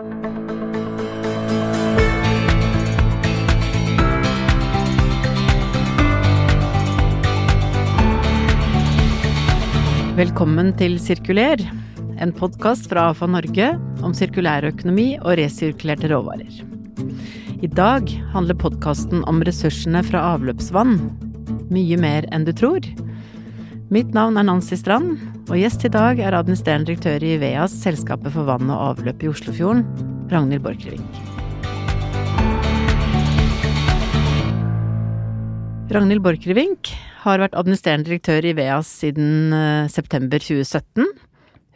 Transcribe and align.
Velkommen 0.00 0.32
til 10.80 10.96
Sirkuler, 10.96 11.60
en 12.16 12.32
podkast 12.32 12.88
fra 12.88 13.10
AFA 13.10 13.28
Norge 13.28 13.76
om 14.00 14.16
sirkulærøkonomi 14.16 15.20
og 15.20 15.36
resirkulerte 15.36 16.08
råvarer. 16.08 16.48
I 17.60 17.68
dag 17.68 18.08
handler 18.32 18.56
podkasten 18.56 19.20
om 19.28 19.44
ressursene 19.44 20.00
fra 20.08 20.32
avløpsvann. 20.32 20.96
Mye 21.68 22.00
mer 22.00 22.24
enn 22.32 22.48
du 22.48 22.56
tror. 22.56 22.80
Mitt 23.90 24.12
navn 24.14 24.36
er 24.38 24.44
Nancy 24.46 24.76
Strand, 24.78 25.16
og 25.50 25.56
gjest 25.58 25.82
i 25.82 25.88
dag 25.90 26.20
er 26.22 26.36
administrerende 26.38 26.86
direktør 26.86 27.24
i 27.26 27.32
VEAS, 27.42 27.72
Selskapet 27.82 28.30
for 28.30 28.46
vann 28.46 28.70
og 28.70 28.78
avløp 28.84 29.24
i 29.26 29.30
Oslofjorden, 29.32 29.82
Ragnhild 30.30 30.62
Borchgrevink. 30.62 31.18
Ragnhild 35.90 36.22
Borchgrevink 36.22 36.92
har 37.24 37.42
vært 37.42 37.58
administrerende 37.58 38.06
direktør 38.06 38.46
i 38.46 38.54
VEAS 38.60 38.94
siden 39.02 39.50
uh, 39.58 39.90
september 39.90 40.38
2017. 40.38 41.10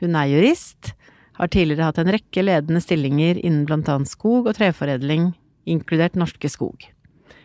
Hun 0.07 0.15
er 0.23 0.31
jurist, 0.37 0.95
har 1.35 1.51
tidligere 1.51 1.91
hatt 1.91 1.99
en 1.99 2.15
rekke 2.15 2.47
ledende 2.47 2.87
stillinger 2.87 3.43
innen 3.43 3.67
annet 3.91 4.15
skog 4.15 4.47
og 4.47 4.55
treforedling, 4.55 5.33
inkludert 5.67 6.15
Norske 6.15 6.47
Skog. 6.47 6.93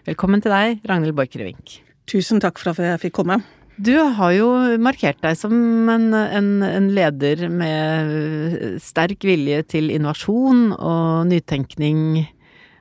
Velkommen 0.06 0.46
til 0.46 0.54
deg, 0.54 0.84
Ragnhild 0.86 1.18
Borchgrevink. 1.18 1.80
Tusen 2.06 2.38
takk 2.38 2.62
for 2.62 2.78
at 2.78 2.86
jeg 2.86 3.08
fikk 3.10 3.24
komme. 3.24 3.42
Du 3.80 3.94
har 3.96 4.34
jo 4.36 4.48
markert 4.84 5.22
deg 5.24 5.38
som 5.40 5.54
en, 5.92 6.10
en, 6.12 6.50
en, 6.68 6.90
leder 6.92 7.46
med 7.48 8.82
sterk 8.84 9.24
vilje 9.24 9.62
til 9.72 9.88
innovasjon 9.94 10.74
og 10.76 11.30
nytenkning 11.30 12.28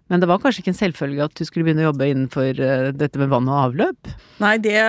men 0.09 0.23
det 0.23 0.29
var 0.31 0.41
kanskje 0.41 0.63
ikke 0.63 0.73
en 0.73 0.79
selvfølge 0.79 1.25
at 1.27 1.37
du 1.37 1.45
skulle 1.45 1.67
begynne 1.67 1.85
å 1.85 1.91
jobbe 1.91 2.09
innenfor 2.09 2.61
uh, 2.65 2.89
dette 2.97 3.21
med 3.21 3.29
vann 3.29 3.49
og 3.51 3.59
avløp? 3.67 4.11
Nei, 4.41 4.55
det 4.65 4.81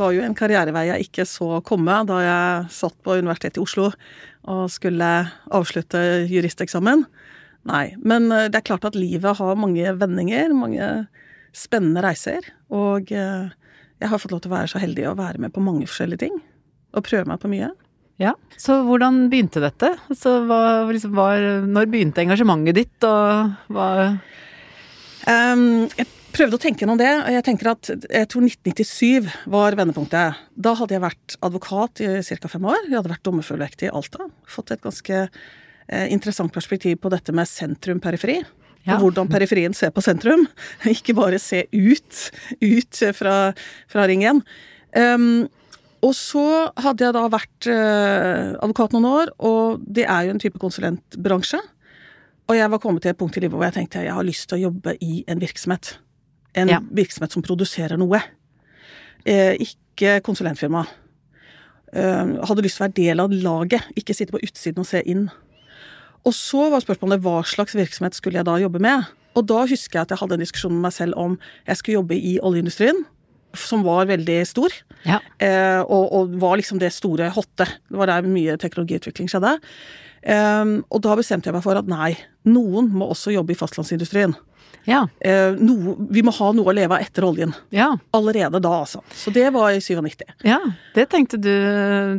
var 0.00 0.14
jo 0.14 0.24
en 0.26 0.34
karrierevei 0.34 0.88
jeg 0.88 1.06
ikke 1.06 1.26
så 1.30 1.60
komme 1.66 2.00
da 2.08 2.18
jeg 2.24 2.72
satt 2.74 2.96
på 3.06 3.20
Universitetet 3.20 3.60
i 3.60 3.62
Oslo 3.62 3.92
og 4.50 4.64
skulle 4.74 5.10
avslutte 5.54 6.00
juristeksamen. 6.30 7.06
Nei. 7.70 7.84
Men 8.02 8.26
uh, 8.34 8.48
det 8.50 8.60
er 8.60 8.66
klart 8.66 8.88
at 8.90 8.98
livet 8.98 9.38
har 9.38 9.60
mange 9.60 9.94
vendinger, 10.00 10.56
mange 10.58 10.90
spennende 11.54 12.02
reiser. 12.02 12.50
Og 12.74 13.14
uh, 13.14 13.54
jeg 14.02 14.10
har 14.10 14.20
fått 14.20 14.34
lov 14.34 14.42
til 14.44 14.52
å 14.52 14.56
være 14.56 14.72
så 14.74 14.82
heldig 14.82 15.08
å 15.10 15.16
være 15.18 15.42
med 15.42 15.54
på 15.54 15.62
mange 15.64 15.86
forskjellige 15.88 16.26
ting. 16.26 16.38
Og 16.94 17.06
prøve 17.06 17.28
meg 17.30 17.40
på 17.42 17.50
mye. 17.50 17.72
Ja, 18.22 18.36
Så 18.56 18.76
hvordan 18.86 19.24
begynte 19.26 19.58
dette? 19.62 19.96
Altså, 20.06 20.36
hva, 20.46 20.86
liksom, 20.86 21.16
var, 21.18 21.42
når 21.66 21.88
begynte 21.90 22.22
engasjementet 22.22 22.76
ditt, 22.78 23.06
og 23.08 23.74
hva 23.74 23.88
Um, 25.24 25.86
jeg 25.96 26.04
prøvde 26.34 26.58
å 26.58 26.60
tenke 26.60 26.82
gjennom 26.82 26.98
det, 27.00 27.08
og 27.22 27.32
jeg 27.32 27.44
tenker 27.46 27.70
at 27.70 27.88
jeg 27.88 28.28
tror 28.28 28.44
1997 28.44 29.30
var 29.54 29.76
vendepunktet. 29.78 30.40
Da 30.52 30.74
hadde 30.76 30.96
jeg 30.96 31.04
vært 31.04 31.36
advokat 31.46 32.02
i 32.04 32.10
ca. 32.26 32.50
fem 32.52 32.66
år. 32.68 32.82
Jeg 32.90 32.98
hadde 32.98 33.12
vært 33.14 33.24
dommerfullvektig 33.24 33.88
i 33.88 33.94
Alta. 33.94 34.28
Fått 34.50 34.74
et 34.74 34.82
ganske 34.84 35.22
eh, 35.24 36.06
interessant 36.12 36.52
perspektiv 36.52 36.98
på 37.00 37.12
dette 37.14 37.32
med 37.32 37.48
sentrum-periferi. 37.48 38.42
Ja. 38.84 38.98
Og 38.98 39.06
hvordan 39.06 39.30
periferien 39.32 39.74
ser 39.76 39.92
på 39.94 40.04
sentrum. 40.04 40.46
Ikke 40.94 41.16
bare 41.16 41.40
se 41.40 41.64
ut, 41.72 42.24
ut 42.60 43.04
fra, 43.16 43.36
fra 43.90 44.08
ring 44.10 44.24
1. 44.28 44.42
Um, 44.94 45.28
og 46.04 46.12
så 46.12 46.44
hadde 46.84 47.06
jeg 47.06 47.16
da 47.16 47.22
vært 47.32 47.68
uh, 47.70 48.52
advokat 48.60 48.92
noen 48.92 49.06
år, 49.08 49.30
og 49.40 49.80
det 49.88 50.04
er 50.04 50.26
jo 50.26 50.34
en 50.34 50.42
type 50.42 50.60
konsulentbransje. 50.60 51.62
Og 52.44 52.58
jeg 52.58 52.70
var 52.70 52.80
kommet 52.82 53.04
til 53.04 53.14
et 53.14 53.20
punkt 53.20 53.38
i 53.38 53.42
livet 53.44 53.56
hvor 53.56 53.64
jeg 53.64 53.78
tenkte 53.78 54.02
jeg 54.04 54.12
har 54.12 54.26
lyst 54.26 54.50
til 54.50 54.58
å 54.58 54.66
jobbe 54.66 54.98
i 55.00 55.22
en 55.30 55.40
virksomhet. 55.40 55.94
En 56.60 56.70
ja. 56.70 56.82
virksomhet 56.92 57.32
som 57.32 57.44
produserer 57.44 57.96
noe. 58.00 58.20
Eh, 59.24 59.56
ikke 59.64 60.18
konsulentfirma. 60.26 60.84
Eh, 61.94 62.34
hadde 62.44 62.66
lyst 62.66 62.76
til 62.76 62.84
å 62.84 62.88
være 62.90 62.98
del 62.98 63.24
av 63.24 63.32
laget, 63.32 63.88
ikke 63.96 64.16
sitte 64.16 64.36
på 64.36 64.42
utsiden 64.44 64.84
og 64.84 64.90
se 64.90 65.00
inn. 65.08 65.30
Og 66.24 66.34
så 66.36 66.70
var 66.72 66.84
spørsmålet 66.84 67.22
hva 67.24 67.40
slags 67.46 67.76
virksomhet 67.76 68.16
skulle 68.16 68.40
jeg 68.40 68.48
da 68.48 68.56
jobbe 68.62 68.80
med? 68.82 69.10
Og 69.34 69.44
da 69.50 69.64
husker 69.68 69.98
jeg 69.98 70.06
at 70.06 70.14
jeg 70.14 70.22
hadde 70.22 70.38
en 70.38 70.44
diskusjon 70.44 70.72
med 70.72 70.86
meg 70.86 70.94
selv 70.96 71.18
om 71.20 71.36
jeg 71.66 71.80
skulle 71.80 71.98
jobbe 71.98 72.16
i 72.16 72.36
oljeindustrien, 72.38 73.02
som 73.58 73.84
var 73.86 74.08
veldig 74.10 74.38
stor. 74.48 74.72
Ja. 75.06 75.20
Eh, 75.42 75.82
og, 75.82 76.08
og, 76.14 76.38
var 76.42 76.56
liksom 76.58 76.80
det 76.82 76.94
store 76.94 77.28
hotte. 77.34 77.66
Det 77.66 78.00
var 78.00 78.10
der 78.10 78.26
mye 78.26 78.56
teknologiutvikling 78.60 79.30
skjedde. 79.30 79.56
Eh, 80.22 80.64
og 80.88 81.04
da 81.04 81.18
bestemte 81.18 81.50
jeg 81.50 81.58
meg 81.58 81.66
for 81.66 81.78
at 81.78 81.90
nei, 81.90 82.14
noen 82.48 82.90
må 82.94 83.10
også 83.14 83.34
jobbe 83.34 83.54
i 83.54 83.58
fastlandsindustrien. 83.58 84.34
Ja. 84.84 85.04
Eh, 85.20 85.54
no, 85.60 85.94
vi 86.12 86.22
må 86.24 86.32
ha 86.36 86.50
noe 86.56 86.70
å 86.70 86.74
leve 86.76 86.96
av 86.96 87.04
etter 87.04 87.24
oljen. 87.26 87.54
Ja. 87.74 87.90
Allerede 88.16 88.60
da, 88.62 88.72
altså. 88.84 89.00
Så 89.16 89.32
det 89.34 89.46
var 89.54 89.72
i 89.72 89.80
97. 89.80 90.26
Ja, 90.44 90.60
det 90.94 91.08
tenkte 91.12 91.38
du 91.40 91.54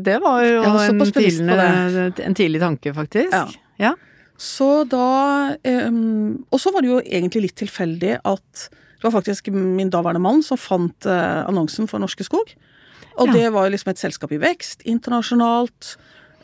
Det 0.05 0.17
var 0.23 0.41
jo 0.45 0.63
en, 0.65 2.37
tidlig 2.37 2.63
tanke, 2.63 2.93
faktisk. 2.95 3.33
Ja. 3.35 3.45
Ja. 3.81 3.93
Så 4.35 4.83
da 4.91 5.55
um, 5.87 6.43
Og 6.51 6.59
så 6.59 6.71
var 6.75 6.83
det 6.83 6.89
jo 6.89 6.97
egentlig 7.03 7.45
litt 7.45 7.59
tilfeldig 7.61 8.17
at 8.19 8.65
det 8.69 9.07
var 9.07 9.13
faktisk 9.15 9.47
min 9.53 9.91
daværende 9.93 10.23
mann 10.23 10.41
som 10.43 10.59
fant 10.59 11.07
uh, 11.07 11.45
annonsen 11.45 11.87
for 11.87 12.01
Norske 12.01 12.25
Skog. 12.25 12.55
Og 13.21 13.31
det 13.31 13.47
var 13.53 13.69
liksom 13.69 13.91
et 13.91 14.01
selskap 14.01 14.33
i 14.33 14.39
vekst, 14.41 14.81
internasjonalt. 14.89 15.91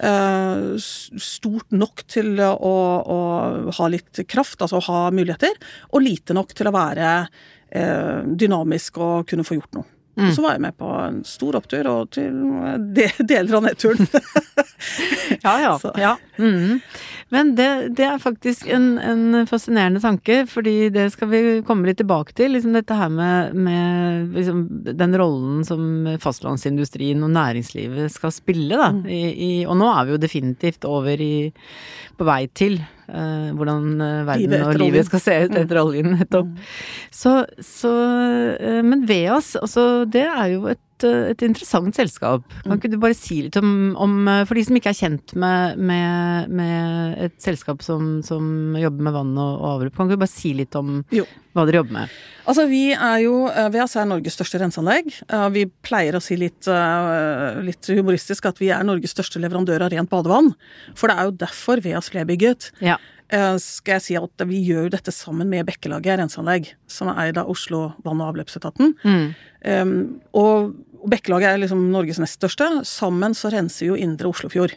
Uh, 0.01 0.77
stort 0.77 1.73
nok 1.73 2.03
til 2.09 2.39
å, 2.41 2.75
å, 3.15 3.17
ha 3.77 3.89
litt 3.91 4.21
kraft, 4.29 4.61
altså 4.61 4.79
å 4.79 4.85
ha 4.87 5.01
muligheter, 5.13 5.57
og 5.91 6.05
lite 6.05 6.37
nok 6.37 6.53
til 6.57 6.69
å 6.69 6.75
være 6.75 7.09
uh, 7.25 8.21
dynamisk 8.25 9.01
og 9.01 9.27
kunne 9.31 9.47
få 9.47 9.57
gjort 9.57 9.79
noe. 9.79 9.89
Mm. 10.19 10.25
Og 10.27 10.33
så 10.35 10.43
var 10.43 10.57
jeg 10.57 10.63
med 10.65 10.75
på 10.75 10.87
en 10.91 11.21
stor 11.25 11.55
opptur, 11.61 11.87
og 11.87 12.09
til 12.13 12.41
deler 12.91 13.53
av 13.57 13.63
nedturen. 13.63 14.09
ja, 15.45 15.53
ja. 15.63 15.75
ja. 16.05 16.15
Mm. 16.37 16.81
Men 17.31 17.53
det, 17.55 17.67
det, 17.95 18.03
er 18.03 18.19
faktisk 18.19 18.67
en, 18.67 18.97
en, 18.99 19.47
fascinerende 19.47 20.01
tanke, 20.03 20.41
fordi 20.51 20.89
det 20.91 21.07
skal 21.13 21.29
vi 21.31 21.41
komme 21.67 21.87
litt 21.87 22.01
tilbake 22.01 22.35
til. 22.35 22.51
Liksom 22.57 22.75
dette 22.75 22.97
her 22.97 23.11
med, 23.13 23.55
med 23.55 24.35
liksom 24.35 24.65
den 24.83 25.15
rollen 25.19 25.61
som 25.67 26.09
fastlandsindustrien 26.19 27.23
og 27.23 27.31
næringslivet 27.31 28.11
skal 28.11 28.35
spille, 28.35 28.75
da. 28.75 28.91
Mm. 28.97 29.05
I, 29.07 29.21
i, 29.31 29.51
og 29.63 29.79
nå 29.79 29.87
er 29.93 30.09
vi 30.09 30.15
jo 30.17 30.23
definitivt 30.25 30.87
over 30.89 31.23
i 31.23 31.33
på 32.19 32.27
vei 32.27 32.41
til 32.53 32.77
uh, 32.81 33.49
hvordan 33.55 33.87
uh, 33.97 34.27
verden 34.27 34.51
livet 34.51 34.67
og 34.67 34.75
livet 34.75 34.99
oljen. 34.99 35.07
skal 35.07 35.23
se 35.23 35.37
ut 35.45 35.55
etter 35.55 35.79
mm. 35.79 35.81
oljen, 35.85 36.13
nettopp. 36.19 36.51
Mm. 36.51 36.69
Så, 37.21 37.35
så 37.65 37.93
uh, 38.59 38.81
Men 38.85 39.07
Veas, 39.09 39.55
altså 39.55 40.03
det 40.03 40.27
er 40.27 40.51
jo 40.57 40.67
et 40.75 40.83
et, 41.07 41.43
interessant 41.45 41.95
selskap. 41.97 42.45
Kan 42.65 42.79
ikke 42.79 42.91
du 42.91 42.97
bare 43.01 43.17
si 43.17 43.41
litt 43.45 43.57
om, 43.59 43.93
om 43.99 44.29
For 44.47 44.57
de 44.57 44.65
som 44.67 44.77
ikke 44.77 44.91
er 44.93 44.97
kjent 44.97 45.35
med, 45.39 45.79
med, 45.79 46.51
med 46.51 47.21
et 47.27 47.37
selskap 47.41 47.83
som, 47.85 48.19
som, 48.25 48.75
jobber 48.79 49.07
med 49.07 49.15
vann 49.15 49.31
og, 49.35 49.53
og 49.59 49.69
avløp, 49.75 49.95
kan 49.95 50.09
ikke 50.09 50.19
du 50.19 50.23
bare 50.23 50.33
si 50.33 50.53
litt 50.57 50.75
om 50.79 51.01
jo. 51.13 51.25
hva 51.55 51.65
dere 51.67 51.81
jobber 51.81 51.97
med? 51.99 52.17
Altså, 52.49 52.65
vi 52.71 52.83
er 52.95 53.21
jo 53.23 53.35
VEAS 53.47 53.95
er 53.99 54.09
Norges 54.09 54.35
største 54.37 54.59
renseanlegg. 54.61 55.11
Vi 55.53 55.67
pleier 55.85 56.17
å 56.17 56.23
si 56.23 56.37
litt, 56.39 56.67
litt 57.67 57.91
humoristisk 57.93 58.49
at 58.49 58.61
vi 58.61 58.71
er 58.73 58.85
Norges 58.87 59.13
største 59.13 59.41
leverandør 59.43 59.85
av 59.85 59.93
rent 59.93 60.11
badevann. 60.11 60.53
For 60.97 61.11
det 61.11 61.17
er 61.17 61.29
jo 61.29 61.39
derfor 61.45 61.83
VEAS 61.85 62.09
ble 62.13 62.25
bygget. 62.33 62.71
Ja. 62.83 62.97
Eh, 63.31 63.55
skal 63.63 63.95
jeg 63.95 64.03
si 64.03 64.15
at 64.19 64.43
Vi 64.47 64.59
gjør 64.67 64.89
dette 64.91 65.11
sammen 65.15 65.47
med 65.47 65.65
Bekkelaget 65.69 66.19
renseanlegg, 66.19 66.73
som 66.87 67.07
er 67.11 67.27
eid 67.27 67.37
av 67.39 67.49
Oslo 67.49 67.93
vann- 68.03 68.19
og 68.19 68.33
avløpsetaten. 68.33 68.93
Mm. 69.03 69.27
Um, 69.63 70.21
og 70.33 70.73
Bekkelaget 71.09 71.49
er 71.49 71.61
liksom 71.63 71.87
Norges 71.93 72.19
nest 72.21 72.37
største. 72.39 72.67
Sammen 72.87 73.35
så 73.37 73.51
renser 73.53 73.85
vi 73.85 73.91
jo 73.91 73.99
indre 73.99 74.29
Oslofjord. 74.29 74.75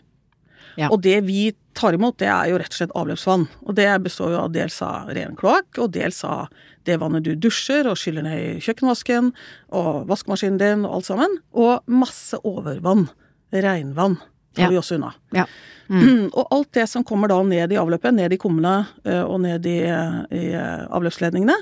Ja. 0.78 0.88
Og 0.90 1.00
det 1.04 1.20
vi 1.28 1.52
tar 1.76 1.94
imot, 1.94 2.16
det 2.22 2.28
er 2.30 2.50
jo 2.50 2.58
rett 2.58 2.72
og 2.72 2.78
slett 2.78 2.94
avløpsvann. 2.98 3.46
Og 3.66 3.76
det 3.78 3.88
består 4.02 4.34
jo 4.34 4.40
av 4.42 4.54
dels 4.54 4.80
av 4.82 5.10
ren 5.14 5.36
kloakk, 5.38 5.70
og 5.82 5.92
dels 5.94 6.22
av 6.26 6.48
det 6.88 6.98
vannet 7.00 7.24
du 7.26 7.34
dusjer 7.38 7.88
og 7.88 7.98
skyller 7.98 8.26
ned 8.26 8.40
i 8.40 8.62
kjøkkenvasken, 8.64 9.30
og 9.74 10.04
vaskemaskinen 10.10 10.60
din 10.60 10.84
og 10.88 10.98
alt 10.98 11.10
sammen. 11.10 11.38
Og 11.54 11.84
masse 11.90 12.38
overvann. 12.42 13.08
Regnvann 13.54 14.18
tar 14.54 14.66
ja. 14.66 14.72
vi 14.72 14.80
også 14.80 14.98
unna. 14.98 15.12
Ja. 15.34 15.46
Mm. 15.86 16.30
Og 16.38 16.48
alt 16.54 16.70
det 16.74 16.86
som 16.90 17.04
kommer 17.06 17.28
da 17.30 17.36
ned 17.44 17.74
i 17.74 17.78
avløpet, 17.78 18.14
ned 18.16 18.32
i 18.32 18.38
kummene 18.40 18.86
eh, 19.04 19.20
og 19.20 19.42
ned 19.44 19.66
i, 19.68 19.78
i 19.84 20.44
eh, 20.56 20.84
avløpsledningene, 20.96 21.54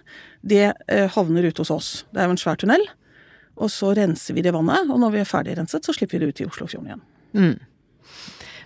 det 0.46 0.68
eh, 0.70 1.08
havner 1.10 1.48
ute 1.48 1.64
hos 1.64 1.72
oss. 1.74 1.88
Det 2.14 2.22
er 2.22 2.30
jo 2.30 2.36
en 2.36 2.40
svær 2.40 2.60
tunnel. 2.60 2.84
Og 3.60 3.68
så 3.72 3.92
renser 3.96 4.36
vi 4.36 4.44
det 4.44 4.54
vannet, 4.54 4.88
og 4.90 5.00
når 5.02 5.16
vi 5.16 5.20
er 5.22 5.28
ferdig 5.28 5.58
renset, 5.58 5.84
så 5.84 5.94
slipper 5.94 6.18
vi 6.18 6.24
det 6.24 6.32
ut 6.32 6.42
i 6.42 6.48
Oslofjorden 6.48 6.88
igjen. 6.88 7.04
Mm. 7.36 7.54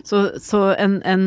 Så, 0.07 0.21
så, 0.39 0.59
en, 0.79 1.01
en 1.03 1.23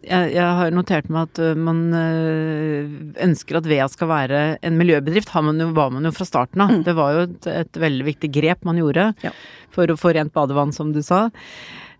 jeg, 0.00 0.30
jeg, 0.32 0.46
har 0.58 0.72
notert 0.72 1.10
meg 1.12 1.26
at 1.28 1.40
man 1.60 1.82
ønsker 1.92 3.58
at 3.58 3.68
Vea 3.68 3.88
skal 3.92 4.08
være 4.08 4.44
en 4.64 4.78
miljøbedrift. 4.80 5.34
Har 5.34 5.44
man 5.44 5.60
jo, 5.60 5.68
var 5.76 5.92
man 5.92 6.08
jo 6.08 6.14
fra 6.16 6.24
starten 6.24 6.64
av. 6.64 6.72
Mm. 6.72 6.86
Det 6.86 6.94
var 6.96 7.12
jo 7.12 7.26
et, 7.26 7.48
et, 7.52 7.80
veldig 7.82 8.06
viktig 8.06 8.30
grep 8.38 8.64
man 8.64 8.80
gjorde 8.80 9.10
ja. 9.26 9.34
for 9.74 9.92
å 9.92 9.98
få 10.00 10.14
rent 10.16 10.32
badevann, 10.32 10.72
som 10.72 10.94
du 10.96 11.02
sa. 11.04 11.26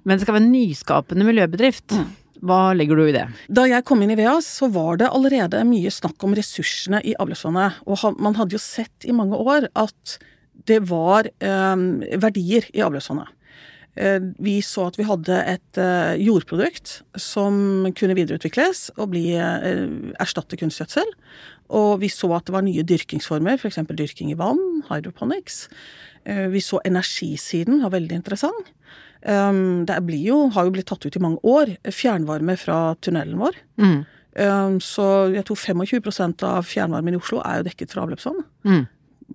Men 0.06 0.16
det 0.16 0.24
skal 0.24 0.38
være 0.38 0.46
en 0.46 0.54
nyskapende 0.54 1.28
miljøbedrift. 1.28 1.92
Mm. 1.92 2.08
Hva 2.44 2.74
legger 2.76 2.98
du 2.98 3.06
i 3.06 3.14
det? 3.14 3.26
Da 3.48 3.66
jeg 3.68 3.84
kom 3.88 4.02
inn 4.04 4.12
i 4.12 4.18
VEAS, 4.18 4.48
så 4.60 4.68
var 4.72 5.00
det 5.00 5.12
allerede 5.12 5.62
mye 5.68 5.92
snakk 5.92 6.24
om 6.26 6.34
ressursene 6.36 7.00
i 7.06 7.14
avløpsvannet. 7.20 7.82
Og 7.86 8.20
man 8.22 8.36
hadde 8.38 8.58
jo 8.58 8.62
sett 8.62 9.06
i 9.08 9.14
mange 9.16 9.38
år 9.38 9.70
at 9.76 10.18
det 10.66 10.80
var 10.88 11.28
eh, 11.28 11.76
verdier 12.22 12.68
i 12.74 12.84
avløpsvannet. 12.84 13.35
Eh, 13.96 14.20
vi 14.38 14.58
så 14.64 14.90
at 14.90 14.98
vi 15.00 15.06
hadde 15.08 15.36
et 15.48 15.80
eh, 15.80 16.16
jordprodukt 16.20 16.98
som 17.20 17.86
kunne 17.96 18.16
videreutvikles 18.18 18.90
og 18.98 19.14
bli 19.14 19.30
eh, 19.40 19.86
erstatte 20.20 20.58
kunstgjødsel. 20.60 21.12
Og 21.76 22.02
vi 22.02 22.10
så 22.12 22.28
at 22.36 22.46
det 22.46 22.54
var 22.54 22.66
nye 22.66 22.84
dyrkingsformer, 22.86 23.56
f.eks. 23.58 23.80
dyrking 23.88 24.30
i 24.30 24.38
vann, 24.38 24.60
hydroponics. 24.86 25.64
Vi 26.26 26.60
så 26.62 26.78
energisiden 26.86 27.80
var 27.82 27.92
veldig 27.94 28.16
interessant. 28.18 28.70
Det 29.22 29.96
jo, 30.22 30.36
har 30.54 30.66
jo 30.66 30.72
blitt 30.74 30.86
tatt 30.90 31.02
ut 31.06 31.18
i 31.18 31.22
mange 31.22 31.38
år 31.46 31.72
fjernvarme 31.90 32.54
fra 32.58 32.78
tunnelen 33.02 33.38
vår. 33.42 33.58
Mm. 33.82 33.98
Så 34.82 35.06
jeg 35.34 35.46
tror 35.46 35.58
25% 35.58 36.46
av 36.46 36.66
fjernvarmen 36.70 37.14
i 37.14 37.18
Oslo 37.18 37.42
er 37.42 37.60
jo 37.60 37.66
dekket 37.66 37.94
fra 37.94 38.06
avløpsvann. 38.06 38.42
Mm 38.66 38.84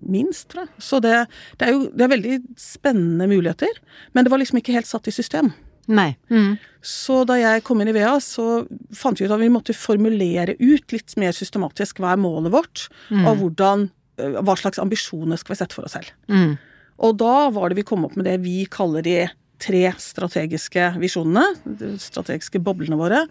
minst, 0.08 0.48
tror 0.52 0.66
jeg. 0.66 0.82
Så 0.82 1.00
det, 1.04 1.14
det, 1.60 1.68
er 1.68 1.76
jo 1.76 1.84
det 1.90 2.06
er 2.06 2.14
veldig 2.14 2.38
spennende 2.60 3.28
muligheter. 3.30 3.80
Men 4.12 4.24
det 4.26 4.32
var 4.32 4.42
liksom 4.42 4.60
ikke 4.62 4.74
helt 4.76 4.90
satt 4.90 5.10
i 5.10 5.14
system. 5.14 5.52
Nei. 5.90 6.12
Mm. 6.30 6.54
Så 6.82 7.22
da 7.26 7.36
jeg 7.40 7.64
kom 7.66 7.82
inn 7.82 7.90
i 7.90 7.96
VEA, 7.96 8.14
så 8.22 8.64
fant 8.96 9.18
vi 9.18 9.26
ut 9.26 9.34
at 9.34 9.42
vi 9.42 9.50
måtte 9.52 9.76
formulere 9.76 10.56
ut 10.60 10.94
litt 10.94 11.16
mer 11.20 11.34
systematisk 11.36 12.02
hva 12.02 12.14
er 12.14 12.22
målet 12.22 12.54
vårt, 12.54 12.86
mm. 13.10 13.24
og 13.26 13.40
hvordan, 13.40 13.88
øh, 14.22 14.38
hva 14.42 14.56
slags 14.58 14.82
ambisjoner 14.82 15.40
skal 15.40 15.54
vi 15.54 15.60
sette 15.62 15.78
for 15.78 15.88
oss 15.88 15.96
selv. 15.98 16.12
Mm. 16.30 16.56
Og 17.02 17.18
da 17.18 17.36
var 17.54 17.70
det 17.70 17.80
vi 17.80 17.86
kom 17.86 18.06
opp 18.06 18.16
med 18.18 18.28
det 18.28 18.38
vi 18.44 18.62
kaller 18.70 19.04
de 19.06 19.18
tre 19.62 19.84
strategiske 20.00 20.92
visjonene, 21.02 21.44
de 21.64 21.94
strategiske 22.02 22.62
boblene 22.62 22.98
våre. 22.98 23.26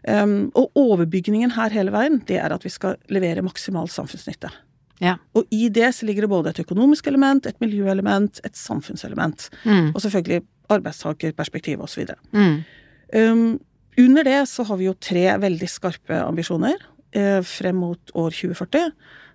Um, 0.00 0.48
og 0.56 0.72
overbygningen 0.80 1.52
her 1.58 1.74
hele 1.74 1.92
veien, 1.92 2.22
det 2.28 2.38
er 2.40 2.54
at 2.54 2.64
vi 2.64 2.72
skal 2.72 2.96
levere 3.12 3.44
maksimal 3.44 3.90
samfunnsnytte. 3.92 4.48
Ja. 5.00 5.16
Og 5.36 5.48
i 5.54 5.68
det 5.72 5.92
så 5.96 6.06
ligger 6.06 6.26
det 6.26 6.32
både 6.32 6.52
et 6.52 6.62
økonomisk 6.62 7.08
element, 7.08 7.46
et 7.46 7.60
miljøelement, 7.62 8.40
et 8.44 8.56
samfunnselement. 8.56 9.48
Mm. 9.64 9.90
Og 9.94 10.02
selvfølgelig 10.04 10.44
arbeidstakerperspektiv 10.70 11.82
osv. 11.82 12.12
Mm. 12.32 12.60
Um, 13.16 13.60
under 13.98 14.24
det 14.24 14.42
så 14.48 14.64
har 14.68 14.78
vi 14.78 14.86
jo 14.86 14.94
tre 14.94 15.26
veldig 15.42 15.68
skarpe 15.68 16.20
ambisjoner 16.22 16.76
eh, 17.16 17.40
frem 17.44 17.80
mot 17.82 18.12
år 18.14 18.30
2040. 18.30 18.92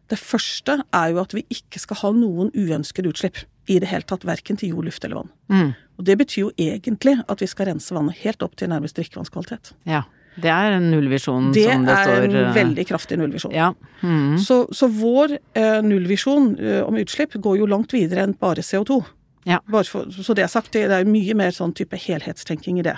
Det 0.09 0.19
første 0.21 0.77
er 0.93 1.11
jo 1.11 1.19
at 1.21 1.33
vi 1.35 1.43
ikke 1.53 1.81
skal 1.81 1.99
ha 2.03 2.11
noen 2.15 2.51
uønskede 2.55 3.11
utslipp 3.11 3.41
i 3.69 3.79
det 3.81 3.89
hele 3.89 4.05
tatt, 4.07 4.25
verken 4.27 4.57
til 4.61 4.75
jord, 4.75 4.87
luft 4.87 5.05
eller 5.05 5.23
vann. 5.23 5.31
Mm. 5.49 5.71
Og 5.97 6.07
det 6.07 6.17
betyr 6.21 6.41
jo 6.43 6.51
egentlig 6.61 7.17
at 7.25 7.41
vi 7.41 7.49
skal 7.49 7.71
rense 7.71 7.95
vannet 7.95 8.21
helt 8.21 8.45
opp 8.45 8.55
til 8.59 8.69
nærmest 8.71 8.97
drikkevannskvalitet. 8.99 9.73
Ja. 9.89 10.03
Det 10.35 10.51
er 10.51 10.75
en 10.75 10.89
nullvisjon 10.91 11.51
det 11.55 11.65
som 11.69 11.85
det 11.87 11.95
står 11.95 12.15
Det 12.15 12.15
er 12.17 12.25
en 12.27 12.37
eh, 12.41 12.55
veldig 12.55 12.85
kraftig 12.89 13.17
nullvisjon. 13.21 13.53
Ja. 13.55 13.69
Mm. 14.01 14.35
Så, 14.43 14.65
så, 14.75 14.89
vår 14.91 15.37
eh, 15.55 15.79
nullvisjon 15.85 16.49
eh, 16.59 16.81
om 16.83 16.99
utslipp 16.99 17.37
går 17.39 17.61
jo 17.61 17.69
langt 17.71 17.95
videre 17.95 18.25
enn 18.25 18.35
bare 18.39 18.65
CO2. 18.65 18.99
Ja. 19.47 19.61
Bare 19.71 19.87
for, 19.87 20.09
så 20.11 20.35
det 20.35 20.43
er 20.43 20.51
sagt, 20.51 20.73
det 20.75 20.89
er 20.91 21.07
mye 21.07 21.37
mer 21.37 21.55
sånn 21.55 21.75
type 21.77 21.97
helhetstenking 22.01 22.81
i 22.81 22.85
det. 22.87 22.97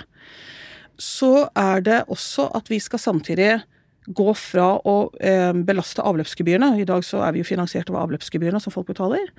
Så 0.98 1.46
er 1.54 1.84
det 1.86 2.00
også 2.10 2.48
at 2.58 2.70
vi 2.72 2.80
skal 2.82 3.02
samtidig 3.02 3.52
gå 4.08 4.32
fra 4.34 4.70
å 4.88 4.96
eh, 5.20 5.52
belaste 5.52 6.02
avløpsgebyrene. 6.02 6.72
I 6.80 6.88
dag 6.88 7.04
så 7.04 7.22
er 7.26 7.36
vi 7.36 7.44
jo 7.44 7.50
finansiert 7.50 7.90
over 7.92 8.06
avløpsgebyrene 8.06 8.60
som 8.64 8.74
folk 8.74 8.88
betaler. 8.88 9.30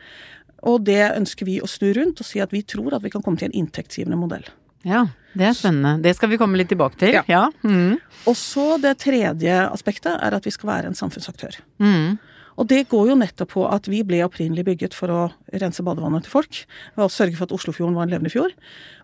Og 0.69 0.83
det 0.87 1.01
ønsker 1.15 1.47
vi 1.47 1.59
å 1.63 1.69
snu 1.69 1.89
rundt 1.97 2.21
og 2.21 2.27
si 2.27 2.41
at 2.43 2.53
vi 2.53 2.63
tror 2.67 2.95
at 2.95 3.03
vi 3.03 3.11
kan 3.13 3.23
komme 3.25 3.39
til 3.41 3.49
en 3.49 3.59
inntektsgivende 3.63 4.19
modell. 4.19 4.45
Ja, 4.87 5.05
det 5.35 5.49
er 5.49 5.57
spennende. 5.57 5.97
Det 6.03 6.15
skal 6.17 6.31
vi 6.31 6.39
komme 6.41 6.59
litt 6.59 6.71
tilbake 6.71 6.99
til. 7.01 7.17
Ja. 7.19 7.23
ja. 7.29 7.43
Mm. 7.63 7.99
Og 8.29 8.35
så 8.37 8.77
det 8.81 8.97
tredje 9.03 9.61
aspektet 9.69 10.15
er 10.15 10.35
at 10.35 10.45
vi 10.47 10.53
skal 10.55 10.71
være 10.71 10.91
en 10.91 10.97
samfunnsaktør. 10.97 11.59
Mm. 11.83 12.17
Og 12.59 12.67
det 12.67 12.89
går 12.91 13.11
jo 13.13 13.15
nettopp 13.15 13.53
på 13.53 13.61
at 13.71 13.87
vi 13.87 14.01
ble 14.03 14.19
opprinnelig 14.25 14.65
bygget 14.67 14.95
for 14.97 15.11
å 15.13 15.19
rense 15.61 15.83
badevannet 15.85 16.25
til 16.27 16.33
folk. 16.33 16.57
Og 16.99 17.11
sørge 17.13 17.37
for 17.37 17.47
at 17.47 17.53
Oslofjorden 17.55 17.95
var 17.95 18.07
en 18.07 18.11
levende 18.11 18.31
fjord. 18.33 18.51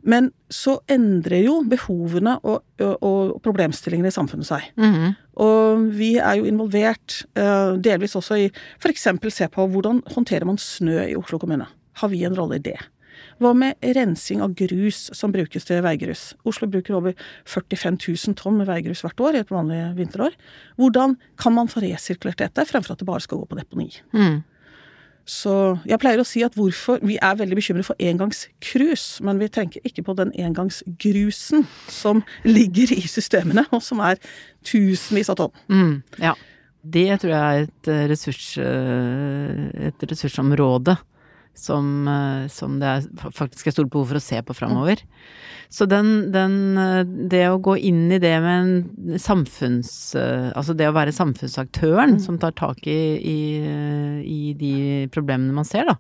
Men 0.04 0.28
så 0.52 0.76
endrer 0.92 1.46
jo 1.46 1.62
behovene 1.72 2.36
og, 2.44 2.66
og, 2.84 2.98
og 3.00 3.38
problemstillingene 3.46 4.12
i 4.12 4.16
samfunnet 4.16 4.50
seg. 4.50 4.68
Mm. 4.76 5.16
Og 5.46 5.88
vi 5.96 6.16
er 6.20 6.42
jo 6.42 6.50
involvert 6.50 7.22
uh, 7.40 7.80
delvis 7.80 8.18
også 8.20 8.42
i 8.44 8.50
f.eks. 8.52 9.08
se 9.38 9.48
på 9.52 9.70
hvordan 9.72 10.04
håndterer 10.18 10.48
man 10.50 10.60
snø 10.60 11.00
i 11.08 11.16
Oslo 11.16 11.40
kommune. 11.40 11.70
Har 12.02 12.12
vi 12.12 12.26
en 12.28 12.36
rolle 12.36 12.60
i 12.60 12.66
det? 12.66 12.76
Hva 13.44 13.52
med 13.58 13.76
rensing 13.98 14.42
av 14.44 14.54
grus 14.56 15.10
som 15.16 15.34
brukes 15.36 15.68
til 15.68 15.82
veigrus? 15.84 16.30
Oslo 16.48 16.70
bruker 16.72 16.96
over 16.96 17.16
45 17.44 17.98
000 18.00 18.36
tonn 18.40 18.60
med 18.62 18.70
veigrus 18.70 19.04
hvert 19.04 19.20
år 19.20 19.36
i 19.36 19.44
et 19.44 19.52
vanlig 19.52 19.82
vinterår. 19.98 20.36
Hvordan 20.80 21.18
kan 21.42 21.56
man 21.58 21.72
få 21.72 21.84
resirkulert 21.84 22.40
dette, 22.40 22.68
fremfor 22.70 22.96
at 22.96 23.04
det 23.04 23.10
bare 23.10 23.24
skal 23.26 23.42
gå 23.42 23.50
på 23.52 23.60
deponi? 23.60 23.90
Mm. 24.16 24.44
Så 25.26 25.52
jeg 25.90 25.98
pleier 26.00 26.22
å 26.22 26.28
si 26.28 26.44
at 26.46 26.54
hvorfor 26.54 27.00
Vi 27.02 27.16
er 27.18 27.38
veldig 27.40 27.58
bekymret 27.58 27.88
for 27.88 27.98
engangskrus, 27.98 29.24
men 29.26 29.42
vi 29.42 29.50
tenker 29.50 29.82
ikke 29.88 30.06
på 30.06 30.14
den 30.20 30.32
engangsgrusen 30.38 31.66
som 31.90 32.22
ligger 32.46 32.94
i 32.94 33.02
systemene, 33.10 33.66
og 33.74 33.82
som 33.84 34.04
er 34.06 34.22
tusenvis 34.66 35.34
av 35.34 35.40
tonn. 35.42 35.58
Mm, 35.68 35.96
ja. 36.22 36.36
Det 36.86 37.08
tror 37.18 37.34
jeg 37.34 37.42
er 37.42 37.66
et, 37.66 37.92
ressurs, 38.12 38.52
eh, 38.62 39.90
et 39.90 40.06
ressursområde 40.06 40.94
som, 41.56 42.08
eh, 42.08 42.48
som, 42.52 42.78
det 42.80 42.92
er 42.92 43.32
faktisk 43.34 43.68
er 43.68 43.76
stort 43.76 43.92
behov 43.94 44.12
for 44.12 44.20
å 44.20 44.24
se 44.24 44.42
på 44.44 44.56
framover. 44.58 45.02
Så 45.72 45.88
den, 45.90 46.32
den, 46.36 46.78
eh, 46.78 47.02
Det 47.32 47.44
å 47.50 47.62
gå 47.64 47.78
inn 47.78 48.12
i 48.12 48.20
det 48.20 48.36
med 48.44 48.56
en 48.60 49.20
samfunns... 49.20 50.16
Eh, 50.20 50.52
altså 50.54 50.76
det 50.78 50.90
å 50.92 50.96
være 50.96 51.16
samfunnsaktøren 51.16 52.18
mm. 52.18 52.24
som 52.28 52.40
tar 52.40 52.56
tak 52.60 52.86
i, 52.88 53.00
i, 53.18 53.40
i, 54.22 54.54
de 54.60 54.76
problemene 55.16 55.56
man 55.56 55.68
ser, 55.68 55.90
da. 55.90 55.98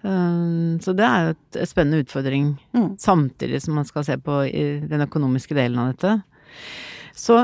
Så 0.00 0.94
det 0.96 1.04
er 1.04 1.26
jo 1.26 1.32
et 1.34 1.56
spennende 1.68 2.00
utfordring, 2.00 2.54
mm. 2.72 2.86
samtidig 2.96 3.58
som 3.60 3.74
man 3.76 3.84
skal 3.84 4.06
se 4.06 4.14
på 4.16 4.38
den 4.48 5.04
økonomiske 5.04 5.52
delen 5.52 5.76
av 5.76 5.90
dette. 5.90 6.14
Så 7.12 7.36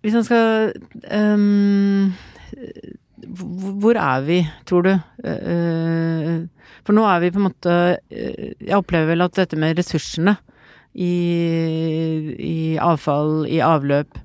hvis 0.00 0.16
man 0.16 0.24
skal 0.24 0.72
um, 1.12 2.14
Hvor 3.26 3.98
er 3.98 4.22
vi, 4.26 4.38
tror 4.68 4.86
du? 4.86 4.92
Uh, 5.24 6.46
for 6.86 6.96
nå 6.96 7.04
er 7.08 7.24
vi 7.24 7.32
på 7.34 7.40
en 7.40 7.48
måte 7.48 7.72
eh, 8.08 8.54
Jeg 8.62 8.78
opplever 8.78 9.10
vel 9.12 9.24
at 9.26 9.34
dette 9.36 9.58
med 9.60 9.76
ressursene 9.76 10.38
i, 10.98 11.10
i 12.38 12.56
avfall, 12.80 13.42
i 13.50 13.60
avløp 13.62 14.16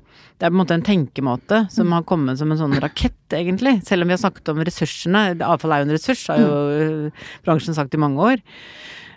det 0.44 0.48
er 0.48 0.52
på 0.52 0.58
en 0.58 0.60
måte 0.60 0.76
en 0.76 0.84
tenkemåte 0.84 1.58
som 1.72 1.94
har 1.96 2.04
kommet 2.04 2.36
som 2.36 2.50
en 2.52 2.60
sånn 2.60 2.74
rakett, 2.84 3.32
egentlig. 3.32 3.78
Selv 3.88 4.04
om 4.04 4.10
vi 4.10 4.16
har 4.18 4.20
snakket 4.20 4.50
om 4.52 4.60
ressursene. 4.66 5.22
Avfall 5.46 5.72
er 5.72 5.84
jo 5.84 5.86
en 5.88 5.94
ressurs, 5.94 6.24
har 6.28 6.42
jo 6.42 6.58
eh, 6.74 7.28
bransjen 7.46 7.78
sagt 7.78 7.96
i 7.96 8.02
mange 8.02 8.20
år. 8.34 8.42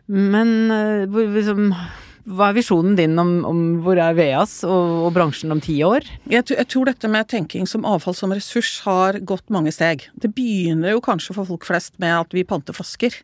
Men 0.06 0.52
eh, 0.70 1.16
liksom 1.34 1.72
hva 2.26 2.48
er 2.50 2.56
visjonen 2.56 2.96
din 2.98 3.14
om, 3.22 3.30
om 3.46 3.58
hvor 3.84 3.98
er 4.02 4.16
VEAS 4.18 4.58
og, 4.66 5.04
og, 5.06 5.10
bransjen 5.14 5.54
om 5.54 5.60
ti 5.62 5.76
år? 5.86 6.04
Jeg, 6.26 6.42
jeg, 6.50 6.66
tror 6.72 6.88
dette 6.90 7.10
med 7.10 7.28
tenking 7.30 7.68
som 7.70 7.86
avfall 7.86 8.16
som 8.18 8.34
ressurs 8.34 8.80
har 8.82 9.20
gått 9.22 9.46
mange 9.54 9.70
steg. 9.74 10.08
Det 10.18 10.32
begynner 10.34 10.96
jo 10.96 11.02
kanskje 11.04 11.36
for 11.36 11.46
folk 11.46 11.68
flest 11.68 11.94
med 12.02 12.16
at 12.16 12.34
vi 12.34 12.42
panter 12.48 12.74
flasker. 12.74 13.14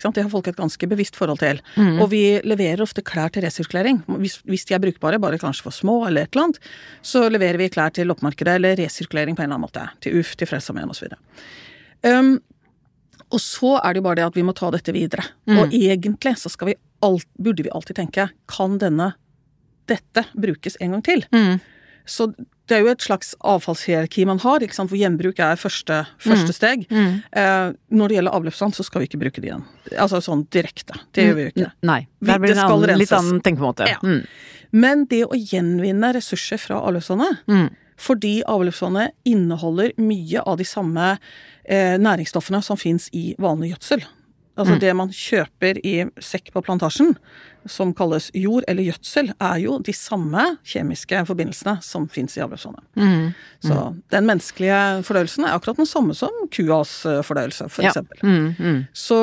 Det 0.00 0.20
har 0.20 0.28
folk 0.32 0.50
et 0.50 0.60
ganske 0.60 0.90
bevisst 0.90 1.16
forhold 1.16 1.40
til. 1.40 1.62
Mm. 1.80 2.02
Og 2.04 2.10
vi 2.12 2.22
leverer 2.44 2.84
ofte 2.84 3.04
klær 3.06 3.32
til 3.32 3.46
resirkulering. 3.46 4.02
Hvis, 4.20 4.40
hvis, 4.44 4.66
de 4.68 4.76
er 4.76 4.84
brukbare, 4.84 5.22
bare 5.22 5.40
kanskje 5.40 5.64
for 5.64 5.76
små 5.76 6.02
eller 6.10 6.28
et 6.28 6.36
eller 6.36 6.50
annet, 6.50 6.60
så 7.00 7.24
leverer 7.32 7.62
vi 7.62 7.70
klær 7.72 7.96
til 7.96 8.12
loppemarkedet 8.12 8.58
eller 8.60 8.76
resirkulering 8.82 9.38
på 9.38 9.44
en 9.44 9.48
eller 9.48 9.56
annen 9.56 9.68
måte. 9.70 9.88
Til 10.04 10.20
UF, 10.20 10.36
til 10.36 10.50
Frelsesarmeen 10.50 10.92
osv. 10.92 11.16
Um, 12.04 12.36
og 13.30 13.40
så 13.40 13.78
er 13.78 13.94
det 13.94 14.02
jo 14.02 14.08
bare 14.10 14.20
det 14.20 14.28
at 14.28 14.36
vi 14.36 14.44
må 14.44 14.52
ta 14.58 14.68
dette 14.74 14.92
videre. 14.92 15.24
Mm. 15.48 15.62
Og 15.62 15.76
egentlig 15.80 16.36
så 16.42 16.52
skal 16.52 16.74
vi 16.74 16.78
alt, 17.04 17.28
burde 17.38 17.66
vi 17.66 17.72
alltid 17.74 17.98
tenke 17.98 18.30
kan 18.50 18.78
denne 18.80 19.12
dette 19.90 20.24
brukes 20.38 20.76
en 20.80 20.96
gang 20.96 21.04
til? 21.06 21.24
Mm. 21.34 21.60
Så 22.08 22.30
det 22.70 22.76
er 22.76 22.84
jo 22.84 22.92
et 22.92 23.02
slags 23.02 23.32
avfallshierarki 23.46 24.24
man 24.28 24.40
har, 24.44 24.62
hvor 24.62 24.98
gjenbruk 24.98 25.40
er 25.42 25.58
første, 25.58 26.04
første 26.22 26.52
mm. 26.52 26.54
steg. 26.54 26.86
Mm. 26.90 27.10
Eh, 27.42 27.72
når 27.98 28.10
det 28.10 28.18
gjelder 28.18 28.36
avløpsvann, 28.38 28.74
så 28.76 28.86
skal 28.86 29.02
vi 29.02 29.10
ikke 29.10 29.20
bruke 29.24 29.42
det 29.42 29.50
igjen. 29.50 29.64
Altså 29.96 30.22
sånn 30.24 30.44
direkte. 30.54 30.98
Det 31.14 31.26
gjør 31.26 31.36
vi 31.36 31.46
jo 31.46 31.52
ikke. 31.54 31.70
Nei. 31.90 32.00
Der 32.22 32.42
blir 32.42 32.54
det 32.54 32.58
en 32.58 32.64
annen, 32.66 33.02
litt 33.02 33.14
annen 33.16 33.42
tenkemåte. 33.46 33.90
Ja. 33.90 33.98
Mm. 34.06 34.22
Men 34.70 35.04
det 35.10 35.24
å 35.26 35.38
gjenvinne 35.38 36.12
ressurser 36.14 36.62
fra 36.62 36.78
avløpsvannet, 36.86 37.42
mm. 37.50 37.66
fordi 38.00 38.36
avløpsvannet 38.46 39.16
inneholder 39.26 39.96
mye 39.98 40.46
av 40.46 40.62
de 40.62 40.68
samme 40.68 41.12
eh, 41.16 41.96
næringsstoffene 41.98 42.62
som 42.62 42.78
fins 42.78 43.10
i 43.16 43.32
vanlig 43.42 43.74
gjødsel. 43.74 44.06
Altså 44.58 44.74
mm. 44.76 44.80
det 44.82 44.92
man 44.98 45.12
kjøper 45.14 45.78
i 45.86 45.94
sekk 46.20 46.50
på 46.54 46.62
plantasjen, 46.66 47.14
som 47.68 47.92
kalles 47.96 48.30
jord 48.36 48.64
eller 48.68 48.88
gjødsel, 48.88 49.30
er 49.36 49.60
jo 49.62 49.76
de 49.84 49.94
samme 49.96 50.42
kjemiske 50.66 51.22
forbindelsene 51.28 51.76
som 51.84 52.08
fins 52.12 52.36
i 52.36 52.42
avløpsvannet. 52.44 52.84
Mm. 52.96 53.30
Så 53.64 53.76
mm. 53.76 54.00
den 54.16 54.28
menneskelige 54.28 54.80
fordøyelsen 55.06 55.46
er 55.46 55.56
akkurat 55.56 55.80
den 55.80 55.88
samme 55.88 56.16
som 56.18 56.34
kuas 56.52 56.92
fordøyelse, 57.04 57.28
fordøyelse, 57.30 57.68
for 57.72 57.86
ja. 57.86 57.92
eksempel. 57.92 58.18
Mm, 58.26 58.54
mm. 58.58 58.82
Så, 58.92 59.20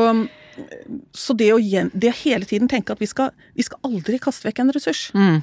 så 1.14 1.36
det, 1.38 1.52
å, 1.54 1.60
det, 1.94 2.14
hele 2.24 2.48
tiden 2.50 2.72
tenke 2.72 2.96
at 2.96 3.04
vi 3.04 3.10
skal, 3.10 3.34
vi 3.58 3.66
skal 3.68 3.82
aldri 3.88 4.20
kaste 4.22 4.48
vekk 4.48 4.64
en 4.64 4.74
ressurs. 4.76 5.08
Mm. 5.18 5.42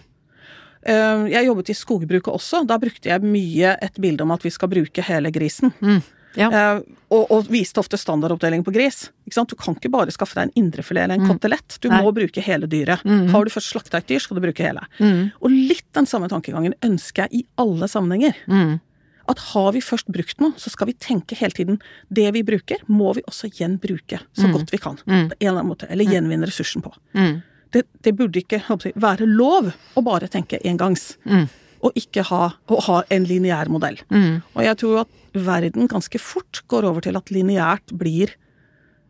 Eh, 0.85 1.27
jeg 1.33 1.49
jobbet 1.49 1.73
i 1.73 1.79
skogbruket 1.79 2.33
også. 2.33 2.65
Da 2.69 2.79
brukte 2.81 3.11
jeg 3.11 3.25
mye 3.25 3.77
et 3.85 4.01
bilde 4.01 4.25
om 4.27 4.35
at 4.35 4.45
vi 4.45 4.53
skal 4.53 4.71
bruke 4.73 5.07
hele 5.07 5.33
grisen. 5.35 5.73
Mm. 5.81 6.03
Ja. 6.37 6.49
Eh, 6.51 6.81
og, 7.15 7.31
og 7.31 7.47
viste 7.53 7.79
ofte 7.79 7.99
standardoppdeling 8.01 8.65
på 8.67 8.73
gris. 8.75 9.11
Du 9.29 9.55
kan 9.57 9.77
ikke 9.77 9.91
bare 9.93 10.11
skaffe 10.15 10.35
deg 10.39 10.49
en 10.49 10.55
indrefilet 10.65 11.05
eller 11.07 11.21
en 11.21 11.29
kotelett. 11.29 11.77
Du 11.81 11.89
Mm. 11.89 11.95
Nei. 11.95 12.03
må 12.03 12.13
bruke 12.17 12.43
hele 12.43 12.67
dyret. 12.67 13.05
Mm. 13.05 13.29
Har 13.31 13.45
du 13.45 13.51
først 13.55 13.71
slakta 13.75 13.99
et 14.01 14.09
dyr, 14.09 14.19
skal 14.21 14.39
du 14.41 14.43
bruke 14.43 14.65
hele. 14.67 14.83
Mm. 14.99 15.31
Og 15.41 15.51
litt 15.51 15.87
den 15.95 16.07
samme 16.11 16.29
tankegangen 16.29 16.75
ønsker 16.83 17.29
jeg 17.29 17.43
i 17.43 17.47
alle 17.63 17.87
sammenhenger. 17.89 18.35
Mm. 18.49 18.81
At 19.29 19.39
har 19.55 19.71
vi 19.73 19.81
først 19.81 20.11
brukt 20.13 20.41
noe, 20.43 20.53
så 20.61 20.69
skal 20.69 20.91
vi 20.91 20.93
tenke 21.01 21.37
hele 21.39 21.55
tiden 21.57 21.79
det 22.13 22.27
vi 22.35 22.43
bruker, 22.45 22.83
må 22.89 23.15
vi 23.17 23.23
også 23.25 23.49
gjenbruke 23.57 24.19
så 24.37 24.51
godt 24.53 24.71
vi 24.75 24.77
kan. 24.83 24.99
Mm. 25.07 25.29
På 25.31 25.35
en 25.39 25.49
eller 25.49 25.61
annen 25.63 25.71
måte. 25.71 25.87
Eller 25.89 26.05
gjenvinne 26.05 26.45
ressursen 26.51 26.83
på. 26.85 26.93
Mm. 27.17 27.39
Det, 27.73 27.87
det 28.05 28.13
burde 28.19 28.43
ikke 28.43 28.61
jeg, 28.61 28.93
være 29.01 29.25
lov 29.27 29.73
å 29.97 30.03
bare 30.05 30.29
tenke 30.29 30.59
engangs. 30.65 31.17
Mm. 31.25 31.47
Og 31.85 31.99
ikke 31.99 32.25
ha, 32.31 32.55
å 32.57 32.81
ha 32.87 33.03
en 33.13 33.27
lineær 33.29 33.69
modell. 33.73 33.99
Mm. 34.09 34.41
Og 34.55 34.63
jeg 34.65 34.81
tror 34.81 35.03
at 35.05 35.21
verden 35.35 35.91
ganske 35.91 36.21
fort 36.23 36.63
går 36.73 36.87
over 36.89 37.05
til 37.05 37.19
at 37.19 37.33
lineært 37.35 37.93
blir 37.99 38.33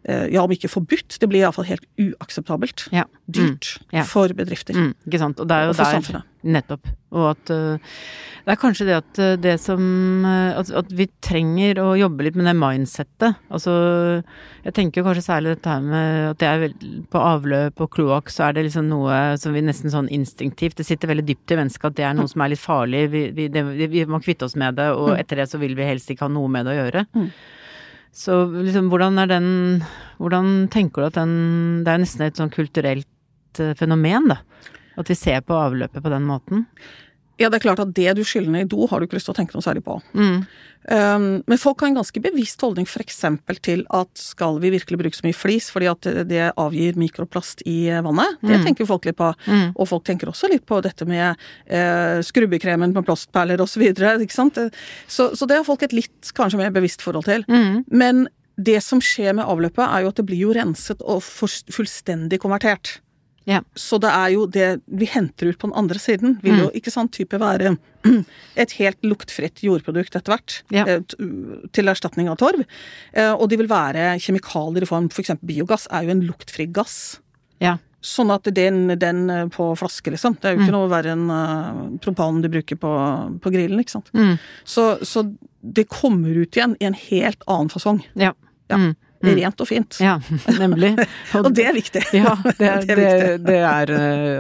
ja, 0.05 0.43
om 0.45 0.53
ikke 0.53 0.69
forbudt, 0.69 1.17
det 1.21 1.29
blir 1.31 1.41
iallfall 1.45 1.65
helt 1.69 1.87
uakseptabelt. 1.97 2.89
Ja. 2.93 3.07
Dyrt 3.25 3.79
Ja. 3.95 4.03
for 4.05 4.29
bedrifter. 4.37 4.77
Mm, 4.77 4.93
ikke 5.07 5.19
sant. 5.23 5.41
Og 5.41 5.49
det 5.49 5.57
er 5.57 5.63
jo 5.65 5.71
Og 5.73 5.77
for 5.77 5.85
der 5.85 5.97
samfunnet. 5.97 6.31
Nettopp. 6.45 6.89
Og 7.17 7.31
at 7.31 7.51
uh, 7.55 7.79
Det 8.45 8.53
er 8.53 8.59
kanskje 8.61 8.85
det 8.85 8.97
at 8.99 9.19
øh, 9.25 9.37
det 9.41 9.55
som 9.63 10.27
at, 10.27 10.69
at 10.69 10.91
vi 10.93 11.07
trenger 11.25 11.79
å 11.81 11.95
jobbe 11.97 12.27
litt 12.27 12.35
med 12.37 12.45
det 12.45 12.53
mindsettet. 12.59 13.39
Altså 13.49 13.73
Jeg 14.67 14.75
tenker 14.77 15.07
kanskje 15.07 15.25
særlig 15.25 15.55
dette 15.55 15.73
her 15.73 15.81
med 15.81 16.35
at 16.35 16.43
det 16.43 16.51
er 16.51 17.07
På 17.09 17.23
avløp 17.25 17.81
og 17.81 17.91
kloakk 17.97 18.29
så 18.29 18.51
er 18.51 18.59
det 18.59 18.67
liksom 18.67 18.91
noe 18.93 19.39
som 19.41 19.57
vi 19.57 19.65
nesten 19.65 19.89
sånn 19.89 20.13
instinktivt 20.13 20.77
Det 20.77 20.85
sitter 20.85 21.09
veldig 21.15 21.25
dypt 21.25 21.57
i 21.57 21.61
mennesket 21.63 21.95
at 21.95 21.97
det 21.97 22.05
er 22.05 22.13
noe 22.19 22.29
som 22.29 22.45
er 22.45 22.53
litt 22.53 22.61
farlig. 22.61 23.07
Vi, 23.15 23.31
vi, 23.33 23.49
det, 23.49 23.65
vi 23.65 24.05
må 24.05 24.21
kvitte 24.21 24.45
oss 24.45 24.57
med 24.61 24.77
det, 24.77 24.91
og 24.93 25.15
etter 25.17 25.41
det 25.41 25.49
så 25.49 25.57
vil 25.63 25.73
vi 25.79 25.89
helst 25.89 26.13
ikke 26.13 26.29
ha 26.29 26.35
noe 26.35 26.53
med 26.53 26.69
det 26.69 26.77
å 26.77 26.81
gjøre. 26.83 27.07
Mm. 27.17 27.31
Så 28.15 28.45
liksom, 28.55 28.89
hvordan 28.93 29.19
er 29.19 29.31
den 29.31 29.49
Hvordan 30.23 30.69
tenker 30.71 31.03
du 31.03 31.09
at 31.09 31.17
den 31.19 31.83
Det 31.85 31.91
er 31.91 32.03
nesten 32.03 32.27
et 32.27 32.39
sånn 32.39 32.53
kulturelt 32.55 33.61
eh, 33.61 33.75
fenomen, 33.79 34.31
da. 34.31 34.39
At 34.95 35.11
vi 35.11 35.17
ser 35.19 35.43
på 35.43 35.57
avløpet 35.59 36.03
på 36.05 36.13
den 36.13 36.27
måten. 36.29 36.69
Ja, 37.41 37.49
det 37.51 37.59
er 37.59 37.65
klart 37.67 37.81
at 37.83 37.95
det 37.97 38.13
du 38.17 38.23
skyller 38.23 38.51
ned 38.55 38.67
i 38.67 38.71
do, 38.77 38.87
har 38.87 39.01
du 39.01 39.07
ikke 39.09 39.17
lyst 39.19 39.27
til 39.27 39.35
å 39.35 39.39
tenke 39.39 39.57
noe 39.57 39.65
særlig 39.65 39.83
på. 39.83 39.97
Mm. 40.15 40.47
Um, 40.85 41.43
men 41.49 41.57
folk 41.59 41.81
har 41.81 41.89
en 41.89 41.97
ganske 41.97 42.21
bevisst 42.21 42.61
holdning 42.61 42.85
f.eks. 42.87 43.23
til 43.65 43.87
at 43.91 44.11
skal 44.21 44.59
vi 44.61 44.71
virkelig 44.75 44.99
bruke 45.01 45.17
så 45.17 45.25
mye 45.25 45.35
flis 45.35 45.71
fordi 45.73 45.89
at 45.89 46.09
det- 46.29 46.53
avgir 46.61 46.95
mikroplast 47.01 47.63
i 47.67 47.89
vannet? 48.05 48.37
Det 48.43 48.61
Mm. 48.61 48.65
tenker 48.67 48.87
folk 48.87 49.05
litt 49.07 49.17
på. 49.17 49.33
Mm. 49.47 49.73
Og 49.77 49.89
folk 49.89 50.05
tenker 50.05 50.29
også 50.29 50.51
litt 50.51 50.67
på 50.67 50.83
dette 50.83 51.07
med 51.07 51.37
uh, 51.73 52.21
skrubbekremen 52.23 52.93
med 52.93 53.05
plastperler 53.07 53.59
osv. 53.59 53.81
Ikke 53.83 54.31
sant? 54.31 54.59
Så, 55.09 55.35
så 55.35 55.47
det 55.49 55.57
har 55.57 55.65
folk 55.65 55.83
et 55.83 55.93
litt 55.97 56.33
kanskje 56.37 56.59
mer 56.59 56.71
bevisst 56.71 57.01
forhold 57.03 57.25
til. 57.25 57.45
Mm. 57.49 57.85
Men 57.91 58.29
det 58.61 58.83
som 58.85 59.01
skjer 59.01 59.35
med 59.35 59.47
avløpet, 59.47 59.83
er 59.89 60.03
jo 60.05 60.09
at 60.13 60.17
det 60.21 60.27
blir 60.27 60.39
jo 60.45 60.53
renset 60.55 61.01
og 61.03 61.23
fullstendig 61.23 62.39
konvertert. 62.39 63.01
Ja. 63.47 63.59
Så 63.77 63.99
det 64.01 64.09
er 64.09 64.31
jo 64.33 64.47
det 64.49 64.69
vi 64.89 65.05
henter 65.13 65.51
ut 65.53 65.59
på 65.61 65.69
den 65.69 65.77
andre 65.77 65.99
siden, 66.01 66.39
vil 66.43 66.63
jo 66.63 66.71
ikke 66.73 66.91
sant 66.95 67.13
type 67.13 67.37
være 67.41 67.75
et 68.57 68.73
helt 68.79 69.01
luktfritt 69.05 69.61
jordprodukt 69.67 70.17
etter 70.17 70.33
hvert. 70.33 70.59
Ja. 70.73 70.87
eh, 70.89 71.03
Til 71.77 71.89
erstatning 71.93 72.31
av 72.33 72.39
torv. 72.41 72.65
Eh, 73.13 73.33
Og 73.35 73.49
de 73.53 73.59
vil 73.61 73.69
være 73.69 74.15
kjemikalier 74.21 74.83
i 74.87 74.89
form 74.89 75.11
F.eks. 75.13 75.35
biogass 75.45 75.89
er 75.93 76.05
jo 76.09 76.15
en 76.17 76.25
luktfri 76.29 76.67
gass. 76.73 77.19
Ja. 77.61 77.77
Sånn 78.05 78.29
at 78.35 78.45
den, 78.53 78.99
den 79.01 79.23
eh, 79.33 79.47
på 79.53 79.71
flaske, 79.81 80.11
liksom. 80.13 80.37
Det 80.41 80.51
er 80.51 80.57
jo 80.57 80.61
Mm. 80.61 80.65
ikke 80.67 80.77
noe 80.77 80.91
verre 80.93 81.13
enn 81.17 81.29
uh, 81.33 81.99
propanen 82.05 82.43
du 82.45 82.49
bruker 82.53 82.77
på, 82.77 82.91
på 83.41 83.53
grillen, 83.53 83.81
ikke 83.81 83.95
sant. 83.99 84.11
Mm. 84.13 84.35
Så, 84.65 84.99
så 85.05 85.23
det 85.65 85.87
kommer 85.89 86.37
ut 86.37 86.53
igjen 86.57 86.77
i 86.81 86.85
en 86.89 86.97
helt 87.09 87.41
annen 87.49 87.69
fasong. 87.73 88.03
Ja. 88.17 88.33
Ja. 88.69 88.77
Mm. 88.77 88.93
Rent 89.25 89.61
og 89.61 89.69
fint. 89.69 89.99
ja, 90.01 90.19
nemlig. 90.59 90.93
Og 91.41 91.49
det 91.55 91.65
er 91.67 91.73
viktig. 91.77 92.03
Ja, 92.13 92.35
det, 92.45 92.55
Det 92.59 92.69
er 92.69 92.81
det, 92.85 92.97
viktig. 93.01 93.47
det 93.47 93.59
er 93.65 93.95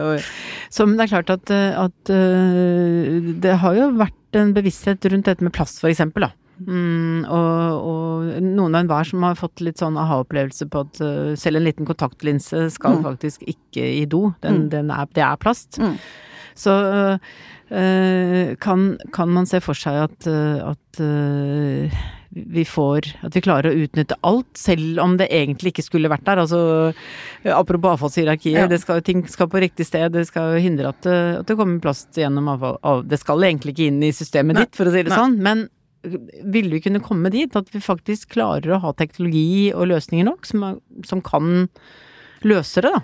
og- 0.05 0.31
Så 0.71 0.87
men 0.87 0.97
det 0.99 1.05
er 1.07 1.13
klart 1.17 1.31
at, 1.31 1.51
øh, 1.51 1.85
at 1.85 2.11
øh, 2.15 3.35
det 3.41 3.59
har 3.63 3.75
jo 3.79 3.91
vært 3.97 4.39
en 4.41 4.53
bevissthet 4.55 5.05
rundt 5.13 5.27
dette 5.31 5.45
med 5.45 5.53
plast, 5.55 5.81
for 5.81 5.89
eksempel, 5.89 6.27
da. 6.27 6.31
Mm, 6.65 7.25
og, 7.35 7.83
og 7.83 8.43
noen 8.43 8.75
av 8.79 8.85
enhver 8.85 9.09
som 9.09 9.23
har 9.27 9.35
fått 9.35 9.59
litt 9.67 9.81
sånn 9.83 9.97
aha-opplevelse 9.99 10.69
på 10.71 10.85
at 10.85 11.01
selv 11.41 11.59
en 11.59 11.65
liten 11.67 11.87
kontaktlinse 11.89 12.69
skal 12.71 13.01
Mm. 13.01 13.03
faktisk 13.09 13.43
ikke 13.51 13.83
i 14.03 14.05
do. 14.07 14.33
Den, 14.41 14.55
Mm. 14.65 14.69
den 14.71 14.91
er, 14.95 15.07
det 15.15 15.23
er 15.27 15.37
plast. 15.37 15.79
Mm. 15.83 15.97
Så 16.55 16.71
øh, 17.73 18.55
kan, 18.61 18.99
kan 19.13 19.29
man 19.35 19.47
se 19.47 19.61
for 19.61 19.75
seg 19.75 19.99
at, 20.07 20.27
at 20.27 21.01
øh, 21.03 21.91
vi 22.35 22.65
får 22.67 23.07
At 23.23 23.35
vi 23.37 23.41
klarer 23.45 23.71
å 23.71 23.85
utnytte 23.87 24.17
alt, 24.27 24.49
selv 24.59 24.99
om 24.99 25.17
det 25.17 25.29
egentlig 25.31 25.71
ikke 25.73 25.85
skulle 25.87 26.11
vært 26.11 26.25
der. 26.27 26.41
Altså 26.43 26.95
apropos 27.47 27.95
avfallshierarkiet, 27.95 28.59
Ja. 28.59 28.67
det 28.67 28.81
skal, 28.81 29.01
ting 29.03 29.23
skal 29.31 29.47
på 29.49 29.61
riktig 29.63 29.87
sted. 29.87 30.13
Det 30.13 30.27
skal 30.27 30.59
hindre 30.59 30.89
at 30.89 31.01
det, 31.03 31.39
at 31.41 31.47
det 31.47 31.57
kommer 31.57 31.81
plast 31.81 32.11
gjennom 32.19 32.49
avfall. 32.51 32.79
av- 32.83 33.07
Det 33.09 33.19
skal 33.21 33.39
egentlig 33.39 33.75
ikke 33.77 33.87
inn 33.87 34.03
i 34.03 34.11
systemet 34.11 34.55
Nei. 34.55 34.65
ditt, 34.65 34.75
for 34.75 34.87
å 34.87 34.91
si 34.93 35.03
det 35.03 35.11
Nei. 35.11 35.19
sånn. 35.19 35.39
Men 35.39 35.69
vil 36.45 36.69
vi 36.71 36.81
kunne 36.81 37.01
komme 37.01 37.31
dit 37.31 37.55
at 37.57 37.71
vi 37.71 37.79
faktisk 37.81 38.29
klarer 38.35 38.75
å 38.77 38.81
ha 38.81 38.93
teknologi 38.93 39.73
og 39.73 39.89
løsninger 39.89 40.25
nok 40.27 40.45
som, 40.45 40.81
som 41.05 41.23
kan 41.23 41.69
løse 42.43 42.83
det, 42.83 42.91
da? 42.93 43.01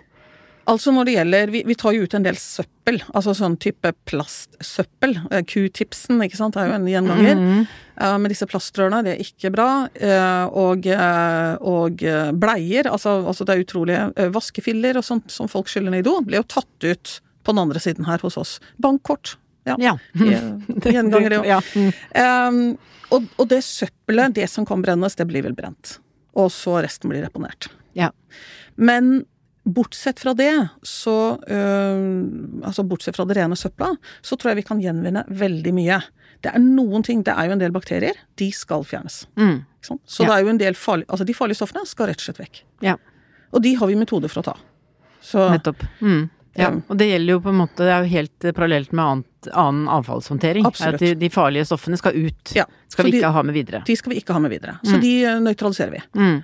Altså 0.71 0.93
når 0.95 1.09
det 1.09 1.15
gjelder 1.17 1.53
Vi, 1.55 1.63
vi 1.67 1.77
tar 1.79 1.95
jo 1.97 2.07
ut 2.07 2.15
en 2.15 2.27
del 2.27 2.39
søppel, 2.39 3.01
altså 3.17 3.35
sånn 3.37 3.57
type 3.61 3.91
plastsøppel. 4.09 5.17
Eh, 5.31 5.43
Q-tipsen, 5.47 6.21
ikke 6.25 6.39
sant, 6.39 6.59
er 6.59 6.71
jo 6.71 6.77
en 6.79 6.91
gjenganger. 6.91 7.39
Mhm. 7.39 7.63
Uh, 8.01 8.15
med 8.17 8.33
disse 8.33 8.47
plastrørene, 8.49 9.03
det 9.05 9.13
er 9.13 9.19
ikke 9.21 9.51
bra. 9.53 9.69
Uh, 9.93 10.47
og, 10.57 10.87
uh, 10.89 11.59
og 11.69 12.01
bleier, 12.41 12.89
altså, 12.89 13.19
altså 13.29 13.45
det 13.45 13.53
er 13.53 13.65
utrolige 13.67 14.31
vaskefiller 14.33 14.97
og 14.97 15.05
sånt 15.05 15.29
som 15.35 15.51
folk 15.53 15.69
skyller 15.69 15.93
ned 15.93 16.01
i 16.01 16.07
do, 16.07 16.15
ble 16.25 16.41
jo 16.41 16.47
tatt 16.49 16.87
ut 16.87 17.19
på 17.45 17.53
den 17.53 17.61
andre 17.61 17.83
siden 17.83 18.09
her 18.09 18.23
hos 18.25 18.39
oss. 18.41 18.55
Bankkort. 18.81 19.35
Ja. 19.69 19.77
Ja. 19.83 19.97
Gjenganger, 20.17 21.29
det 21.35 21.43
òg. 21.43 21.51
Ja. 21.51 21.61
Mm. 21.77 22.79
Og, 23.11 23.27
og 23.37 23.51
det 23.51 23.61
søppelet, 23.67 24.39
det 24.39 24.49
som 24.49 24.65
kan 24.69 24.81
brennes, 24.85 25.19
det 25.19 25.27
blir 25.29 25.45
vel 25.45 25.57
brent. 25.59 25.99
Og 26.39 26.49
så 26.55 26.79
resten 26.81 27.13
blir 27.13 27.27
reponert. 27.27 27.69
Ja. 27.99 28.09
Men 28.81 29.27
bortsett 29.77 30.21
fra 30.23 30.33
det, 30.35 30.53
så 30.87 31.15
øh, 31.49 32.01
Altså 32.67 32.85
bortsett 32.87 33.17
fra 33.17 33.25
det 33.29 33.37
rene 33.39 33.57
søpla, 33.59 33.93
så 34.23 34.37
tror 34.39 34.53
jeg 34.53 34.61
vi 34.63 34.67
kan 34.69 34.81
gjenvinne 34.83 35.25
veldig 35.29 35.73
mye. 35.77 36.01
Det 36.41 36.53
er 36.55 36.63
noen 36.63 37.03
ting, 37.05 37.23
det 37.27 37.35
er 37.37 37.49
jo 37.51 37.53
en 37.57 37.63
del 37.63 37.73
bakterier, 37.75 38.17
de 38.41 38.51
skal 38.57 38.85
fjernes. 38.89 39.23
Mm. 39.37 39.63
Så 39.85 40.23
Ja. 40.25 40.27
det 40.29 40.35
er 40.39 40.43
jo 40.45 40.49
en 40.55 40.59
del 40.61 40.75
farlig, 40.75 41.07
Altså 41.09 41.25
de 41.27 41.35
farlige 41.37 41.57
stoffene 41.61 41.87
skal 41.87 42.07
rett 42.09 42.21
og 42.21 42.27
slett 42.29 42.41
vekk. 42.41 42.63
Ja. 42.83 42.97
Og 43.53 43.63
de 43.63 43.75
har 43.75 43.87
vi 43.91 43.95
metoder 43.97 44.29
for 44.29 44.41
å 44.43 44.45
ta. 44.53 44.57
Så 45.23 45.51
Nettopp. 45.53 45.83
Mm. 46.01 46.29
Ja, 46.59 46.71
og 46.89 46.97
det 46.99 47.07
gjelder 47.07 47.31
jo 47.37 47.41
på 47.41 47.49
en 47.53 47.61
måte, 47.61 47.77
det 47.87 47.93
er 47.95 48.03
jo 48.05 48.11
helt 48.11 48.45
eh, 48.45 48.53
parallelt 48.53 48.91
med 48.93 49.05
annet, 49.05 49.51
annen 49.55 49.87
avfallshåndtering. 49.89 50.67
Absolutt. 50.67 50.95
At 50.95 51.01
de, 51.01 51.15
de 51.15 51.29
farlige 51.31 51.65
stoffene 51.69 51.97
skal 51.97 52.13
ut. 52.19 52.53
Ja, 52.57 52.65
Skal 52.89 53.05
vi 53.07 53.11
de- 53.13 53.19
ikke 53.21 53.31
ha 53.33 53.43
med 53.47 53.55
videre. 53.55 53.83
de 53.87 53.97
skal 53.97 54.11
vi 54.13 54.19
ikke 54.21 54.33
ha 54.35 54.41
med 54.41 54.51
videre. 54.51 54.79
Så 54.83 54.97
Mm. 54.97 55.01
de 55.01 55.13
øh, 55.25 55.41
nøytraliserer 55.47 55.91
vi. 55.93 56.01
Mm. 56.19 56.43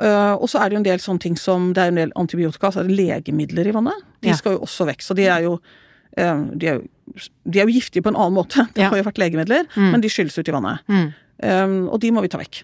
Uh, 0.00 0.34
og 0.40 0.48
så 0.48 0.58
er 0.62 0.68
det 0.70 0.76
jo 0.76 0.80
en 0.80 0.86
del 0.88 0.98
sånne 1.04 1.20
ting 1.20 1.34
som 1.38 1.72
Det 1.76 1.82
er 1.82 1.90
en 1.92 1.98
del 2.00 2.12
antibiotika, 2.16 2.70
altså 2.70 2.82
legemidler 2.88 3.68
i 3.68 3.74
vannet. 3.76 4.04
De 4.24 4.32
skal 4.34 4.56
jo 4.56 4.62
også 4.64 4.86
vekk. 4.88 5.02
Så 5.04 5.14
de 5.14 5.26
er 5.28 5.42
jo 5.44 5.52
uh, 5.58 6.44
de 6.56 6.66
er 6.70 6.78
jo, 6.80 7.20
de 7.44 7.60
er 7.60 7.68
jo 7.68 7.74
giftige 7.76 8.02
på 8.02 8.08
en 8.12 8.16
annen 8.16 8.34
måte. 8.38 8.64
Det 8.74 8.82
har 8.88 8.96
jo 8.96 9.04
vært 9.04 9.18
legemidler, 9.20 9.66
Mm. 9.76 9.90
men 9.92 10.00
de 10.00 10.08
skylles 10.08 10.38
ut 10.38 10.48
i 10.48 10.52
vannet. 10.54 10.80
Mm. 10.88 11.08
Um, 11.42 11.88
og 11.92 12.00
de 12.00 12.10
må 12.14 12.22
vi 12.24 12.28
ta 12.32 12.38
vekk. 12.40 12.62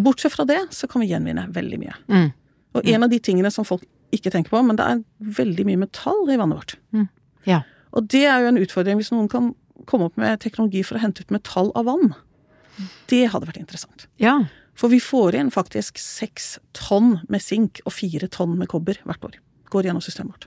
Bortsett 0.00 0.32
fra 0.32 0.44
det, 0.48 0.60
så 0.72 0.88
kan 0.88 1.02
vi 1.04 1.10
gjenvinne 1.12 1.48
veldig 1.52 1.78
mye. 1.82 1.94
Mm. 2.08 2.28
Og 2.74 2.86
en 2.88 3.02
av 3.04 3.10
de 3.10 3.18
tingene 3.18 3.50
som 3.52 3.64
folk 3.68 3.84
ikke 4.14 4.30
tenker 4.32 4.50
på, 4.50 4.62
men 4.64 4.76
det 4.78 4.86
er 4.86 5.02
veldig 5.36 5.66
mye 5.68 5.80
metall 5.84 6.24
i 6.32 6.36
vannet 6.40 6.56
vårt. 6.56 6.76
Ja. 7.46 7.60
Og 7.92 8.06
det 8.08 8.24
er 8.30 8.40
jo 8.42 8.48
en 8.52 8.58
utfordring 8.62 8.96
hvis 8.98 9.10
noen 9.12 9.28
kan 9.30 9.52
komme 9.86 10.06
opp 10.08 10.16
med 10.20 10.40
teknologi 10.40 10.82
for 10.86 10.96
å 10.96 11.02
hente 11.02 11.20
ut 11.26 11.30
metall 11.34 11.70
av 11.78 11.84
vann. 11.90 12.14
Det 13.10 13.26
hadde 13.32 13.46
vært 13.50 13.60
interessant. 13.60 14.06
ja. 14.22 14.38
For 14.78 14.88
vi 14.92 15.00
får 15.02 15.34
inn 15.36 15.50
faktisk 15.52 15.98
seks 16.00 16.58
tonn 16.76 17.18
med 17.28 17.42
sink 17.44 17.80
og 17.84 17.92
fire 17.92 18.28
tonn 18.32 18.56
med 18.58 18.68
kobber 18.72 19.00
hvert 19.04 19.24
år. 19.26 19.34
Går 19.70 19.88
gjennom 19.88 20.02
systemet 20.04 20.32
vårt. 20.36 20.46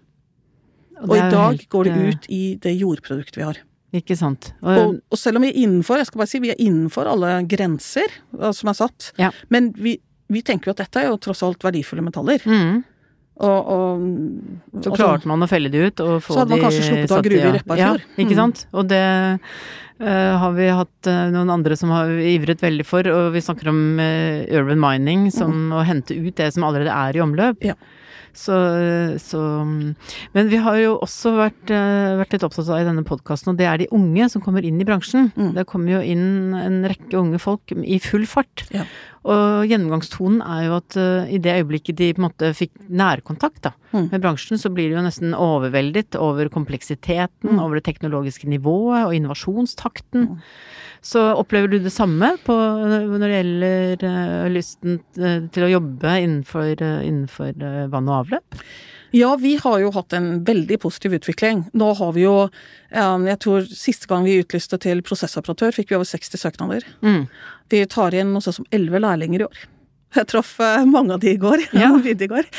Og, 1.03 1.09
og 1.09 1.17
i 1.17 1.21
dag 1.33 1.51
helt, 1.51 1.67
går 1.73 1.83
det 1.89 1.93
eh, 1.93 2.07
ut 2.13 2.25
i 2.29 2.41
det 2.63 2.73
jordproduktet 2.79 3.37
vi 3.37 3.43
har. 3.45 3.59
Ikke 3.93 4.15
sant. 4.17 4.53
Og, 4.63 4.77
Og, 4.77 4.95
og 5.13 5.19
selv 5.21 5.37
om 5.37 5.43
vi 5.45 5.51
er 5.51 5.59
innenfor, 5.65 5.99
jeg 5.99 6.07
skal 6.09 6.23
bare 6.23 6.31
si, 6.31 6.39
vi 6.41 6.49
er 6.53 6.61
innenfor 6.63 7.09
alle 7.11 7.35
grenser 7.49 8.09
eh, 8.39 8.51
som 8.55 8.71
er 8.71 8.77
satt, 8.79 9.11
Ja. 9.21 9.29
men 9.53 9.71
vi, 9.77 9.97
vi 10.33 10.41
tenker 10.41 10.71
jo 10.71 10.75
at 10.77 10.81
dette 10.85 11.03
er 11.03 11.11
jo 11.11 11.19
tross 11.21 11.43
alt 11.45 11.61
verdifulle 11.65 12.01
metaller. 12.05 12.41
mm. 12.45 12.83
Og, 13.41 13.69
og 13.73 14.83
Så 14.85 14.91
klarte 14.93 15.25
man 15.27 15.41
å 15.41 15.47
felle 15.49 15.71
de 15.73 15.87
ut 15.87 16.03
og 16.05 16.19
få 16.21 16.35
Så 16.35 16.43
hadde 16.43 16.53
man 16.53 16.61
kanskje 16.67 16.83
sluppet 16.85 17.11
av 17.11 17.17
ha 17.17 17.23
gruve 17.25 17.47
i. 17.47 17.53
Repparfjord. 17.57 18.03
Ja, 18.03 18.21
ikke 18.21 18.35
Mm. 18.35 18.41
sant. 18.43 18.65
Og 18.73 18.87
det 18.91 19.01
uh, 20.03 20.33
har 20.43 20.53
vi 20.53 20.67
hatt 20.69 21.09
uh, 21.09 21.23
noen 21.33 21.49
andre 21.49 21.75
som 21.79 21.89
har 21.95 22.13
ivret 22.13 22.61
veldig 22.61 22.85
for, 22.85 23.07
og 23.09 23.33
vi 23.33 23.41
snakker 23.41 23.71
om 23.73 23.81
uh, 23.99 24.45
urban 24.53 24.79
mining, 24.81 25.31
som 25.33 25.73
å 25.73 25.81
hente 25.87 26.13
ut 26.13 26.35
det 26.37 26.51
som 26.53 26.63
allerede 26.67 26.93
er 26.93 27.17
i 27.17 27.23
omløp. 27.25 27.63
Ja. 27.65 27.73
Så, 28.33 28.55
så, 29.21 29.39
Men 30.33 30.47
vi 30.49 30.57
har 30.57 30.77
jo 30.81 30.95
også 31.05 31.35
vært, 31.37 31.69
vært 31.69 32.31
litt 32.33 32.45
opptatt 32.47 32.69
av 32.73 32.79
i 32.81 32.87
denne 32.87 33.03
podkasten, 33.05 33.51
og 33.53 33.59
det 33.59 33.67
er 33.69 33.77
de 33.83 33.87
unge 33.93 34.25
som 34.33 34.41
kommer 34.41 34.65
inn 34.65 34.79
i 34.81 34.87
bransjen. 34.87 35.27
Mm. 35.37 35.51
Det 35.53 35.67
kommer 35.69 35.99
jo 35.99 35.99
inn 36.01 36.55
en 36.57 36.79
rekke 36.89 37.19
unge 37.19 37.37
folk 37.37 37.75
i 37.77 37.99
full 38.01 38.25
fart. 38.25 38.65
Ja. 38.73 38.87
Og 39.23 39.69
gjennomgangstonen 39.69 40.41
er 40.43 40.65
jo 40.65 40.77
at 40.81 40.97
uh, 40.99 41.31
i 41.31 41.39
det 41.41 41.55
øyeblikket 41.61 41.99
de 41.99 42.09
på 42.11 42.19
en 42.19 42.27
måte 42.27 42.51
fikk 42.57 42.73
nærkontakt 42.91 43.61
da, 43.69 43.71
mm. 43.93 44.09
med 44.11 44.23
bransjen, 44.23 44.59
så 44.59 44.71
blir 44.73 44.91
de 44.91 44.97
jo 44.97 45.05
nesten 45.05 45.35
overveldet 45.37 46.17
over 46.19 46.51
kompleksiteten, 46.51 47.53
mm. 47.55 47.61
over 47.63 47.79
det 47.79 47.85
teknologiske 47.87 48.49
nivået 48.51 49.07
og 49.07 49.15
innovasjonstakten. 49.15 50.33
Mm. 50.33 50.41
Så 51.03 51.23
opplever 51.35 51.71
du 51.71 51.77
det 51.83 51.91
samme 51.91 52.33
på, 52.43 52.55
når 52.55 53.23
det 53.23 53.37
gjelder 53.37 54.07
uh, 54.07 54.49
lysten 54.51 54.99
til 55.15 55.67
å 55.67 55.71
jobbe 55.71 56.17
innenfor, 56.23 56.73
uh, 56.83 56.99
innenfor 57.07 57.55
vann 57.91 58.11
og 58.11 58.25
avløp? 58.25 58.63
Ja, 59.13 59.35
vi 59.37 59.55
har 59.61 59.77
jo 59.83 59.91
hatt 59.93 60.13
en 60.17 60.43
veldig 60.45 60.79
positiv 60.81 61.13
utvikling. 61.19 61.67
Nå 61.77 61.91
har 61.99 62.15
vi 62.15 62.23
jo 62.25 62.47
um, 62.47 63.27
Jeg 63.29 63.39
tror 63.45 63.67
siste 63.69 64.09
gang 64.09 64.25
vi 64.25 64.39
utlyste 64.41 64.79
til 64.81 65.03
prosessoperatør, 65.05 65.75
fikk 65.75 65.93
vi 65.93 65.99
over 65.99 66.09
60 66.09 66.41
søknader. 66.41 66.87
Mm. 67.05 67.27
Vi 67.69 67.83
tar 67.93 68.17
inn 68.17 68.33
noe 68.33 68.41
sånt 68.41 68.61
som 68.61 68.67
11 68.73 69.03
lærlinger 69.05 69.43
i 69.43 69.47
år. 69.47 69.63
Jeg 70.13 70.29
traff 70.29 70.51
mange 70.85 71.15
av 71.15 71.21
de 71.23 71.31
i 71.33 71.39
går. 71.41 71.63
Ja. 71.83 71.89
i, 71.97 72.13
går. 72.29 72.49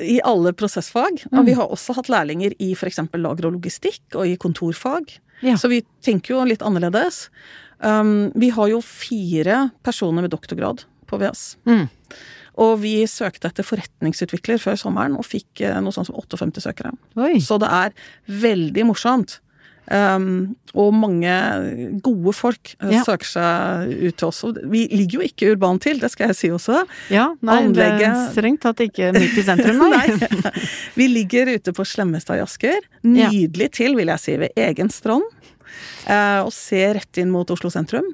I 0.00 0.18
alle 0.24 0.52
prosessfag. 0.56 1.24
Og 1.30 1.42
vi 1.44 1.52
mm. 1.52 1.58
har 1.60 1.74
også 1.74 1.96
hatt 1.98 2.08
lærlinger 2.12 2.56
i 2.56 2.72
f.eks. 2.76 3.02
lager 3.12 3.48
og 3.48 3.58
logistikk 3.58 4.16
og 4.16 4.28
i 4.28 4.38
kontorfag. 4.40 5.12
Ja. 5.42 5.58
Så 5.60 5.68
vi 5.72 5.82
tenker 6.04 6.36
jo 6.36 6.44
litt 6.48 6.64
annerledes. 6.64 7.26
Um, 7.82 8.30
vi 8.38 8.52
har 8.54 8.70
jo 8.70 8.80
fire 8.84 9.66
personer 9.84 10.24
med 10.24 10.32
doktorgrad 10.32 10.84
på 11.10 11.18
VS. 11.20 11.56
Mm. 11.68 11.88
Og 12.60 12.74
vi 12.82 12.98
søkte 13.08 13.48
etter 13.48 13.64
forretningsutvikler 13.64 14.60
før 14.60 14.76
sommeren 14.80 15.16
og 15.16 15.24
fikk 15.24 15.64
eh, 15.64 15.78
noe 15.80 15.94
sånt 15.94 16.10
som 16.10 16.18
58 16.18 16.66
søkere. 16.66 16.92
Oi. 17.16 17.38
Så 17.40 17.56
det 17.62 17.70
er 17.72 17.96
veldig 18.42 18.90
morsomt. 18.90 19.38
Um, 19.90 20.54
og 20.78 20.92
mange 20.94 21.32
gode 22.06 22.32
folk 22.38 22.70
uh, 22.78 22.86
ja. 22.94 23.00
søker 23.02 23.26
seg 23.26 23.90
ut 23.90 24.16
til 24.20 24.28
oss. 24.28 24.42
Vi 24.70 24.84
ligger 24.92 25.18
jo 25.18 25.26
ikke 25.26 25.48
urbant 25.52 25.82
til, 25.82 25.98
det 26.00 26.12
skal 26.12 26.30
jeg 26.30 26.38
si 26.38 26.50
også. 26.54 26.84
Ja, 27.12 27.32
nei, 27.42 27.58
Anlegget... 27.64 28.20
strengt 28.36 28.62
tatt 28.62 28.80
ikke 28.84 29.10
midt 29.16 29.40
i 29.42 29.44
sentrum, 29.44 29.82
nei. 29.90 30.06
nei. 30.46 30.54
Vi 30.94 31.08
ligger 31.10 31.50
ute 31.56 31.74
på 31.74 31.86
Slemmestad 31.88 32.38
i 32.38 32.44
Asker. 32.44 32.86
Nydelig 33.02 33.72
ja. 33.72 33.76
til, 33.82 33.98
vil 33.98 34.12
jeg 34.14 34.22
si, 34.22 34.36
ved 34.44 34.62
egen 34.68 34.92
strand. 34.94 35.26
Uh, 36.06 36.44
og 36.46 36.52
ser 36.54 37.00
rett 37.00 37.20
inn 37.20 37.32
mot 37.34 37.50
Oslo 37.52 37.72
sentrum. 37.72 38.06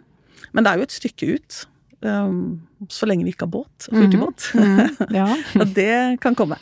Men 0.57 0.64
det 0.64 0.73
er 0.73 0.80
jo 0.80 0.88
et 0.88 0.97
stykke 0.97 1.35
ut. 1.37 1.62
Um, 2.00 2.69
så 2.88 3.09
lenge 3.09 3.26
vi 3.26 3.35
ikke 3.35 3.47
har 3.49 3.55
båt. 3.55 3.88
Hurtigbåt. 3.90 4.50
Mm. 4.55 4.75
Mm. 4.78 5.14
Ja. 5.14 5.64
det 5.78 6.19
kan 6.23 6.37
komme. 6.38 6.59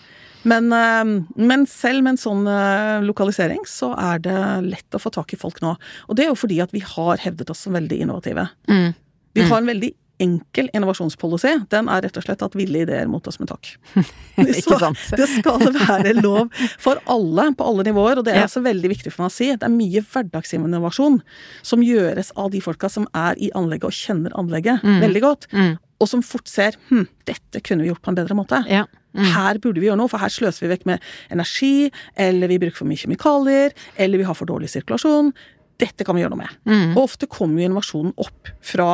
Men, 0.46 0.70
um, 0.72 1.26
men, 1.34 1.66
selv 1.66 2.04
med 2.06 2.14
en 2.14 2.20
sånn 2.22 2.44
uh, 2.46 3.02
lokalisering, 3.02 3.64
så 3.66 3.90
er 3.98 4.22
det 4.22 4.38
lett 4.68 4.96
å 4.96 5.00
få 5.02 5.10
tak 5.14 5.34
i 5.34 5.40
folk 5.40 5.58
nå. 5.64 5.74
Og 6.06 6.18
det 6.18 6.26
er 6.26 6.30
jo 6.30 6.38
fordi 6.38 6.60
at 6.62 6.74
vi 6.74 6.84
har 6.86 7.22
hevdet 7.24 7.50
oss 7.50 7.64
som 7.66 7.74
veldig 7.76 7.98
innovative. 8.04 8.46
Mm. 8.70 8.92
Vi 9.36 9.44
har 9.50 9.58
en 9.58 9.68
veldig 9.68 9.90
enkel 10.22 10.68
innovasjonspolicy, 10.72 11.52
den 11.72 11.90
er 11.92 12.04
rett 12.06 12.16
og 12.16 12.24
slett 12.24 12.42
at 12.44 12.56
ville 12.56 12.82
ideer 12.84 13.08
mottas 13.10 13.38
med 13.40 13.50
takk. 13.50 13.72
så 14.64 14.78
det 15.20 15.28
skal 15.30 15.66
være 15.76 16.14
lov 16.18 16.52
for 16.82 17.00
alle, 17.12 17.50
på 17.56 17.66
alle 17.68 17.86
nivåer, 17.88 18.20
og 18.20 18.28
det 18.28 18.36
er 18.36 18.44
ja. 18.46 18.50
så 18.50 18.62
veldig 18.64 18.92
viktig 18.92 19.12
for 19.12 19.26
meg 19.26 19.32
å 19.32 19.36
si. 19.36 19.50
Det 19.52 19.68
er 19.68 19.74
mye 19.74 20.04
hverdagsinnovasjon 20.12 21.18
som 21.66 21.84
gjøres 21.84 22.32
av 22.40 22.52
de 22.54 22.62
folka 22.64 22.90
som 22.92 23.08
er 23.16 23.38
i 23.42 23.50
anlegget 23.56 23.90
og 23.90 23.96
kjenner 23.96 24.36
anlegget 24.40 24.84
mm. 24.84 25.00
veldig 25.04 25.24
godt. 25.24 25.50
Mm. 25.52 25.74
Og 25.96 26.10
som 26.10 26.22
fort 26.24 26.48
ser 26.50 26.76
hm, 26.90 27.06
dette 27.28 27.62
kunne 27.64 27.84
vi 27.84 27.90
gjort 27.90 28.04
på 28.04 28.12
en 28.12 28.18
bedre 28.18 28.36
måte. 28.36 28.60
Ja. 28.68 28.84
Mm. 29.16 29.28
Her 29.32 29.60
burde 29.64 29.80
vi 29.80 29.88
gjøre 29.88 29.98
noe, 30.00 30.12
for 30.12 30.20
her 30.20 30.32
sløser 30.32 30.66
vi 30.66 30.72
vekk 30.74 30.84
med 30.88 31.04
energi, 31.32 31.88
eller 32.20 32.52
vi 32.52 32.60
bruker 32.60 32.82
for 32.82 32.88
mye 32.88 33.00
kjemikalier, 33.00 33.76
eller 33.96 34.20
vi 34.20 34.26
har 34.28 34.36
for 34.36 34.48
dårlig 34.48 34.68
sirkulasjon. 34.72 35.32
Dette 35.80 36.04
kan 36.08 36.16
vi 36.16 36.24
gjøre 36.24 36.34
noe 36.34 36.42
med. 36.42 36.56
Mm. 36.68 36.90
Og 36.96 37.04
ofte 37.06 37.28
kommer 37.28 37.60
jo 37.60 37.70
innovasjonen 37.70 38.12
opp 38.20 38.52
fra 38.64 38.90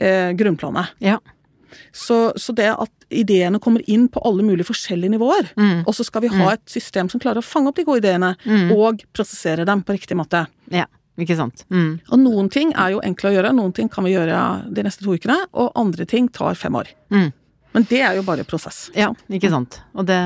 eh, 0.00 0.30
grunnplanet. 0.38 0.96
Ja. 1.04 1.18
Så, 1.92 2.32
så, 2.36 2.54
det 2.56 2.68
at 2.70 2.92
ideene 3.10 3.60
kommer 3.62 3.82
inn 3.90 4.08
på 4.10 4.22
alle 4.26 4.44
mulige 4.46 4.68
forskjellige 4.68 5.14
nivåer, 5.14 5.50
mm. 5.56 5.82
og 5.86 5.94
så 5.94 6.06
skal 6.06 6.24
vi 6.24 6.30
ha 6.32 6.44
mm. 6.44 6.52
et 6.54 6.72
system 6.72 7.10
som 7.10 7.22
klarer 7.22 7.42
å 7.42 7.46
fange 7.46 7.70
opp 7.70 7.78
de 7.78 7.86
gode 7.86 8.02
ideene, 8.04 8.34
mm. 8.44 8.70
og 8.76 9.04
prosessere 9.14 9.66
dem 9.68 9.82
på 9.86 9.96
riktig 9.96 10.18
måte. 10.18 10.44
Ja, 10.74 10.86
ikke 11.20 11.38
sant. 11.38 11.64
Mm. 11.70 11.98
Og 12.10 12.22
noen 12.22 12.50
ting 12.52 12.72
er 12.74 12.94
jo 12.94 13.02
enkle 13.06 13.32
å 13.32 13.36
gjøre, 13.36 13.52
noen 13.56 13.74
ting 13.76 13.90
kan 13.92 14.06
vi 14.06 14.14
gjøre 14.14 14.40
de 14.70 14.86
neste 14.86 15.06
to 15.06 15.14
ukene, 15.18 15.38
og 15.50 15.74
andre 15.78 16.06
ting 16.10 16.30
tar 16.34 16.58
fem 16.58 16.78
år. 16.78 16.90
Mm. 17.14 17.30
Men 17.70 17.86
det 17.86 18.00
er 18.02 18.16
jo 18.18 18.24
bare 18.26 18.42
prosess. 18.46 18.88
Ja, 18.98 19.12
ikke 19.30 19.50
sant. 19.52 19.78
Det, 20.06 20.18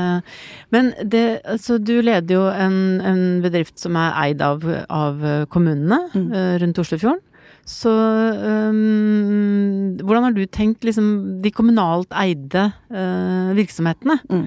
men 0.73 0.95
det, 1.05 1.43
altså, 1.45 1.77
du 1.77 1.99
leder 2.01 2.39
jo 2.39 2.47
en, 2.49 2.79
en, 3.05 3.25
bedrift 3.45 3.77
som 3.83 3.99
er 4.01 4.17
eid 4.23 4.41
av, 4.45 4.65
av 4.89 5.21
kommunene 5.53 6.07
mm. 6.15 6.31
uh, 6.33 6.55
rundt 6.63 6.81
Oslofjorden. 6.81 7.21
Så 7.65 7.91
um, 7.91 9.97
hvordan 10.05 10.27
har 10.27 10.35
du 10.37 10.45
tenkt 10.53 10.85
liksom 10.85 11.41
de 11.41 11.53
kommunalt 11.55 12.13
eide 12.21 12.69
uh, 12.93 13.55
virksomhetene? 13.57 14.19
Mm. 14.29 14.47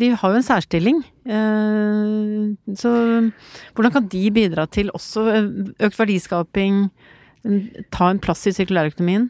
De 0.00 0.08
har 0.16 0.32
jo 0.32 0.38
en 0.38 0.46
særstilling. 0.46 1.02
Uh, 1.28 2.56
så 2.78 2.92
hvordan 3.76 3.92
kan 3.92 4.08
de 4.08 4.24
bidra 4.32 4.64
til 4.66 4.88
også 4.96 5.26
økt 5.76 6.00
verdiskaping, 6.00 6.86
ta 7.92 8.08
en 8.08 8.22
plass 8.22 8.46
i 8.48 8.54
sirkulærøkonomien? 8.56 9.28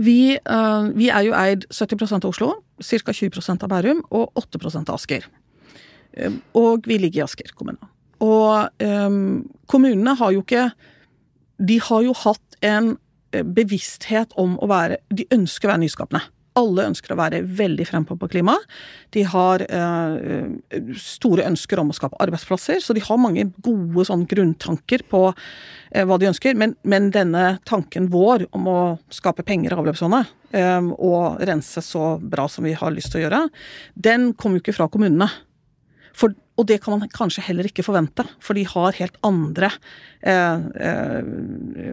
Vi, 0.00 0.38
uh, 0.50 0.88
vi, 0.96 1.10
er 1.12 1.28
jo 1.28 1.36
eid 1.36 1.68
70% 1.68 2.24
av 2.24 2.32
Oslo, 2.32 2.54
ca. 2.80 3.12
20% 3.12 3.66
av 3.66 3.70
Bærum 3.70 4.00
og 4.08 4.32
8% 4.40 4.88
av 4.88 4.96
Asker. 4.96 5.28
Og 6.56 6.88
vi 6.88 6.96
ligger 7.02 7.20
i 7.20 7.26
Asker 7.26 7.52
kommune. 7.58 7.92
Og 8.24 8.70
um, 8.80 9.44
kommunene 9.68 10.16
har 10.16 10.32
jo 10.32 10.42
ikke 10.42 10.70
de 11.58 11.80
har 11.88 12.04
jo 12.06 12.14
hatt 12.24 12.58
en 12.64 12.94
eh, 13.34 13.44
bevissthet 13.44 14.34
om 14.40 14.56
å 14.62 14.70
være 14.70 15.00
De 15.14 15.26
ønsker 15.34 15.68
å 15.68 15.74
være 15.74 15.84
nyskapende. 15.84 16.24
Alle 16.54 16.84
ønsker 16.86 17.10
å 17.10 17.18
være 17.18 17.40
veldig 17.58 17.84
frempå 17.88 18.14
på 18.18 18.28
klima. 18.30 18.54
De 19.14 19.24
har 19.26 19.64
eh, 19.66 20.84
store 21.02 21.46
ønsker 21.50 21.80
om 21.82 21.90
å 21.90 21.96
skape 21.96 22.20
arbeidsplasser, 22.22 22.78
så 22.78 22.94
de 22.94 23.02
har 23.02 23.18
mange 23.18 23.48
gode 23.64 24.04
sånn 24.06 24.22
grunntanker 24.30 25.02
på 25.10 25.24
eh, 25.32 26.04
hva 26.06 26.18
de 26.22 26.30
ønsker. 26.30 26.54
Men, 26.58 26.76
men, 26.86 27.10
denne 27.14 27.56
tanken 27.66 28.06
vår 28.12 28.46
om 28.54 28.70
å 28.70 28.78
skape 29.14 29.42
penger 29.46 29.74
i 29.74 29.80
avløpsvannet 29.80 30.30
eh, 30.54 30.92
og 30.94 31.42
rense 31.50 31.82
så 31.82 32.14
bra 32.22 32.46
som 32.50 32.70
vi 32.70 32.76
har 32.78 32.94
lyst 32.94 33.10
til 33.10 33.24
å 33.24 33.26
gjøre, 33.26 33.42
den 33.98 34.30
kommer 34.38 34.60
jo 34.60 34.66
ikke 34.68 34.78
fra 34.78 34.90
kommunene. 34.92 35.30
For 36.14 36.38
og 36.54 36.68
det 36.70 36.78
kan 36.82 36.94
man 36.94 37.10
kanskje 37.10 37.42
heller 37.48 37.66
ikke 37.66 37.84
forvente, 37.86 38.26
for 38.42 38.54
de 38.54 38.66
har 38.68 38.98
helt 39.00 39.16
andre 39.26 39.72
eh, 40.22 40.66
eh, 40.86 41.32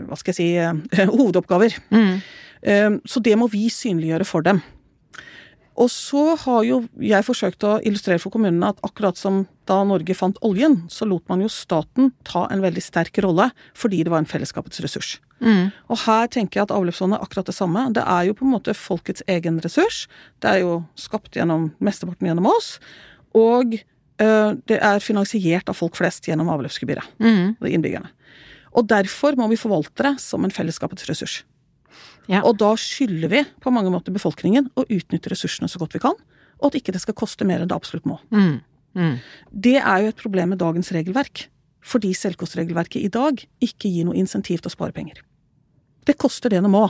hva 0.05 0.19
skal 0.19 0.33
jeg 0.33 0.37
si 0.37 0.49
eh, 0.61 1.07
hovedoppgaver. 1.15 1.79
Mm. 1.89 2.13
Eh, 2.61 2.91
så 3.09 3.23
det 3.25 3.33
må 3.41 3.49
vi 3.51 3.65
synliggjøre 3.73 4.27
for 4.29 4.45
dem. 4.45 4.61
Og 5.81 5.87
så 5.89 6.35
har 6.43 6.65
jo 6.67 6.81
jeg 7.01 7.25
forsøkt 7.25 7.63
å 7.65 7.77
illustrere 7.87 8.19
for 8.21 8.33
kommunene 8.33 8.69
at 8.73 8.81
akkurat 8.85 9.17
som 9.17 9.45
da 9.69 9.79
Norge 9.87 10.13
fant 10.17 10.37
oljen, 10.45 10.81
så 10.91 11.07
lot 11.07 11.23
man 11.31 11.41
jo 11.41 11.49
staten 11.49 12.11
ta 12.27 12.43
en 12.51 12.61
veldig 12.61 12.83
sterk 12.83 13.21
rolle 13.23 13.47
fordi 13.77 14.03
det 14.03 14.11
var 14.11 14.21
en 14.21 14.29
fellesskapets 14.29 14.83
ressurs. 14.83 15.15
Mm. 15.39 15.71
Og 15.89 16.03
her 16.03 16.27
tenker 16.33 16.59
jeg 16.59 16.67
at 16.67 16.75
avløpsvannet 16.75 17.17
er 17.17 17.25
akkurat 17.25 17.47
det 17.49 17.55
samme. 17.57 17.87
Det 17.95 18.03
er 18.03 18.27
jo 18.27 18.35
på 18.37 18.45
en 18.45 18.53
måte 18.53 18.75
folkets 18.77 19.23
egen 19.31 19.57
ressurs. 19.63 20.03
Det 20.43 20.51
er 20.51 20.61
jo 20.65 20.81
skapt 20.99 21.39
gjennom 21.39 21.71
mesteparten 21.81 22.29
gjennom 22.29 22.51
oss. 22.51 22.75
Og 23.37 23.79
det 24.21 24.77
er 24.77 25.03
finansiert 25.03 25.69
av 25.71 25.77
folk 25.77 25.95
flest 25.97 26.27
gjennom 26.29 26.49
avløpsgebyret. 26.53 27.15
Mm. 27.23 27.55
Innbyggerne. 27.65 28.11
Og 28.77 28.87
derfor 28.87 29.35
må 29.39 29.47
vi 29.51 29.59
forvalte 29.59 30.05
det 30.05 30.15
som 30.23 30.45
en 30.45 30.53
fellesskapets 30.53 31.07
ressurs. 31.09 31.41
Ja. 32.29 32.43
Og 32.45 32.59
da 32.61 32.71
skylder 32.79 33.31
vi 33.31 33.41
på 33.63 33.73
mange 33.73 33.91
måter 33.91 34.13
befolkningen 34.15 34.69
å 34.77 34.85
utnytte 34.85 35.31
ressursene 35.33 35.69
så 35.71 35.81
godt 35.81 35.97
vi 35.97 36.03
kan, 36.03 36.15
og 36.61 36.69
at 36.69 36.77
ikke 36.79 36.93
det 36.95 37.01
skal 37.03 37.17
koste 37.17 37.47
mer 37.47 37.63
enn 37.63 37.71
det 37.71 37.75
absolutt 37.75 38.07
må. 38.07 38.19
Mm. 38.31 38.61
Mm. 38.95 39.15
Det 39.51 39.77
er 39.79 40.03
jo 40.03 40.11
et 40.11 40.21
problem 40.21 40.53
med 40.53 40.61
dagens 40.61 40.91
regelverk, 40.95 41.47
fordi 41.81 42.13
selvkostregelverket 42.15 43.01
i 43.01 43.11
dag 43.11 43.41
ikke 43.63 43.89
gir 43.89 44.07
noe 44.07 44.19
insentiv 44.19 44.61
til 44.61 44.69
å 44.69 44.75
spare 44.75 44.95
penger. 44.95 45.23
Det 46.05 46.17
koster 46.21 46.53
det 46.53 46.61
det 46.63 46.71
må 46.71 46.87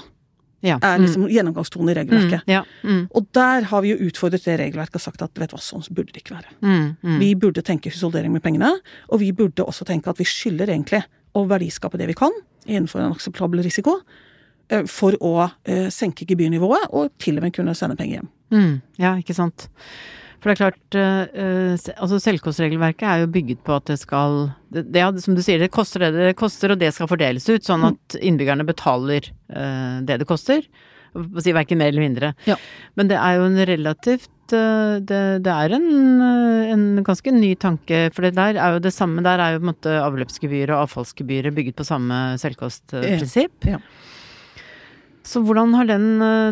ja. 0.66 0.78
er 0.82 1.02
liksom 1.02 1.26
mm. 1.26 1.32
gjennomgangstonen 1.36 1.92
i 1.92 1.96
regelverket. 1.98 2.46
Mm, 2.46 2.54
ja, 2.54 2.62
mm. 2.84 3.02
Og 3.18 3.28
der 3.38 3.68
har 3.72 3.84
vi 3.86 3.94
jo 3.94 4.10
utfordret 4.10 4.46
det 4.48 4.58
regelverket 4.62 5.00
og 5.00 5.06
sagt 5.06 5.24
at 5.26 5.42
vet 5.42 5.52
du 5.52 5.58
hva, 5.58 5.64
sånn 5.64 5.86
burde 5.90 6.14
det 6.16 6.24
ikke 6.24 6.38
være. 6.38 6.56
Mm, 6.62 6.88
mm. 7.02 7.18
vi 7.24 7.32
burde 7.40 7.66
tenke 7.66 7.94
husholdering 7.94 8.34
med 8.34 8.44
pengene, 8.46 8.74
og 9.10 9.24
vi 9.24 9.32
burde 9.36 9.66
også 9.66 9.88
tenke 9.90 10.12
at 10.12 10.22
vi 10.22 10.28
skylder 10.30 10.72
egentlig 10.72 11.04
å 11.38 11.46
verdiskape 11.50 12.00
det 12.00 12.10
vi 12.12 12.18
kan 12.18 12.36
innenfor 12.68 13.02
en 13.02 13.16
akseptabel 13.16 13.64
risiko 13.66 14.00
eh, 14.70 14.86
for 14.90 15.18
å 15.24 15.36
eh, 15.46 15.88
senke 15.94 16.28
gebyrnivået 16.30 16.92
og 16.92 17.14
til 17.22 17.40
og 17.40 17.48
med 17.48 17.56
kunne 17.56 17.76
sende 17.78 17.98
penger 18.00 18.20
hjem. 18.20 18.32
Ja, 19.00 19.16
ikke 19.20 19.36
sant. 19.38 19.70
For 20.42 20.50
det 20.50 20.56
er 20.56 20.62
klart, 20.64 20.96
uh, 20.98 21.92
altså 22.02 22.18
selvkostregelverket 22.24 23.06
er 23.06 23.22
jo 23.22 23.34
bygget 23.34 23.62
på 23.66 23.76
at 23.78 23.92
det 23.92 24.00
skal 24.02 24.48
det, 24.74 24.88
det, 24.90 25.04
Som 25.22 25.38
du 25.38 25.44
sier, 25.46 25.62
det 25.62 25.70
koster 25.74 26.08
det 26.08 26.16
det 26.18 26.38
koster, 26.40 26.74
og 26.74 26.82
det 26.82 26.90
skal 26.96 27.10
fordeles 27.12 27.46
ut, 27.52 27.68
sånn 27.68 27.86
at 27.92 28.18
innbyggerne 28.18 28.66
betaler 28.66 29.30
uh, 29.54 30.02
det 30.02 30.18
det 30.24 30.30
koster. 30.30 30.66
Si 31.14 31.54
verken 31.54 31.78
mer 31.78 31.92
eller 31.92 32.06
mindre. 32.08 32.34
Ja. 32.48 32.56
Men 32.98 33.12
det 33.12 33.20
er 33.20 33.38
jo 33.38 33.50
en 33.50 33.66
relativt 33.68 34.32
det, 34.52 35.40
det, 35.46 35.52
er 35.52 35.74
en, 35.78 35.86
en, 36.68 36.86
ganske 37.08 37.32
ny 37.32 37.54
tanke. 37.60 38.10
For 38.16 38.26
det 38.26 38.34
der 38.36 38.58
er 38.60 38.76
jo 38.76 38.82
det 38.84 38.92
samme. 38.96 39.24
Der 39.24 39.40
er 39.40 39.54
jo 39.54 39.62
på 39.62 39.64
en 39.64 39.72
måte 39.72 39.94
avløpsgebyret 40.02 40.74
og 40.74 40.88
avfallsgebyret 40.88 41.56
bygget 41.56 41.78
på 41.80 41.88
samme 41.88 42.18
selvkostprinsipp. 42.42 43.70
Ja. 43.70 43.80
Så 45.24 45.44
hvordan 45.46 45.76
har 45.78 45.86
den 45.86 46.08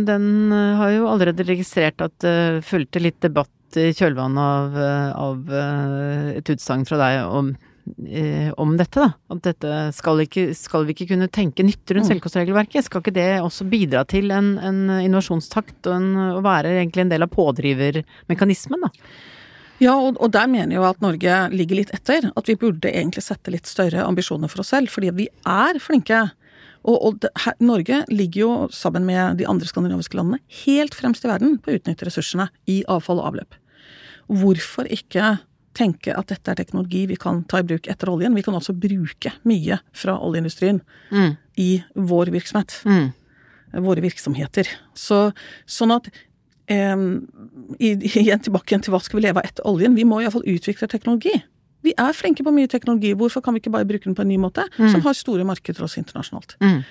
Den 0.05 0.51
har 0.51 0.91
jo 0.93 1.07
allerede 1.09 1.47
registrert 1.47 2.03
at 2.05 2.15
det 2.23 2.67
fulgte 2.67 3.01
litt 3.03 3.19
debatt 3.25 3.51
i 3.77 3.91
kjølvannet 3.93 4.39
av, 4.41 4.77
av 5.19 5.51
et 6.39 6.49
utsagn 6.55 6.87
fra 6.89 6.97
deg 7.01 7.19
om 7.27 7.51
eh, 8.07 8.51
om 8.57 8.75
dette, 8.77 9.01
da. 9.01 9.09
At 9.33 9.43
dette 9.45 9.73
skal, 9.97 10.23
ikke, 10.25 10.49
skal, 10.57 10.85
vi 10.87 10.95
ikke 10.95 11.11
kunne 11.13 11.29
tenke 11.33 11.65
nytt 11.65 11.83
rundt 11.93 12.07
mm. 12.07 12.11
selvkostregelverket? 12.13 12.87
Skal 12.87 13.03
ikke 13.03 13.15
det 13.15 13.31
også 13.43 13.67
bidra 13.69 14.05
til 14.09 14.31
en, 14.35 14.55
en 14.61 14.85
innovasjonstakt 14.99 15.89
og 15.89 15.97
en, 15.97 16.13
å 16.39 16.45
være 16.45 16.77
egentlig 16.79 17.05
en 17.05 17.13
del 17.13 17.25
av 17.25 17.33
pådrivermekanismen, 17.33 18.87
da? 18.87 18.93
Ja, 19.79 19.93
og, 19.95 20.17
og, 20.19 20.27
der 20.35 20.49
mener 20.51 20.75
jeg 20.75 20.81
jo 20.81 20.87
at 20.89 21.03
Norge 21.03 21.35
ligger 21.53 21.79
litt 21.79 21.93
etter. 21.95 22.27
At 22.35 22.49
vi 22.51 22.57
burde 22.59 22.91
egentlig 22.91 23.23
sette 23.23 23.53
litt 23.53 23.69
større 23.69 24.03
ambisjoner 24.03 24.51
for 24.51 24.63
oss 24.63 24.73
selv, 24.73 24.91
fordi 24.91 25.13
vi 25.15 25.29
er 25.47 25.79
flinke. 25.79 26.25
Og, 26.85 26.95
og 26.95 27.19
det, 27.23 27.31
her, 27.43 27.57
Norge 27.59 28.03
ligger 28.11 28.41
jo 28.41 28.51
sammen 28.73 29.05
med 29.07 29.39
de 29.41 29.47
andre 29.49 29.67
skandinaviske 29.67 30.17
landene 30.17 30.39
helt 30.63 30.95
fremst 30.95 31.25
i 31.25 31.31
verden 31.31 31.57
på 31.59 31.73
å 31.73 31.79
utnytte 31.79 32.07
ressursene 32.07 32.49
i 32.71 32.81
avfall 32.87 33.19
og 33.19 33.33
avløp. 33.33 33.57
Hvorfor 34.29 34.87
ikke 34.93 35.37
tenke 35.77 36.15
at 36.17 36.31
dette 36.31 36.51
er 36.51 36.59
teknologi 36.59 37.05
vi 37.09 37.17
kan 37.19 37.43
ta 37.49 37.61
i 37.61 37.67
bruk 37.67 37.87
etter 37.91 38.11
oljen. 38.11 38.35
Vi 38.37 38.43
kan 38.45 38.57
også 38.57 38.75
bruke 38.77 39.33
mye 39.47 39.79
fra 39.95 40.17
oljeindustrien 40.25 40.81
mm. 41.11 41.31
i 41.61 41.69
vår 41.95 42.33
virksomhet. 42.35 42.79
Mm. 42.89 43.11
Våre 43.85 44.03
virksomheter. 44.03 44.69
Så, 44.97 45.29
sånn 45.69 45.93
at 45.93 46.09
eh, 46.71 47.05
Igjen 47.79 48.43
tilbake 48.45 48.73
igjen 48.73 48.85
til 48.85 48.95
hva 48.95 49.01
skal 49.03 49.19
vi 49.19 49.27
leve 49.27 49.41
av 49.41 49.49
etter 49.49 49.67
oljen? 49.69 49.97
Vi 49.97 50.07
må 50.09 50.23
iallfall 50.23 50.47
utvikle 50.49 50.89
teknologi. 50.89 51.37
Vi 51.85 51.93
er 51.95 52.15
flinke 52.15 52.43
på 52.43 52.53
mye 52.55 52.69
teknologi. 52.71 53.13
Hvorfor 53.17 53.43
kan 53.43 53.55
vi 53.55 53.61
ikke 53.63 53.73
bare 53.73 53.87
bruke 53.87 54.07
den 54.07 54.17
på 54.17 54.25
en 54.25 54.31
ny 54.31 54.39
måte? 54.41 54.65
Mm. 54.77 54.89
Som 54.93 55.03
har 55.05 55.15
store 55.17 55.45
markeder 55.47 55.85
også 55.85 56.01
internasjonalt. 56.01 56.57
Mm. 56.63 56.81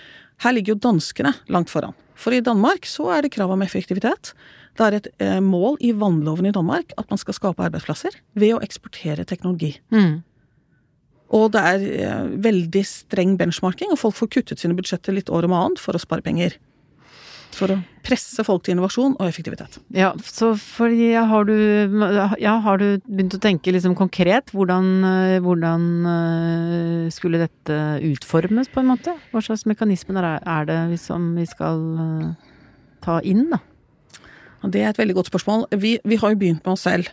Her 0.44 0.54
ligger 0.54 0.74
jo 0.74 0.82
danskene 0.86 1.34
langt 1.50 1.70
foran. 1.72 1.96
For 2.18 2.34
i 2.34 2.42
Danmark 2.44 2.86
så 2.88 3.10
er 3.14 3.26
det 3.26 3.34
krav 3.34 3.52
om 3.54 3.62
effektivitet. 3.62 4.32
Det 4.78 4.86
er 4.86 4.96
et 4.98 5.08
eh, 5.22 5.40
mål 5.42 5.76
i 5.82 5.92
vannloven 5.96 6.48
i 6.48 6.54
Danmark 6.54 6.94
at 6.98 7.10
man 7.10 7.18
skal 7.20 7.36
skape 7.36 7.64
arbeidsplasser 7.66 8.14
ved 8.38 8.54
å 8.54 8.62
eksportere 8.64 9.26
teknologi. 9.26 9.74
Mm. 9.94 10.20
Og 11.34 11.50
det 11.52 11.64
er 11.72 11.86
eh, 12.06 12.30
veldig 12.46 12.84
streng 12.86 13.36
benchmarking, 13.40 13.92
og 13.92 14.00
folk 14.00 14.16
får 14.16 14.32
kuttet 14.38 14.62
sine 14.62 14.76
budsjetter 14.78 15.14
litt 15.16 15.32
år 15.32 15.48
om 15.48 15.56
annet 15.58 15.82
for 15.82 15.98
å 15.98 16.02
spare 16.02 16.24
penger. 16.24 16.56
For 17.56 17.72
å 17.74 17.78
presse 18.08 18.44
folk 18.46 18.64
til 18.64 18.74
innovasjon 18.74 19.16
og 19.18 19.26
effektivitet. 19.26 19.78
Ja, 19.94 20.12
så 20.24 20.52
fordi 20.58 21.10
har 21.16 21.48
du, 21.48 21.54
ja, 22.40 22.54
har 22.64 22.80
du 22.80 23.02
begynt 23.04 23.36
å 23.36 23.42
tenke 23.42 23.72
liksom 23.74 23.96
konkret 23.98 24.52
hvordan, 24.54 24.90
eh, 25.04 25.38
hvordan 25.44 25.88
eh, 26.12 27.08
skulle 27.14 27.42
dette 27.42 27.78
utformes, 28.08 28.70
på 28.72 28.82
en 28.82 28.92
måte? 28.92 29.16
Hva 29.32 29.44
slags 29.44 29.66
mekanismer 29.68 30.24
er 30.38 30.68
det 30.68 30.80
som 31.02 31.34
vi 31.36 31.46
skal 31.48 31.84
eh, 32.04 32.54
ta 33.04 33.20
inn, 33.26 33.48
da? 33.52 33.60
Det 34.68 34.82
er 34.82 34.90
et 34.90 34.98
veldig 34.98 35.20
godt 35.20 35.30
spørsmål. 35.30 35.68
Vi, 35.78 35.98
vi 36.02 36.18
har 36.18 36.32
jo 36.32 36.40
begynt 36.40 36.64
med 36.64 36.74
oss 36.74 36.86
selv. 36.88 37.12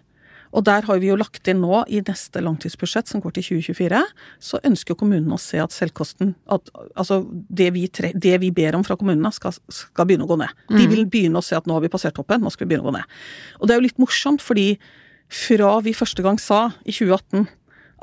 Og 0.55 0.63
der 0.67 0.85
har 0.87 0.99
vi 1.01 1.09
jo 1.09 1.17
lagt 1.19 1.47
inn 1.51 1.61
nå, 1.63 1.81
i 1.91 1.99
neste 2.05 2.41
langtidsbudsjett 2.43 3.11
som 3.11 3.21
går 3.23 3.35
til 3.35 3.47
2024, 3.59 4.01
så 4.49 4.61
ønsker 4.67 4.97
kommunene 4.99 5.35
å 5.35 5.41
se 5.41 5.59
at 5.61 5.75
selvkosten 5.75 6.33
at, 6.51 6.71
Altså 6.95 7.21
det 7.27 7.71
vi, 7.75 7.85
tre, 7.91 8.13
det 8.15 8.37
vi, 8.43 8.51
ber 8.55 8.77
om 8.77 8.85
fra 8.87 8.97
kommunene, 8.99 9.33
skal, 9.35 9.55
skal, 9.67 10.07
begynne 10.07 10.27
å 10.27 10.31
gå 10.31 10.39
ned. 10.39 10.55
De 10.71 10.85
mm. 10.85 10.93
vil 10.93 11.05
begynne 11.11 11.41
å 11.41 11.45
se 11.45 11.57
at 11.57 11.67
nå 11.67 11.75
har 11.75 11.83
vi 11.83 11.91
passert 11.91 12.15
toppen, 12.15 12.43
nå 12.43 12.53
skal 12.53 12.65
vi 12.65 12.73
begynne 12.73 12.87
å 12.87 12.91
gå 12.91 12.95
ned. 12.95 13.19
Og 13.59 13.67
det 13.67 13.75
er 13.75 13.81
jo 13.81 13.87
litt 13.89 14.01
morsomt, 14.01 14.43
fordi 14.45 14.75
fra 15.31 15.75
vi 15.83 15.95
første 15.97 16.23
gang 16.23 16.39
sa, 16.41 16.69
i 16.85 16.93
2018, 16.95 17.47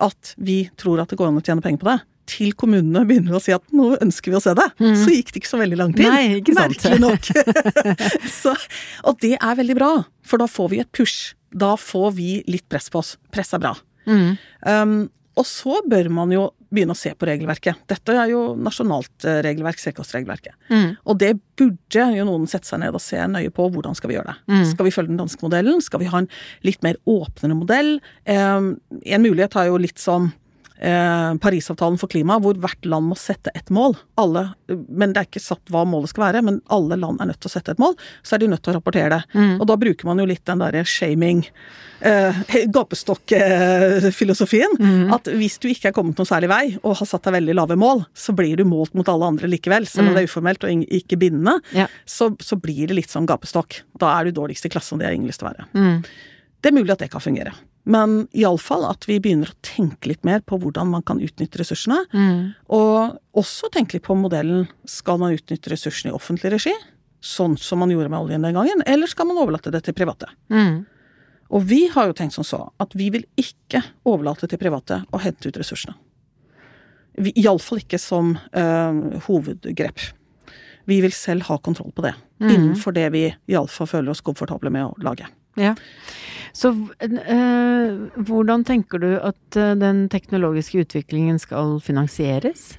at 0.03 0.33
vi 0.43 0.65
tror 0.81 1.03
at 1.03 1.13
det 1.13 1.21
går 1.21 1.31
an 1.31 1.39
å 1.41 1.45
tjene 1.45 1.65
penger 1.65 1.83
på 1.83 1.89
det, 1.89 1.99
til 2.33 2.53
kommunene 2.59 3.03
begynner 3.09 3.37
å 3.37 3.43
si 3.43 3.53
at 3.55 3.65
nå 3.75 3.93
ønsker 3.99 4.33
vi 4.33 4.39
å 4.39 4.43
se 4.43 4.55
det, 4.57 4.69
mm. 4.79 4.97
så 5.03 5.13
gikk 5.13 5.33
det 5.33 5.43
ikke 5.43 5.51
så 5.51 5.61
veldig 5.61 5.79
lang 5.81 5.93
tid. 5.97 6.09
Nei, 6.09 6.39
ikke 6.39 6.55
sant. 6.57 6.77
Merkelig 6.77 7.01
nok. 7.03 7.31
så, 8.41 8.55
og 9.09 9.19
det 9.25 9.35
er 9.39 9.59
veldig 9.59 9.79
bra, 9.79 9.93
for 10.27 10.43
da 10.43 10.49
får 10.51 10.73
vi 10.73 10.83
et 10.85 10.93
push. 10.95 11.33
Da 11.53 11.75
får 11.79 12.13
vi 12.19 12.31
litt 12.51 12.69
press 12.73 12.91
på 12.93 13.03
oss. 13.03 13.17
Press 13.33 13.53
er 13.57 13.63
bra. 13.63 13.75
Mm. 14.09 14.31
Um, 14.67 14.97
og 15.39 15.47
så 15.49 15.79
bør 15.89 16.11
man 16.13 16.33
jo 16.35 16.51
begynne 16.73 16.93
å 16.97 16.99
se 16.99 17.13
på 17.17 17.29
regelverket. 17.29 17.85
Dette 17.89 18.15
er 18.17 18.31
jo 18.33 18.41
nasjonalt 18.57 19.27
eh, 19.29 19.41
regelverk, 19.45 19.81
selvkostregelverket. 19.81 20.55
Mm. 20.73 20.91
Og 21.09 21.19
det 21.21 21.31
burde 21.61 22.07
jo 22.17 22.27
noen 22.29 22.45
sette 22.49 22.69
seg 22.69 22.83
ned 22.83 22.97
og 22.97 23.05
se 23.05 23.21
nøye 23.29 23.53
på. 23.55 23.69
Hvordan 23.73 23.97
skal 23.97 24.11
vi 24.13 24.17
gjøre 24.17 24.33
det? 24.33 24.37
Mm. 24.53 24.67
Skal 24.73 24.89
vi 24.89 24.93
følge 24.95 25.13
den 25.13 25.21
danske 25.21 25.45
modellen? 25.45 25.81
Skal 25.85 26.03
vi 26.03 26.11
ha 26.13 26.23
en 26.23 26.31
litt 26.65 26.85
mer 26.85 27.01
åpnere 27.09 27.57
modell? 27.57 27.95
Um, 28.29 28.75
en 29.05 29.25
mulighet 29.25 29.57
har 29.57 29.69
jo 29.69 29.81
litt 29.81 30.01
som 30.01 30.31
eh, 30.79 31.35
Parisavtalen 31.43 31.99
for 32.01 32.13
klima, 32.13 32.39
hvor 32.43 32.59
hvert 32.61 32.89
land 32.89 33.11
må 33.11 33.19
sette 33.19 33.53
et 33.57 33.71
mål. 33.75 33.97
Alle, 34.21 34.49
men 34.89 35.13
det 35.13 35.23
er 35.23 35.29
ikke 35.29 35.43
satt 35.43 35.73
hva 35.73 35.85
målet 35.89 36.13
skal 36.13 36.29
være, 36.29 36.43
men 36.47 36.61
alle 36.73 36.99
land 37.01 37.23
er 37.23 37.33
nødt 37.33 37.41
til 37.43 37.51
å 37.51 37.55
sette 37.55 37.75
et 37.75 37.83
mål. 37.83 37.97
Så 38.23 38.37
er 38.37 38.43
de 38.43 38.51
nødt 38.53 38.65
til 38.65 38.75
å 38.75 38.79
rapportere 38.79 39.15
det. 39.15 39.23
Mm. 39.35 39.55
Og 39.61 39.69
da 39.71 39.79
bruker 39.81 40.09
man 40.09 40.23
jo 40.23 40.29
litt 40.29 40.45
den 40.49 40.63
derre 40.63 40.85
shaming, 40.89 41.45
eh, 42.01 42.43
gapestokkfilosofien. 42.77 44.77
Mm. 44.81 45.15
At 45.17 45.31
hvis 45.31 45.59
du 45.63 45.69
ikke 45.73 45.91
er 45.91 45.97
kommet 45.97 46.19
noen 46.19 46.31
særlig 46.31 46.53
vei, 46.53 46.65
og 46.83 46.99
har 47.01 47.09
satt 47.09 47.29
deg 47.29 47.39
veldig 47.39 47.59
lave 47.59 47.79
mål, 47.81 48.05
så 48.15 48.35
blir 48.37 48.61
du 48.61 48.67
målt 48.69 48.97
mot 48.99 49.09
alle 49.13 49.33
andre 49.35 49.51
likevel. 49.51 49.89
Selv 49.91 50.09
om 50.09 50.13
mm. 50.13 50.19
det 50.19 50.25
er 50.25 50.31
uformelt 50.31 50.69
og 50.69 50.85
ikke 51.03 51.21
bindende, 51.21 51.59
ja. 51.77 51.89
så, 52.05 52.33
så, 52.43 52.61
blir 52.63 52.91
det 52.91 53.01
litt 53.01 53.13
sånn 53.13 53.29
gapestokk. 53.29 53.83
Da 53.99 54.13
er 54.19 54.29
du 54.29 54.37
dårligst 54.37 54.69
i 54.69 54.73
klassen, 54.73 55.01
det 55.01 55.09
har 55.09 55.17
ingen 55.17 55.31
lyst 55.31 55.43
til 55.43 55.49
å 55.49 55.53
være. 55.53 55.69
Mm. 55.75 55.99
Det 56.63 56.71
er 56.71 56.77
mulig 56.77 56.95
at 56.95 57.03
det 57.03 57.11
kan 57.11 57.23
fungere. 57.23 57.55
Men 57.83 58.29
iallfall 58.31 58.85
at 58.87 59.09
vi 59.09 59.19
begynner 59.23 59.51
å 59.51 59.59
tenke 59.67 60.13
litt 60.13 60.23
mer 60.27 60.43
på 60.47 60.59
hvordan 60.63 60.93
man 60.93 61.03
kan 61.07 61.19
utnytte 61.23 61.59
ressursene. 61.59 62.05
Mm. 62.15 62.53
Og 62.75 63.19
også 63.39 63.73
tenke 63.75 63.97
litt 63.97 64.07
på 64.07 64.17
modellen 64.19 64.69
skal 64.89 65.19
man 65.23 65.35
utnytte 65.35 65.73
ressursene 65.73 66.13
i 66.13 66.17
offentlig 66.17 66.55
regi, 66.55 66.75
sånn 67.23 67.57
som 67.59 67.83
man 67.83 67.91
gjorde 67.91 68.11
med 68.13 68.21
oljen 68.23 68.47
den 68.47 68.55
gangen, 68.55 68.87
eller 68.87 69.11
skal 69.11 69.29
man 69.31 69.41
overlate 69.43 69.73
det 69.75 69.83
til 69.87 69.97
private? 69.99 70.31
Mm. 70.53 70.85
Og 71.53 71.67
vi 71.69 71.83
har 71.93 72.09
jo 72.09 72.17
tenkt 72.17 72.39
som 72.39 72.47
så 72.47 72.63
at 72.81 72.95
vi 72.97 73.11
vil 73.13 73.27
ikke 73.39 73.83
overlate 74.09 74.49
til 74.49 74.61
private 74.63 75.03
å 75.13 75.21
hente 75.23 75.51
ut 75.51 75.59
ressursene. 75.61 75.99
Iallfall 77.19 77.83
ikke 77.83 78.01
som 78.01 78.33
øh, 78.57 79.01
hovedgrep. 79.27 80.01
Vi 80.89 80.99
vil 81.05 81.13
selv 81.15 81.47
ha 81.51 81.59
kontroll 81.63 81.93
på 81.95 82.07
det, 82.07 82.15
mm. 82.41 82.49
innenfor 82.49 82.95
det 82.97 83.11
vi 83.15 83.27
iallfall 83.53 83.91
føler 83.91 84.15
oss 84.15 84.25
komfortable 84.25 84.73
med 84.73 84.87
å 84.87 84.95
lage. 85.05 85.29
Ja. 85.61 85.75
Så 86.53 86.73
øh, 86.73 88.23
hvordan 88.29 88.65
tenker 88.65 89.01
du 89.01 89.11
at 89.17 89.57
øh, 89.57 89.77
den 89.81 90.09
teknologiske 90.09 90.85
utviklingen 90.85 91.39
skal 91.39 91.81
finansieres? 91.81 92.79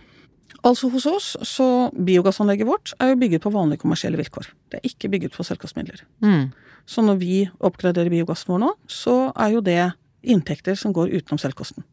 Altså 0.63 0.87
hos 0.89 1.05
oss, 1.05 1.37
så 1.43 1.89
biogassanlegget 1.91 2.67
vårt 2.67 2.93
er 2.99 3.11
jo 3.11 3.19
bygget 3.19 3.43
på 3.43 3.51
vanlige 3.51 3.81
kommersielle 3.81 4.17
vilkår. 4.17 4.47
Det 4.71 4.79
er 4.79 4.87
ikke 4.87 5.09
bygget 5.09 5.33
på 5.35 5.43
selvkostmidler. 5.43 6.05
Mm. 6.23 6.53
Så 6.85 7.01
når 7.01 7.19
vi 7.19 7.49
oppgraderer 7.59 8.11
biogassen 8.11 8.53
vår 8.53 8.61
nå, 8.63 8.69
så 8.87 9.33
er 9.35 9.57
jo 9.57 9.63
det 9.63 9.91
inntekter 10.23 10.77
som 10.79 10.93
går 10.95 11.11
utenom 11.11 11.41
selvkosten. 11.41 11.83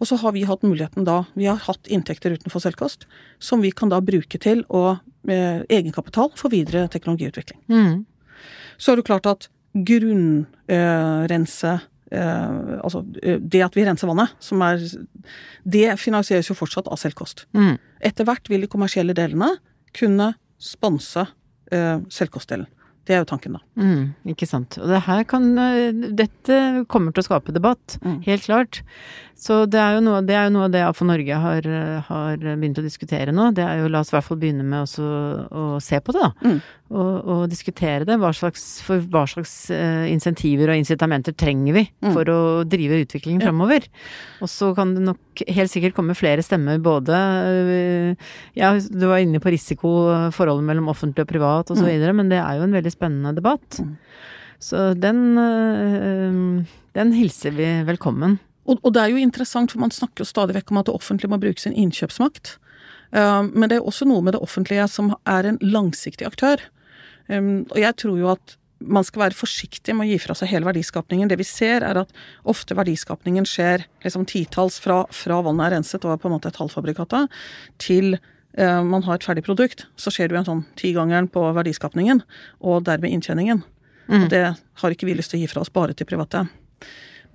Og 0.00 0.08
så 0.08 0.16
har 0.20 0.32
vi 0.32 0.46
hatt 0.48 0.64
muligheten 0.66 1.04
da, 1.06 1.24
vi 1.36 1.46
har 1.46 1.60
hatt 1.66 1.88
inntekter 1.92 2.34
utenfor 2.34 2.62
selvkost, 2.64 3.06
som 3.38 3.62
vi 3.62 3.70
kan 3.70 3.92
da 3.92 4.00
bruke 4.04 4.40
til 4.42 4.64
å 4.68 4.98
eh, 5.28 5.62
egenkapital 5.68 6.32
for 6.36 6.52
videre 6.52 6.86
teknologiutvikling. 6.92 7.60
Mm. 7.68 8.06
Så 8.76 8.92
er 8.92 9.00
det 9.00 9.06
klart 9.08 9.28
at 9.30 9.48
grunnrense 9.84 11.72
eh, 12.12 12.78
Altså 12.80 13.02
eh, 13.22 13.40
det 13.42 13.62
at 13.66 13.76
vi 13.76 13.84
renser 13.86 14.08
vannet, 14.08 14.32
som 14.40 14.62
er 14.64 14.82
Det 15.64 15.88
finansieres 16.00 16.48
jo 16.48 16.56
fortsatt 16.56 16.88
av 16.88 17.00
selvkost. 17.00 17.46
Mm. 17.56 17.76
Etter 18.00 18.28
hvert 18.28 18.48
vil 18.48 18.62
de 18.64 18.70
kommersielle 18.70 19.16
delene 19.16 19.50
kunne 19.96 20.32
sponse 20.62 21.26
eh, 21.72 21.98
selvkostdelen. 22.08 22.68
Det 23.06 23.14
er 23.14 23.22
jo 23.22 23.28
tanken, 23.30 23.58
da. 23.58 23.62
Mm, 23.78 24.32
ikke 24.34 24.48
sant. 24.50 24.78
Og 24.82 24.90
det 24.90 25.04
her 25.06 25.22
kan 25.30 25.44
Dette 26.18 26.58
kommer 26.90 27.14
til 27.14 27.22
å 27.22 27.28
skape 27.28 27.54
debatt, 27.54 27.98
mm. 28.02 28.18
helt 28.26 28.48
klart. 28.48 28.82
Så 29.36 29.66
det 29.68 29.76
er 29.76 29.98
jo 29.98 30.04
noe, 30.06 30.22
det 30.24 30.32
er 30.32 30.46
jo 30.48 30.54
noe 30.54 30.64
av 30.64 30.72
det 30.72 30.80
AFO 30.80 31.04
Norge 31.04 31.36
har, 31.42 31.66
har, 32.06 32.40
begynt 32.40 32.78
å 32.80 32.84
diskutere 32.84 33.34
nå. 33.36 33.50
Det 33.56 33.66
er 33.66 33.82
jo 33.82 33.90
la 33.92 34.00
oss 34.00 34.08
i 34.08 34.16
hvert 34.16 34.24
fall 34.24 34.38
begynne 34.40 34.64
med 34.64 34.86
også, 34.86 35.04
å 35.52 35.64
se 35.84 36.00
på 36.00 36.14
det, 36.16 36.22
da. 36.24 36.30
Mm. 36.40 36.60
Og, 36.86 37.14
og, 37.18 37.42
diskutere 37.50 38.06
det. 38.08 38.16
Hva 38.22 38.30
slags, 38.36 38.64
for 38.86 39.02
hva 39.12 39.26
slags 39.28 39.52
uh, 39.74 40.06
insentiver 40.08 40.72
og 40.72 40.80
incitamenter 40.80 41.36
trenger 41.36 41.76
vi 41.76 41.84
mm. 41.84 42.14
for 42.14 42.32
å 42.32 42.40
drive 42.64 43.02
utviklingen 43.04 43.44
ja. 43.44 43.50
framover? 43.50 43.90
Og 44.40 44.48
så 44.48 44.70
kan 44.76 44.94
det 44.96 45.04
nok 45.04 45.44
helt 45.52 45.72
sikkert 45.72 45.98
komme 45.98 46.16
flere 46.16 46.44
stemmer 46.44 46.80
både 46.80 47.16
Ja, 48.56 48.72
du 48.72 49.04
var 49.10 49.20
inne 49.20 49.42
på 49.42 49.52
risiko, 49.52 49.90
forholdet 50.32 50.64
mellom 50.70 50.88
offentlig 50.94 51.26
og 51.26 51.32
privat 51.34 51.74
osv., 51.74 51.84
mm. 51.84 52.08
men 52.22 52.32
det 52.32 52.40
er 52.40 52.56
jo 52.56 52.64
en 52.64 52.78
veldig 52.78 52.94
spennende 52.96 53.36
debatt. 53.36 53.78
Mm. 53.80 53.94
Så 54.62 54.90
den, 54.96 55.22
uh, 55.36 56.76
den 56.96 57.16
hilser 57.16 57.54
vi 57.56 57.70
velkommen. 57.86 58.38
Og, 58.66 58.80
og, 58.82 58.92
det 58.96 59.02
er 59.02 59.14
jo 59.14 59.22
interessant, 59.22 59.70
for 59.72 59.82
man 59.84 59.94
snakker 59.94 60.24
jo 60.24 60.30
stadig 60.32 60.56
vekk 60.56 60.72
om 60.72 60.80
at 60.80 60.88
det 60.88 60.96
offentlige 60.96 61.30
må 61.30 61.38
bruke 61.42 61.62
sin 61.62 61.76
innkjøpsmakt. 61.76 62.56
Uh, 63.14 63.46
men 63.52 63.68
det 63.70 63.78
er 63.78 63.86
også 63.86 64.08
noe 64.08 64.24
med 64.24 64.34
det 64.34 64.42
offentlige 64.42 64.88
som 64.90 65.14
er 65.28 65.52
en 65.52 65.60
langsiktig 65.62 66.26
aktør. 66.26 66.64
Um, 67.28 67.66
og 67.70 67.78
jeg 67.82 67.98
tror 68.02 68.18
jo 68.18 68.32
at 68.34 68.56
man 68.78 69.04
skal 69.06 69.22
være 69.24 69.38
forsiktig 69.38 69.94
med 69.96 70.06
å 70.06 70.10
gi 70.10 70.18
fra 70.20 70.36
seg 70.36 70.50
hele 70.52 70.68
verdiskapningen. 70.68 71.30
Det 71.30 71.38
vi 71.40 71.46
ser, 71.48 71.84
er 71.86 72.02
at 72.02 72.12
ofte 72.48 72.76
verdiskapningen 72.76 73.46
skjer 73.48 73.86
liksom 74.04 74.26
titalls 74.28 74.78
fra, 74.82 75.04
fra 75.14 75.40
vannet 75.46 75.68
er 75.68 75.76
renset 75.78 76.04
og 76.04 76.12
er 76.12 76.20
på 76.20 76.28
en 76.28 76.36
måte 76.36 76.52
et 76.52 76.60
halvfabrikata, 76.60 77.24
til 77.82 78.18
eh, 78.18 78.26
man 78.56 79.02
har 79.04 79.18
et 79.18 79.24
ferdig 79.26 79.42
produkt. 79.44 79.82
Så 80.00 80.08
skjer 80.14 80.30
du 80.30 80.36
en 80.38 80.46
sånn 80.46 80.62
tigangeren 80.80 81.26
på 81.28 81.42
verdiskapningen, 81.56 82.22
og 82.64 82.86
dermed 82.86 83.12
inntjeningen. 83.12 83.60
Mm. 84.06 84.22
Og 84.22 84.30
det 84.32 84.44
har 84.80 84.94
ikke 84.94 85.08
vi 85.08 85.16
lyst 85.18 85.34
til 85.34 85.40
å 85.40 85.42
gi 85.42 85.50
fra 85.50 85.64
oss 85.64 85.72
bare 85.74 85.96
til 85.96 86.08
private. 86.08 86.46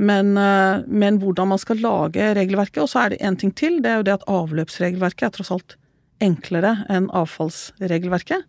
Men, 0.01 0.37
eh, 0.37 0.81
men 0.87 1.19
hvordan 1.21 1.51
man 1.51 1.61
skal 1.61 1.81
lage 1.83 2.33
regelverket. 2.37 2.81
Og 2.83 2.89
så 2.89 3.05
er 3.05 3.13
det 3.13 3.21
én 3.21 3.37
ting 3.37 3.51
til, 3.53 3.81
det 3.81 3.91
er 3.91 3.99
jo 3.99 4.07
det 4.07 4.17
at 4.17 4.27
avløpsregelverket 4.31 5.27
er 5.27 5.35
tross 5.35 5.51
alt 5.53 5.75
enklere 6.21 6.75
enn 6.89 7.09
avfallsregelverket. 7.17 8.47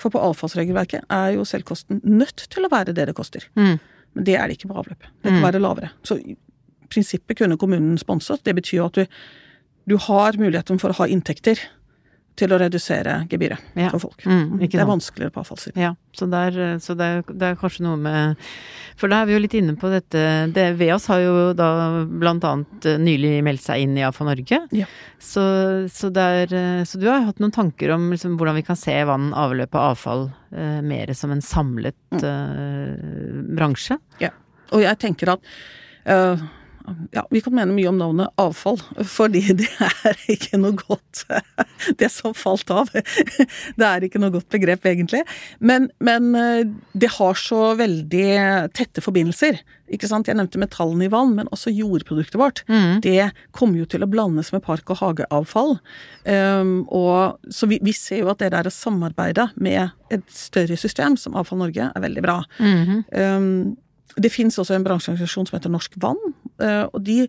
For 0.00 0.12
på 0.12 0.22
avfallsregelverket 0.22 1.04
er 1.12 1.34
jo 1.36 1.44
selvkosten 1.48 2.00
nødt 2.04 2.46
til 2.50 2.66
å 2.66 2.72
være 2.72 2.94
det 2.96 3.08
det 3.10 3.16
koster. 3.16 3.46
Mm. 3.56 3.78
Men 4.14 4.26
det 4.26 4.36
er 4.38 4.48
det 4.48 4.58
ikke 4.58 4.72
på 4.72 4.80
avløp. 4.80 5.06
Det 5.22 5.30
kan 5.30 5.40
mm. 5.40 5.46
være 5.48 5.62
lavere. 5.62 5.92
Så 6.06 6.18
i 6.20 6.36
prinsippet 6.92 7.38
kunne 7.38 7.58
kommunen 7.58 7.98
sponset. 7.98 8.44
Det 8.44 8.54
betyr 8.56 8.78
jo 8.78 8.88
at 8.88 9.00
du, 9.00 9.18
du 9.90 9.96
har 9.98 10.38
muligheten 10.38 10.80
for 10.80 10.92
å 10.92 10.98
ha 11.02 11.08
inntekter 11.10 11.60
til 12.38 12.50
å 12.50 12.58
redusere 12.58 13.20
gebyret 13.30 13.76
ja. 13.78 13.88
for 13.92 14.02
folk. 14.08 14.24
Mm, 14.26 14.58
det 14.58 14.74
er 14.74 14.88
vanskeligere 14.88 15.34
på 15.34 15.42
avfallssiden. 15.44 15.78
Ja, 15.80 15.92
så, 16.16 16.26
der, 16.30 16.56
så 16.82 16.96
det, 16.98 17.06
er, 17.06 17.22
det, 17.30 17.50
er, 17.50 17.58
kanskje 17.58 17.84
noe 17.86 17.98
med 18.00 18.40
For 18.98 19.10
da 19.10 19.20
er 19.22 19.28
vi 19.28 19.36
jo 19.36 19.42
litt 19.42 19.54
inne 19.58 19.74
på 19.78 19.90
dette 19.92 20.22
det, 20.54 20.66
Veas 20.78 21.06
har 21.10 21.22
jo 21.22 21.34
da 21.56 21.68
blant 22.06 22.46
annet 22.46 22.88
eh, 22.90 22.98
nylig 23.02 23.36
meldt 23.46 23.64
seg 23.64 23.84
inn 23.84 23.94
i 23.98 24.04
AFA 24.06 24.26
Norge. 24.26 24.60
Ja. 24.74 24.88
Så, 25.18 25.44
så, 25.90 26.10
er, 26.10 26.50
så, 26.86 27.00
du 27.00 27.08
har 27.10 27.26
hatt 27.28 27.42
noen 27.42 27.54
tanker 27.54 27.94
om 27.94 28.10
liksom, 28.14 28.38
hvordan 28.40 28.58
vi 28.58 28.66
kan 28.66 28.78
se 28.78 28.96
vann, 29.06 29.30
avløp 29.38 29.74
og 29.74 29.84
avfall 29.92 30.26
eh, 30.54 30.80
mer 30.84 31.14
som 31.14 31.34
en 31.34 31.44
samlet 31.44 31.98
mm. 32.14 32.26
eh, 32.32 33.40
bransje? 33.54 33.98
Ja, 34.22 34.34
og 34.74 34.82
jeg 34.82 34.98
tenker 35.02 35.36
at 35.36 35.54
uh, 36.10 36.40
ja, 37.10 37.26
Vi 37.30 37.40
kan 37.40 37.54
mene 37.56 37.72
mye 37.72 37.88
om 37.88 37.98
navnet 37.98 38.40
avfall, 38.40 38.80
fordi 39.08 39.42
det 39.56 39.70
er 39.80 40.18
ikke 40.34 40.60
noe 40.60 40.76
godt 40.76 41.24
Det 42.00 42.10
som 42.12 42.34
falt 42.36 42.70
av. 42.72 42.90
Det 42.92 43.86
er 43.86 44.04
ikke 44.04 44.20
noe 44.20 44.32
godt 44.34 44.48
begrep, 44.52 44.84
egentlig. 44.88 45.22
Men, 45.58 45.88
men 46.04 46.30
eh, 46.38 46.66
det 46.92 47.12
har 47.16 47.38
så 47.38 47.74
veldig 47.78 48.28
tette 48.76 49.04
forbindelser. 49.04 49.60
Ikke 49.92 50.08
sant? 50.08 50.28
Jeg 50.28 50.38
nevnte 50.38 50.60
metallene 50.60 51.06
i 51.06 51.12
vann, 51.12 51.34
men 51.36 51.50
også 51.52 51.72
jordproduktet 51.74 52.38
vårt. 52.40 52.62
Mm. 52.70 53.02
Det 53.04 53.30
kommer 53.56 53.82
jo 53.82 53.88
til 53.90 54.04
å 54.04 54.08
blandes 54.10 54.50
med 54.54 54.64
park- 54.64 54.90
og 54.94 55.00
hageavfall. 55.02 55.76
Um, 56.24 56.74
og, 56.88 57.36
så 57.52 57.68
vi, 57.70 57.78
vi, 57.84 57.92
ser 57.96 58.22
jo 58.22 58.32
at 58.32 58.40
det 58.40 58.54
der 58.56 58.70
å 58.70 58.72
samarbeide 58.72 59.50
med 59.60 59.92
et 60.14 60.24
større 60.32 60.78
system 60.80 61.18
som 61.20 61.36
Avfall 61.36 61.60
Norge 61.60 61.90
er 61.90 62.04
veldig 62.04 62.24
bra. 62.24 62.38
Mm 62.58 62.84
-hmm. 62.84 63.00
um, 63.36 63.76
det 64.16 64.30
fins 64.32 64.58
også 64.60 64.76
en 64.76 64.86
bransjeorganisasjon 64.86 65.48
som 65.48 65.58
heter 65.58 65.72
Norsk 65.72 65.98
Vann. 66.02 66.20
Eh, 66.62 66.86
de, 67.02 67.24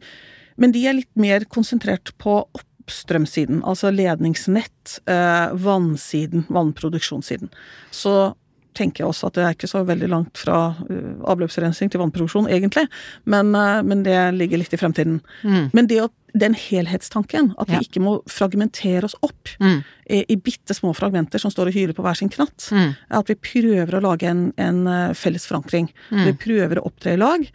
men 0.62 0.74
de 0.76 0.86
er 0.88 1.00
litt 1.00 1.12
mer 1.20 1.48
konsentrert 1.52 2.14
på 2.22 2.40
oppstrømsiden, 2.46 3.64
altså 3.66 3.92
ledningsnett, 3.94 5.00
eh, 5.10 5.54
vannsiden, 5.66 6.46
vannproduksjonssiden. 6.54 7.54
Så 7.92 8.34
tenker 8.76 9.04
jeg 9.04 9.10
også 9.10 9.30
at 9.30 9.38
det 9.38 9.46
er 9.46 9.56
ikke 9.56 9.72
så 9.72 9.86
veldig 9.88 10.08
langt 10.12 10.36
fra 10.36 10.58
uh, 10.76 11.12
avløpsrensing 11.32 11.88
til 11.88 12.02
vannproduksjon, 12.02 12.50
egentlig. 12.52 12.84
Men, 13.24 13.54
men, 13.56 14.02
det 14.04 14.18
ligger 14.36 14.60
litt 14.60 14.76
i 14.76 14.80
fremtiden. 14.82 15.22
Mm. 15.48 15.70
Men 15.72 15.88
det 15.88 16.02
å, 16.04 16.10
den 16.36 16.56
helhetstanken, 16.58 17.54
at 17.62 17.70
vi 17.72 17.80
ikke 17.86 18.02
må 18.04 18.18
fragmentere 18.30 19.08
oss 19.08 19.16
opp 19.24 19.54
mm. 19.62 19.78
i, 20.12 20.20
i 20.34 20.36
bitte 20.36 20.76
små 20.76 20.92
fragmenter 20.98 21.42
som 21.42 21.54
står 21.54 21.72
og 21.72 21.78
hyler 21.78 21.96
på 21.96 22.04
hver 22.06 22.20
sin 22.20 22.32
knatt, 22.34 22.68
mm. 22.76 22.92
at 23.20 23.32
vi 23.32 23.38
prøver 23.40 23.96
å 23.96 24.04
lage 24.04 24.28
en, 24.30 24.50
en 24.62 24.82
uh, 24.90 25.16
felles 25.18 25.48
forankring. 25.48 25.90
Mm. 26.12 26.24
Vi 26.28 26.36
prøver 26.46 26.82
å 26.82 26.86
opptre 26.90 27.16
i 27.16 27.22
lag. 27.22 27.46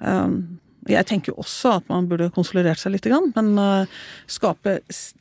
Um, 0.00 0.38
jeg 0.88 1.06
tenker 1.06 1.30
jo 1.30 1.44
også 1.44 1.76
at 1.78 1.90
man 1.92 2.08
burde 2.10 2.32
konsolidert 2.34 2.80
seg 2.80 2.96
litt, 2.96 3.04
men 3.36 3.52
skape 4.26 4.80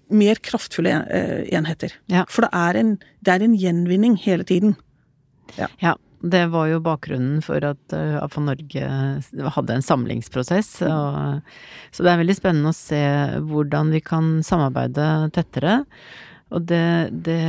mer 0.09 0.39
kraftfulle 0.41 0.95
enheter. 1.53 1.93
Ja. 2.09 2.23
For 2.33 2.47
det 2.47 2.49
er, 2.57 2.79
en, 2.79 2.95
det 3.21 3.35
er 3.35 3.45
en 3.45 3.53
gjenvinning 3.53 4.15
hele 4.23 4.47
tiden. 4.47 4.73
Ja. 5.59 5.67
ja. 5.83 5.93
Det 6.21 6.43
var 6.53 6.67
jo 6.69 6.81
bakgrunnen 6.85 7.39
for 7.41 7.63
at 7.65 7.95
uh, 7.95 7.99
eh, 7.99 8.17
AFA 8.21 8.43
Norge 8.45 8.89
hadde 9.55 9.77
en 9.77 9.85
samlingsprosess. 9.85 10.73
Og, 10.85 11.47
så 11.89 12.05
det 12.05 12.11
er 12.11 12.19
veldig 12.21 12.35
spennende 12.37 12.73
å 12.73 12.77
se 12.77 13.01
hvordan 13.49 13.93
vi 13.95 14.03
kan 14.05 14.35
samarbeide 14.45 15.07
tettere. 15.33 15.79
Og 16.51 16.65
det, 16.67 17.09
det 17.25 17.39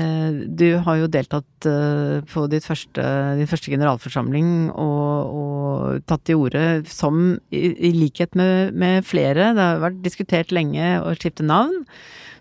Du 0.57 0.67
har 0.87 1.01
jo 1.01 1.11
deltatt 1.11 1.69
uh, 1.69 2.23
på 2.31 2.47
første, 2.65 3.05
din 3.37 3.51
første 3.51 3.73
generalforsamling 3.75 4.71
og, 4.71 5.37
og 5.43 6.09
tatt 6.09 6.25
til 6.29 6.41
orde 6.47 6.65
som, 6.89 7.37
i, 7.51 7.67
i 7.77 7.93
likhet 7.97 8.39
med, 8.39 8.73
med, 8.79 9.05
flere, 9.05 9.53
det 9.57 9.69
har 9.69 9.83
vært 9.83 10.05
diskutert 10.07 10.55
lenge 10.55 10.95
å 11.03 11.13
skifte 11.19 11.45
navn. 11.45 11.83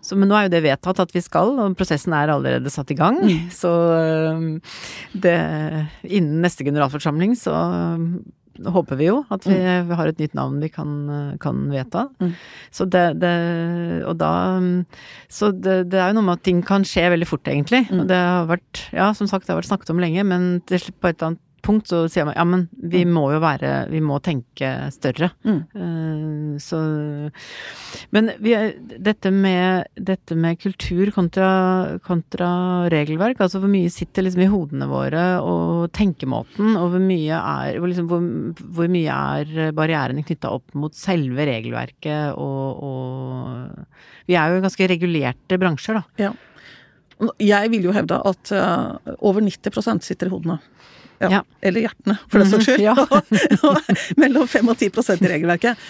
Så, 0.01 0.17
men 0.17 0.29
nå 0.31 0.37
er 0.37 0.47
jo 0.47 0.53
det 0.55 0.63
vedtatt 0.65 1.01
at 1.03 1.13
vi 1.13 1.21
skal, 1.23 1.53
og 1.61 1.77
prosessen 1.77 2.15
er 2.17 2.33
allerede 2.33 2.73
satt 2.73 2.91
i 2.93 2.97
gang. 2.97 3.21
Mm. 3.21 3.49
Så 3.53 3.71
det 5.13 5.37
Innen 6.09 6.41
neste 6.41 6.65
generalforsamling 6.65 7.35
så 7.39 7.53
håper 8.61 8.97
vi 8.99 9.07
jo 9.07 9.21
at 9.31 9.45
vi, 9.47 9.55
mm. 9.55 9.87
vi, 9.89 9.97
har 9.97 10.09
et 10.09 10.19
nytt 10.21 10.33
navn 10.37 10.57
vi 10.61 10.69
kan, 10.73 10.91
kan 11.41 11.61
vedta. 11.71 12.07
Mm. 12.21 12.33
Så 12.73 12.85
det, 12.91 13.05
det, 13.21 13.33
Og 14.09 14.17
da 14.19 14.33
Så 15.31 15.51
det, 15.55 15.91
det, 15.93 16.01
er 16.01 16.11
jo 16.11 16.19
noe 16.19 16.27
med 16.29 16.41
at 16.41 16.45
ting 16.45 16.61
kan 16.65 16.85
skje 16.87 17.07
veldig 17.13 17.29
fort, 17.29 17.47
egentlig. 17.47 17.85
Mm. 17.89 18.03
Og 18.03 18.11
det 18.11 18.19
har 18.19 18.49
vært 18.51 18.83
Ja, 18.95 19.11
som 19.17 19.29
sagt, 19.29 19.47
det 19.47 19.55
har 19.55 19.61
vært 19.61 19.71
snakket 19.71 19.93
om 19.93 20.01
lenge, 20.03 20.25
men 20.27 20.51
på 20.67 20.75
et 20.75 21.15
eller 21.15 21.31
annet 21.31 21.45
punkt 21.61 21.89
så 21.91 22.03
sier 22.11 22.27
man 22.27 22.35
ja, 22.37 22.45
men 22.47 22.65
vi 22.75 23.03
mm. 23.05 23.13
må 23.15 23.23
jo 23.33 23.39
være 23.43 23.71
Vi 23.91 24.01
må 24.03 24.19
tenke 24.23 24.69
større. 24.93 25.31
Mm. 25.45 25.59
Uh, 25.75 26.59
så 26.61 26.79
Men 28.13 28.31
vi, 28.41 28.53
dette, 28.97 29.31
med, 29.33 29.89
dette 29.95 30.37
med 30.37 30.59
kultur 30.61 31.11
kontra, 31.15 31.49
kontra, 32.05 32.51
regelverk, 32.91 33.41
altså 33.43 33.61
hvor 33.61 33.71
mye 33.71 33.91
sitter 33.93 34.25
liksom 34.25 34.45
i 34.45 34.51
hodene 34.51 34.87
våre, 34.91 35.25
og 35.45 35.91
tenkemåten, 35.95 36.75
og 36.79 36.93
hvor 36.95 37.03
mye 37.03 37.39
er 37.39 37.79
hvor, 37.79 37.91
liksom, 37.91 38.09
hvor, 38.11 38.25
hvor 38.77 38.91
mye 38.91 39.17
er 39.41 39.73
barrierene 39.77 40.25
knytta 40.27 40.51
opp 40.53 40.75
mot 40.77 40.95
selve 40.97 41.45
regelverket 41.47 42.37
og, 42.39 42.85
og 42.85 44.29
Vi 44.29 44.37
er 44.37 44.53
jo 44.53 44.63
ganske 44.63 44.87
regulerte 44.91 45.59
bransjer, 45.61 46.01
da. 46.01 46.27
Ja. 46.27 46.31
Jeg 47.41 47.69
vil 47.69 47.85
jo 47.85 47.93
hevde 47.93 48.17
at 48.25 48.51
uh, 48.55 49.13
over 49.19 49.43
90% 49.45 50.05
sitter 50.05 50.29
i 50.29 50.33
hodene. 50.33 50.57
Ja. 51.21 51.29
ja. 51.37 51.41
Eller 51.61 51.85
hjertene, 51.85 52.17
for 52.27 52.41
den 52.41 52.51
saks 52.51 52.67
skyld. 52.67 52.85
Ja. 52.89 52.95
Mellom 54.21 54.47
5 54.49 54.71
og 54.73 54.79
10 54.79 54.89
i 55.21 55.29
regelverket. 55.35 55.89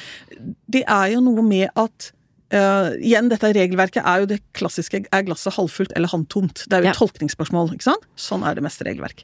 Det 0.71 0.83
er 0.87 1.13
jo 1.15 1.23
noe 1.27 1.45
med 1.45 1.69
at 1.79 2.11
Uh, 2.51 2.97
igjen, 2.99 3.29
dette 3.31 3.47
regelverket 3.55 4.03
er 4.03 4.19
jo 4.19 4.25
det 4.27 4.41
klassiske 4.57 5.05
er 5.07 5.21
glasset 5.23 5.55
halvfullt 5.55 5.93
eller 5.95 6.11
halvtomt. 6.11 6.65
Det 6.65 6.75
er 6.75 6.81
jo 6.81 6.89
et 6.89 6.91
ja. 6.91 6.97
tolkningsspørsmål, 6.97 7.69
ikke 7.77 7.85
sant? 7.85 8.03
Sånn 8.19 8.43
er 8.43 8.57
det 8.57 8.63
meste 8.65 8.83
regelverk. 8.83 9.23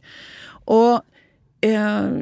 Og 0.71 1.01
uh, 1.67 2.13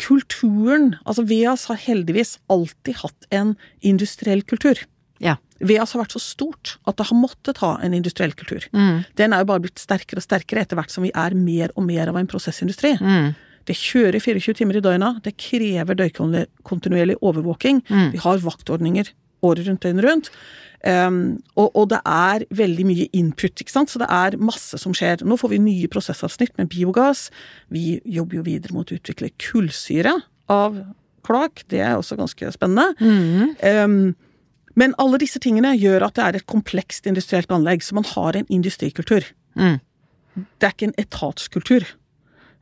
kulturen 0.00 0.94
Altså, 1.04 1.26
VEAS 1.28 1.66
har 1.68 1.82
heldigvis 1.84 2.38
alltid 2.48 3.02
hatt 3.02 3.28
en 3.28 3.52
industriell 3.84 4.40
kultur. 4.48 4.80
Ja. 5.22 5.36
VEAS 5.64 5.94
har 5.94 6.02
vært 6.02 6.16
så 6.16 6.20
stort 6.20 6.76
at 6.84 6.98
det 6.98 7.06
har 7.08 7.16
måttet 7.16 7.62
ha 7.62 7.76
en 7.84 7.96
industriell 7.96 8.34
kultur. 8.36 8.66
Mm. 8.76 9.04
Den 9.16 9.32
er 9.32 9.42
jo 9.42 9.50
bare 9.50 9.64
blitt 9.64 9.80
sterkere 9.80 10.20
og 10.20 10.26
sterkere 10.26 10.66
etter 10.66 10.78
hvert 10.78 10.92
som 10.92 11.06
vi 11.06 11.12
er 11.16 11.36
mer 11.38 11.72
og 11.74 11.86
mer 11.88 12.12
av 12.12 12.18
en 12.20 12.28
prosessindustri. 12.28 12.92
Mm. 13.00 13.32
Det 13.66 13.74
kjører 13.78 14.22
24 14.22 14.60
timer 14.60 14.78
i 14.78 14.84
døgnet, 14.84 15.22
det 15.24 15.34
krever 15.40 15.98
døgnkontinuerlig 15.98 17.16
overvåking. 17.24 17.82
Mm. 17.88 18.12
Vi 18.12 18.20
har 18.22 18.44
vaktordninger 18.44 19.10
året 19.46 19.66
rundt 19.66 19.82
døgnet 19.84 20.06
rundt. 20.06 20.30
Um, 20.86 21.38
og, 21.56 21.72
og, 21.72 21.88
det 21.90 21.98
er 22.06 22.44
veldig 22.54 22.84
mye 22.86 23.06
input, 23.16 23.58
ikke 23.58 23.72
sant? 23.72 23.90
så 23.90 23.98
det 23.98 24.06
er 24.12 24.36
masse 24.38 24.78
som 24.78 24.94
skjer. 24.94 25.24
Nå 25.26 25.38
får 25.40 25.54
vi 25.54 25.62
nye 25.64 25.90
prosessavsnitt 25.90 26.54
med 26.60 26.70
biogass. 26.70 27.26
Vi 27.74 27.96
jobber 28.04 28.38
jo 28.38 28.46
videre 28.46 28.76
mot 28.76 28.92
å 28.92 28.98
utvikle 28.98 29.32
kullsyre 29.42 30.14
av 30.52 30.78
kloakk. 31.26 31.64
Det 31.72 31.80
er 31.82 31.96
også 31.96 32.18
ganske 32.20 32.52
spennende. 32.54 32.92
Mm. 33.00 33.56
Um, 33.82 33.98
men 34.76 34.94
alle 35.00 35.20
disse 35.22 35.40
tingene 35.42 35.72
gjør 35.78 36.04
at 36.06 36.18
det 36.18 36.24
er 36.24 36.38
et 36.38 36.48
komplekst 36.48 37.08
industrielt 37.08 37.52
anlegg, 37.54 37.84
så 37.84 37.96
man 37.96 38.06
har 38.10 38.36
en 38.36 38.48
industrikultur. 38.52 39.24
Mm. 39.56 39.78
Det 40.36 40.68
er 40.68 40.74
ikke 40.74 40.90
en 40.90 40.98
etatskultur. 41.00 41.86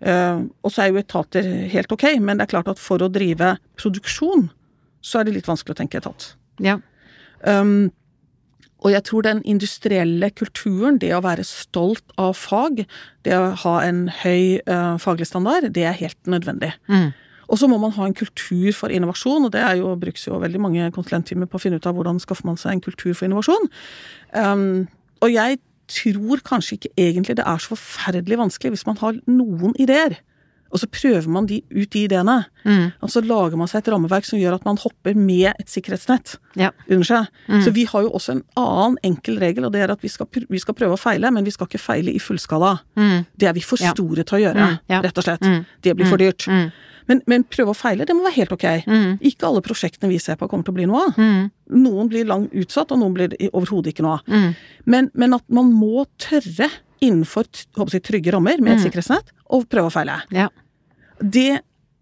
Uh, 0.04 0.46
og 0.62 0.72
så 0.74 0.84
er 0.84 0.92
jo 0.92 1.00
etater 1.00 1.48
helt 1.72 1.92
ok, 1.94 2.06
men 2.20 2.38
det 2.38 2.46
er 2.46 2.52
klart 2.54 2.70
at 2.70 2.82
for 2.82 3.02
å 3.02 3.10
drive 3.10 3.54
produksjon, 3.80 4.48
så 5.04 5.20
er 5.20 5.26
det 5.26 5.36
litt 5.38 5.50
vanskelig 5.50 5.74
å 5.74 5.80
tenke 5.82 6.00
etat. 6.00 6.34
Ja. 6.62 6.78
Um, 7.42 7.90
og 8.84 8.92
jeg 8.92 9.06
tror 9.08 9.24
den 9.24 9.40
industrielle 9.48 10.28
kulturen, 10.36 10.98
det 11.00 11.14
å 11.16 11.22
være 11.24 11.46
stolt 11.48 12.04
av 12.20 12.34
fag, 12.36 12.84
det 13.24 13.36
å 13.36 13.54
ha 13.64 13.74
en 13.86 14.06
høy 14.22 14.60
uh, 14.68 15.00
faglig 15.00 15.30
standard, 15.30 15.70
det 15.72 15.86
er 15.88 15.96
helt 15.96 16.20
nødvendig. 16.28 16.74
Mm. 16.90 17.10
Og 17.54 17.60
så 17.60 17.68
må 17.70 17.78
man 17.78 17.94
ha 17.94 18.08
en 18.08 18.16
kultur 18.18 18.72
for 18.74 18.90
innovasjon, 18.90 19.46
og 19.46 19.52
det 19.54 19.62
jo, 19.78 19.92
brukes 20.00 20.26
jo 20.26 20.40
veldig 20.42 20.60
mange 20.60 20.90
konsulenttimer 20.96 21.46
på 21.46 21.60
å 21.60 21.62
finne 21.62 21.78
ut 21.78 21.86
av 21.86 21.94
hvordan 21.94 22.18
skaffer 22.22 22.48
man 22.48 22.58
seg 22.58 22.74
en 22.74 22.82
kultur 22.82 23.12
for 23.14 23.28
innovasjon. 23.28 23.70
Um, 24.34 24.88
og 25.22 25.30
jeg 25.30 25.60
tror 25.86 26.42
kanskje 26.42 26.78
ikke 26.78 26.94
egentlig 26.98 27.36
det 27.38 27.46
er 27.46 27.62
så 27.62 27.76
forferdelig 27.76 28.40
vanskelig 28.40 28.74
hvis 28.74 28.86
man 28.88 28.98
har 28.98 29.20
noen 29.30 29.76
ideer 29.78 30.18
Og 30.74 30.80
så 30.82 30.88
prøver 30.90 31.28
man 31.30 31.46
de 31.46 31.60
ut 31.70 31.90
de 31.94 32.00
ideene. 32.08 32.34
Mm. 32.66 32.88
Og 33.00 33.10
så 33.12 33.20
lager 33.22 33.54
man 33.60 33.68
seg 33.70 33.78
et 33.84 33.90
rammeverk 33.94 34.26
som 34.26 34.40
gjør 34.40 34.56
at 34.56 34.64
man 34.66 34.76
hopper 34.82 35.14
med 35.14 35.52
et 35.54 35.68
sikkerhetsnett 35.70 36.32
Ja. 36.58 36.72
under 36.90 37.04
seg. 37.06 37.28
Mm. 37.48 37.60
Så 37.62 37.70
vi 37.76 37.84
har 37.86 38.02
jo 38.02 38.10
også 38.10 38.32
en 38.34 38.42
annen 38.58 38.98
enkel 39.06 39.38
regel, 39.38 39.64
og 39.68 39.72
det 39.72 39.82
er 39.86 39.92
at 39.94 40.02
vi 40.02 40.08
skal, 40.10 40.26
vi 40.50 40.58
skal 40.58 40.74
prøve 40.74 40.96
å 40.96 40.98
feile, 40.98 41.30
men 41.30 41.44
vi 41.46 41.52
skal 41.54 41.68
ikke 41.70 41.78
feile 41.78 42.10
i 42.10 42.18
fullskala. 42.18 42.80
Mm. 42.98 43.24
Det 43.38 43.48
er 43.48 43.52
vi 43.54 43.60
for 43.62 43.78
Ja. 43.80 43.92
store 43.94 44.24
til 44.24 44.38
å 44.38 44.42
gjøre, 44.42 44.66
Mm, 44.66 44.78
ja. 44.90 45.00
rett 45.00 45.18
og 45.18 45.24
slett. 45.24 45.40
Mm. 45.46 45.64
Det 45.80 45.94
blir 45.96 46.06
for 46.10 46.16
dyrt. 46.18 46.46
Mm. 46.50 46.72
Men, 47.06 47.20
men 47.26 47.44
prøve 47.44 47.68
å 47.70 47.76
feile, 47.76 48.06
det 48.06 48.16
må 48.16 48.24
være 48.24 48.34
helt 48.40 48.52
ok. 48.52 48.64
Ikke 49.22 49.46
alle 49.46 49.60
prosjektene 49.60 50.08
vi 50.08 50.18
ser 50.18 50.36
på 50.40 50.48
kommer 50.48 50.64
til 50.64 50.72
å 50.72 50.78
bli 50.78 50.86
noe 50.86 51.06
av. 51.06 51.50
Noen 51.70 52.08
blir 52.08 52.24
langt 52.24 52.50
utsatt, 52.52 52.90
og 52.90 52.98
noen 52.98 53.12
blir 53.14 53.28
overhodet 53.52 53.92
ikke 53.92 54.02
noe 54.02 54.14
av. 54.18 54.22
Mm. 54.26 54.54
Men, 54.86 55.10
men 55.14 55.34
at 55.34 55.44
man 55.50 55.70
må 55.70 56.06
tørre, 56.18 56.70
innenfor 57.04 57.44
håper 57.76 57.92
jeg, 57.98 58.02
trygge 58.08 58.32
rammer 58.32 58.58
med 58.64 58.78
et 58.78 58.86
sikkerhetsnett, 58.90 59.34
å 59.52 59.60
prøve 59.68 59.90
å 59.90 59.92
feile. 59.92 60.22
Ja. 60.32 60.48
Det, 61.20 61.60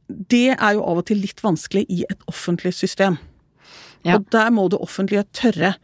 det 0.08 0.44
er 0.56 0.76
jo 0.76 0.84
av 0.86 1.02
og 1.02 1.06
til 1.08 1.20
litt 1.22 1.42
vanskelig 1.44 1.84
i 1.92 2.02
et 2.08 2.24
offentlig 2.30 2.74
system. 2.76 3.18
Ja. 4.06 4.16
Og 4.18 4.26
der 4.34 4.50
må 4.54 4.68
det 4.72 4.80
offentlige 4.82 5.24
tørre. 5.36 5.74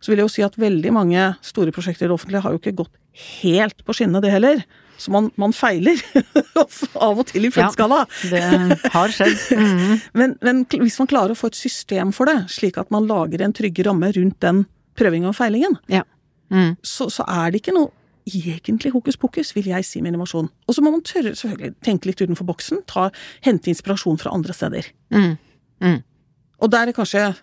Så 0.00 0.12
vil 0.12 0.20
jeg 0.22 0.28
jo 0.28 0.34
si 0.36 0.44
at 0.46 0.56
veldig 0.60 0.92
mange 0.94 1.28
store 1.44 1.72
prosjekter 1.74 2.06
i 2.06 2.08
det 2.10 2.16
offentlige 2.16 2.44
har 2.44 2.54
jo 2.54 2.60
ikke 2.60 2.76
gått 2.78 2.94
helt 3.42 3.80
på 3.84 3.96
skinnene, 3.96 4.20
det 4.24 4.32
heller. 4.34 4.62
Så 5.00 5.12
man, 5.12 5.28
man 5.36 5.52
feiler 5.52 5.98
av 7.04 7.18
og 7.20 7.26
til 7.28 7.44
i 7.44 7.50
Ja. 7.52 7.68
Det 8.30 8.92
har 8.94 9.12
skjedd. 9.12 9.36
Mm. 9.58 10.00
Men, 10.20 10.36
men 10.40 10.62
hvis 10.72 10.96
man 11.02 11.10
klarer 11.10 11.34
å 11.34 11.38
få 11.38 11.50
et 11.52 11.58
system 11.58 12.14
for 12.16 12.28
det, 12.30 12.46
slik 12.52 12.78
at 12.80 12.92
man 12.94 13.08
lager 13.08 13.44
en 13.44 13.52
trygge 13.56 13.84
ramme 13.84 14.08
rundt 14.16 14.38
den 14.44 14.64
prøvinga 14.96 15.32
og 15.32 15.36
feilingen, 15.36 15.76
Ja. 15.92 16.04
Mm. 16.48 16.76
så, 16.86 17.08
så 17.10 17.24
er 17.26 17.50
det 17.50 17.58
ikke 17.60 17.74
noe 17.74 17.90
egentlig 18.26 18.92
hokus 18.92 19.16
pokus, 19.16 19.54
vil 19.56 19.68
jeg 19.70 19.84
si 19.84 20.00
med 20.02 20.12
innovasjon. 20.12 20.48
Og 20.66 20.74
så 20.74 20.82
må 20.82 20.90
man 20.90 21.02
tørre 21.06 21.34
selvfølgelig 21.38 21.74
tenke 21.86 22.06
litt 22.10 22.20
utenfor 22.20 22.44
boksen, 22.48 22.82
ta, 22.90 23.08
hente 23.46 23.70
inspirasjon 23.70 24.18
fra 24.18 24.32
andre 24.34 24.52
steder. 24.56 24.88
Mm. 25.14 25.36
Mm. 25.80 26.00
Og 26.58 26.70
der 26.72 26.88
er 26.88 26.92
kanskje 26.96 27.34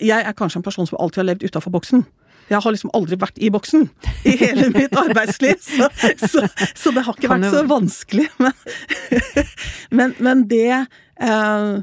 Jeg 0.00 0.20
er 0.28 0.32
kanskje 0.36 0.58
en 0.58 0.62
person 0.66 0.86
som 0.86 0.98
alltid 1.00 1.16
har 1.22 1.24
levd 1.30 1.44
utafor 1.48 1.70
boksen. 1.72 2.02
Jeg 2.50 2.60
har 2.62 2.70
liksom 2.70 2.90
aldri 2.94 3.16
vært 3.18 3.38
i 3.42 3.48
boksen 3.50 3.88
i 4.28 4.34
hele 4.36 4.68
mitt 4.76 4.92
arbeidsliv, 4.94 5.56
så, 5.64 5.88
så, 6.28 6.44
så 6.76 6.92
det 6.94 7.02
har 7.06 7.16
ikke 7.16 7.30
vært 7.32 7.48
så 7.50 7.62
vanskelig. 7.66 8.28
Men, 8.38 8.52
men, 9.90 10.14
men 10.20 10.44
det 10.50 10.68
eh, 11.20 11.82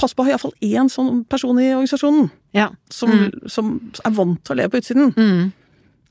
Pass 0.00 0.14
på 0.16 0.22
å 0.22 0.26
ha 0.26 0.32
iallfall 0.32 0.54
én 0.64 0.88
sånn 0.90 1.22
person 1.30 1.58
i 1.60 1.70
organisasjonen 1.74 2.30
Ja. 2.56 2.70
som, 2.90 3.10
Mm. 3.10 3.48
som 3.48 3.72
er 4.04 4.10
vant 4.16 4.42
til 4.44 4.54
å 4.54 4.56
leve 4.58 4.70
på 4.74 4.80
utsiden. 4.82 5.12
Mm. 5.16 5.52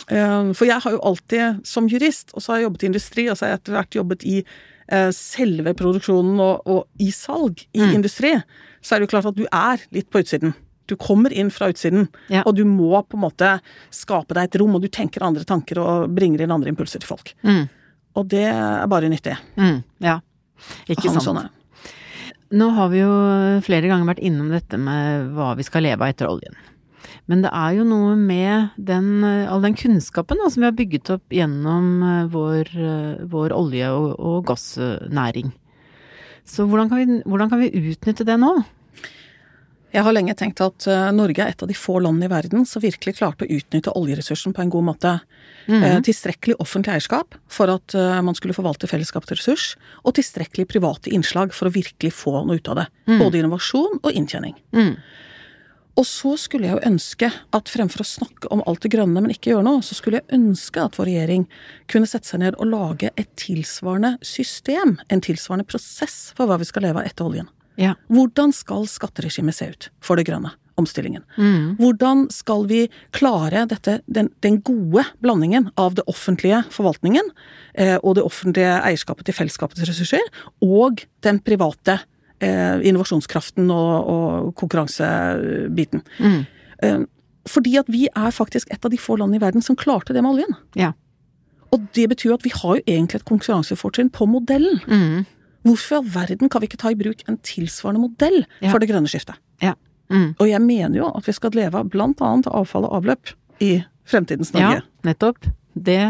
Eh, 0.09 0.53
For 0.53 0.65
jeg 0.65 0.81
har 0.81 0.91
jo 0.91 0.99
alltid, 1.03 1.65
som 1.67 1.87
jurist, 1.87 2.31
og 2.33 2.41
så 2.41 2.51
har 2.53 2.57
jeg 2.61 2.67
jobbet 2.69 2.83
i 2.83 2.89
industri, 2.91 3.29
og 3.29 3.37
så 3.37 3.45
har 3.45 3.49
jeg 3.53 3.59
etter 3.61 3.73
hvert 3.77 3.95
jobbet 3.99 4.23
i 4.25 4.43
eh, 4.91 5.11
selve 5.15 5.73
produksjonen 5.77 6.39
og, 6.43 6.61
og 6.67 6.87
i 6.99 7.11
salg 7.11 7.65
i 7.73 7.79
Mm. 7.79 7.93
industri, 8.01 8.33
så 8.81 8.95
er 8.95 8.99
det 8.99 9.07
jo 9.09 9.11
klart 9.17 9.25
at 9.29 9.35
du 9.37 9.45
er 9.51 9.79
litt 9.91 10.09
på 10.11 10.19
utsiden. 10.19 10.53
Du 10.87 10.95
kommer 10.97 11.31
inn 11.31 11.49
fra 11.49 11.69
utsiden, 11.71 12.09
Ja. 12.29 12.41
og 12.45 12.55
du 12.57 12.65
må 12.65 12.89
på 13.07 13.15
en 13.15 13.21
måte 13.23 13.61
skape 13.91 14.33
deg 14.33 14.43
et 14.49 14.59
rom, 14.59 14.75
og 14.75 14.81
du 14.81 14.89
tenker 14.89 15.23
andre 15.23 15.45
tanker 15.45 15.77
og 15.79 16.09
bringer 16.13 16.41
inn 16.41 16.51
andre 16.51 16.67
impulser 16.73 16.99
til 16.99 17.07
folk. 17.07 17.33
Mm. 17.43 17.69
Og 18.17 18.27
det 18.27 18.43
er 18.51 18.87
bare 18.91 19.07
nyttig. 19.07 19.37
Mm. 19.55 19.83
Ja. 20.01 20.19
Ikke 20.89 21.07
sant. 21.13 21.23
sånne. 21.23 21.49
Nå 22.51 22.67
har 22.75 22.89
vi 22.91 22.99
jo 22.99 23.11
flere 23.63 23.87
ganger 23.87 24.09
vært 24.13 24.19
innom 24.27 24.49
dette 24.51 24.75
med 24.77 25.29
hva 25.37 25.55
vi 25.55 25.63
skal 25.63 25.83
leve 25.83 26.01
av 26.03 26.09
etter 26.11 26.27
oljen. 26.27 26.53
Men 27.31 27.45
det 27.45 27.51
er 27.55 27.77
jo 27.77 27.85
noe 27.87 28.17
med 28.19 28.75
den, 28.77 29.23
all 29.23 29.63
den 29.63 29.77
kunnskapen 29.77 30.41
da, 30.41 30.49
som 30.51 30.63
vi 30.63 30.69
har 30.69 30.77
bygget 30.77 31.13
opp 31.15 31.33
gjennom 31.33 31.89
eh, 32.05 32.27
vår, 32.33 32.75
eh, 32.75 33.23
vår 33.31 33.55
olje- 33.57 33.93
og, 33.95 34.13
og 34.19 34.45
gassnæring. 34.51 35.53
Så 36.47 36.65
hvordan 36.67 36.89
kan, 36.89 37.01
vi, 37.01 37.21
hvordan 37.25 37.51
kan 37.51 37.61
vi 37.61 37.73
utnytte 37.91 38.25
det 38.27 38.37
nå? 38.41 38.55
Jeg 39.91 40.05
har 40.07 40.15
lenge 40.15 40.33
tenkt 40.39 40.61
at 40.63 40.85
eh, 40.87 41.09
Norge 41.15 41.43
er 41.43 41.51
et 41.51 41.63
av 41.63 41.67
de 41.67 41.75
få 41.75 41.97
landene 41.99 42.29
i 42.29 42.31
verden 42.31 42.63
som 42.67 42.83
virkelig 42.83 43.17
klarte 43.17 43.43
å 43.43 43.51
utnytte 43.51 43.91
oljeressursen 43.99 44.55
på 44.55 44.63
en 44.63 44.71
god 44.71 44.87
måte. 44.87 45.11
Mm. 45.67 45.81
Eh, 45.83 45.97
Tilstrekkelig 46.07 46.55
offentlig 46.63 46.93
eierskap 46.95 47.35
for 47.51 47.71
at 47.73 47.95
eh, 47.97 48.21
man 48.23 48.37
skulle 48.37 48.55
forvalte 48.55 48.87
fellesskapets 48.87 49.41
ressurs, 49.41 49.65
og 50.07 50.15
tilstrekkelig 50.15 50.69
private 50.71 51.11
innslag 51.11 51.51
for 51.55 51.67
å 51.67 51.75
virkelig 51.75 52.13
få 52.15 52.37
noe 52.39 52.61
ut 52.61 52.71
av 52.71 52.79
det. 52.79 52.87
Både 53.19 53.41
innovasjon 53.41 53.99
og 53.99 54.15
inntjening. 54.15 54.55
Mm. 54.71 54.95
Og 56.01 56.07
så 56.09 56.33
skulle 56.39 56.65
jeg 56.65 56.79
jo 56.79 56.89
ønske 56.89 57.27
at 57.53 57.69
fremfor 57.69 58.01
å 58.01 58.07
snakke 58.09 58.49
om 58.53 58.63
alt 58.65 58.81
det 58.81 58.89
grønne, 58.95 59.21
men 59.21 59.33
ikke 59.33 59.51
gjøre 59.51 59.67
noe, 59.67 59.83
så 59.85 59.93
skulle 59.93 60.17
jeg 60.21 60.33
ønske 60.39 60.81
at 60.81 60.97
vår 60.97 61.11
regjering 61.11 61.43
kunne 61.91 62.09
sette 62.09 62.31
seg 62.31 62.41
ned 62.41 62.57
og 62.57 62.71
lage 62.71 63.11
et 63.21 63.29
tilsvarende 63.37 64.15
system, 64.25 64.95
en 65.13 65.21
tilsvarende 65.21 65.67
prosess 65.69 66.31
for 66.37 66.49
hva 66.49 66.57
vi 66.57 66.65
skal 66.65 66.87
leve 66.87 67.03
av 67.03 67.11
etter 67.11 67.27
oljen. 67.27 67.51
Ja. 67.77 67.93
Hvordan 68.09 68.49
skal 68.55 68.89
skatteregimet 68.89 69.57
se 69.57 69.69
ut 69.69 69.89
for 70.01 70.17
det 70.17 70.25
grønne? 70.29 70.55
Omstillingen. 70.79 71.21
Mm. 71.35 71.75
Hvordan 71.77 72.23
skal 72.33 72.63
vi 72.65 72.85
klare 73.13 73.67
dette, 73.69 73.99
den, 74.09 74.31
den 74.41 74.61
gode 74.65 75.03
blandingen 75.21 75.67
av 75.77 75.93
det 75.99 76.07
offentlige 76.09 76.63
forvaltningen 76.73 77.27
eh, 77.75 77.97
og 77.99 78.15
det 78.17 78.23
offentlige 78.25 78.79
eierskapet 78.79 79.27
til 79.27 79.37
fellesskapets 79.37 79.83
ressurser, 79.85 80.23
og 80.65 81.03
den 81.27 81.43
private 81.45 81.99
innovasjonskraften 82.41 83.69
og, 83.73 84.07
og 84.13 84.55
konkurransebiten. 84.59 86.01
Mm. 86.19 86.39
Eh, 86.83 87.03
fordi 87.49 87.75
at 87.79 87.87
vi 87.89 88.07
er 88.15 88.31
faktisk 88.33 88.69
et 88.73 88.85
av 88.85 88.91
de 88.93 88.99
få 89.01 89.15
landene 89.17 89.39
i 89.39 89.43
verden 89.43 89.61
som 89.65 89.75
klarte 89.75 90.13
det 90.13 90.21
med 90.23 90.35
oljen. 90.35 90.55
Ja. 90.77 90.91
Og 91.73 91.85
det 91.95 92.07
betyr 92.11 92.35
at 92.35 92.43
vi 92.45 92.51
har 92.53 92.77
jo 92.77 92.83
egentlig 92.85 93.21
et 93.21 93.29
konkurransefortrinn 93.29 94.11
på 94.13 94.27
modellen. 94.29 94.81
Mm. 94.87 95.23
Hvorfor 95.65 95.95
i 95.95 95.99
all 96.01 96.09
verden 96.13 96.49
kan 96.49 96.61
vi 96.61 96.67
ikke 96.69 96.81
ta 96.81 96.91
i 96.91 96.97
bruk 96.97 97.21
en 97.29 97.37
tilsvarende 97.45 98.01
modell 98.01 98.43
Ja. 98.61 98.71
for 98.71 98.79
det 98.81 98.89
grønne 98.89 99.09
skiftet? 99.09 99.37
Ja. 99.61 99.73
Mm. 100.09 100.35
Og 100.39 100.49
jeg 100.49 100.61
mener 100.61 100.97
jo 100.97 101.11
at 101.15 101.25
vi 101.27 101.33
skal 101.37 101.53
leve 101.55 101.77
av 101.79 101.89
blant 101.89 102.19
annet 102.21 102.49
avfall 102.51 102.85
og 102.89 102.97
avløp 102.99 103.33
i 103.61 103.83
fremtidens 104.09 104.51
Ja, 104.57 104.81
nettopp. 105.05 105.45
Det 105.73 106.01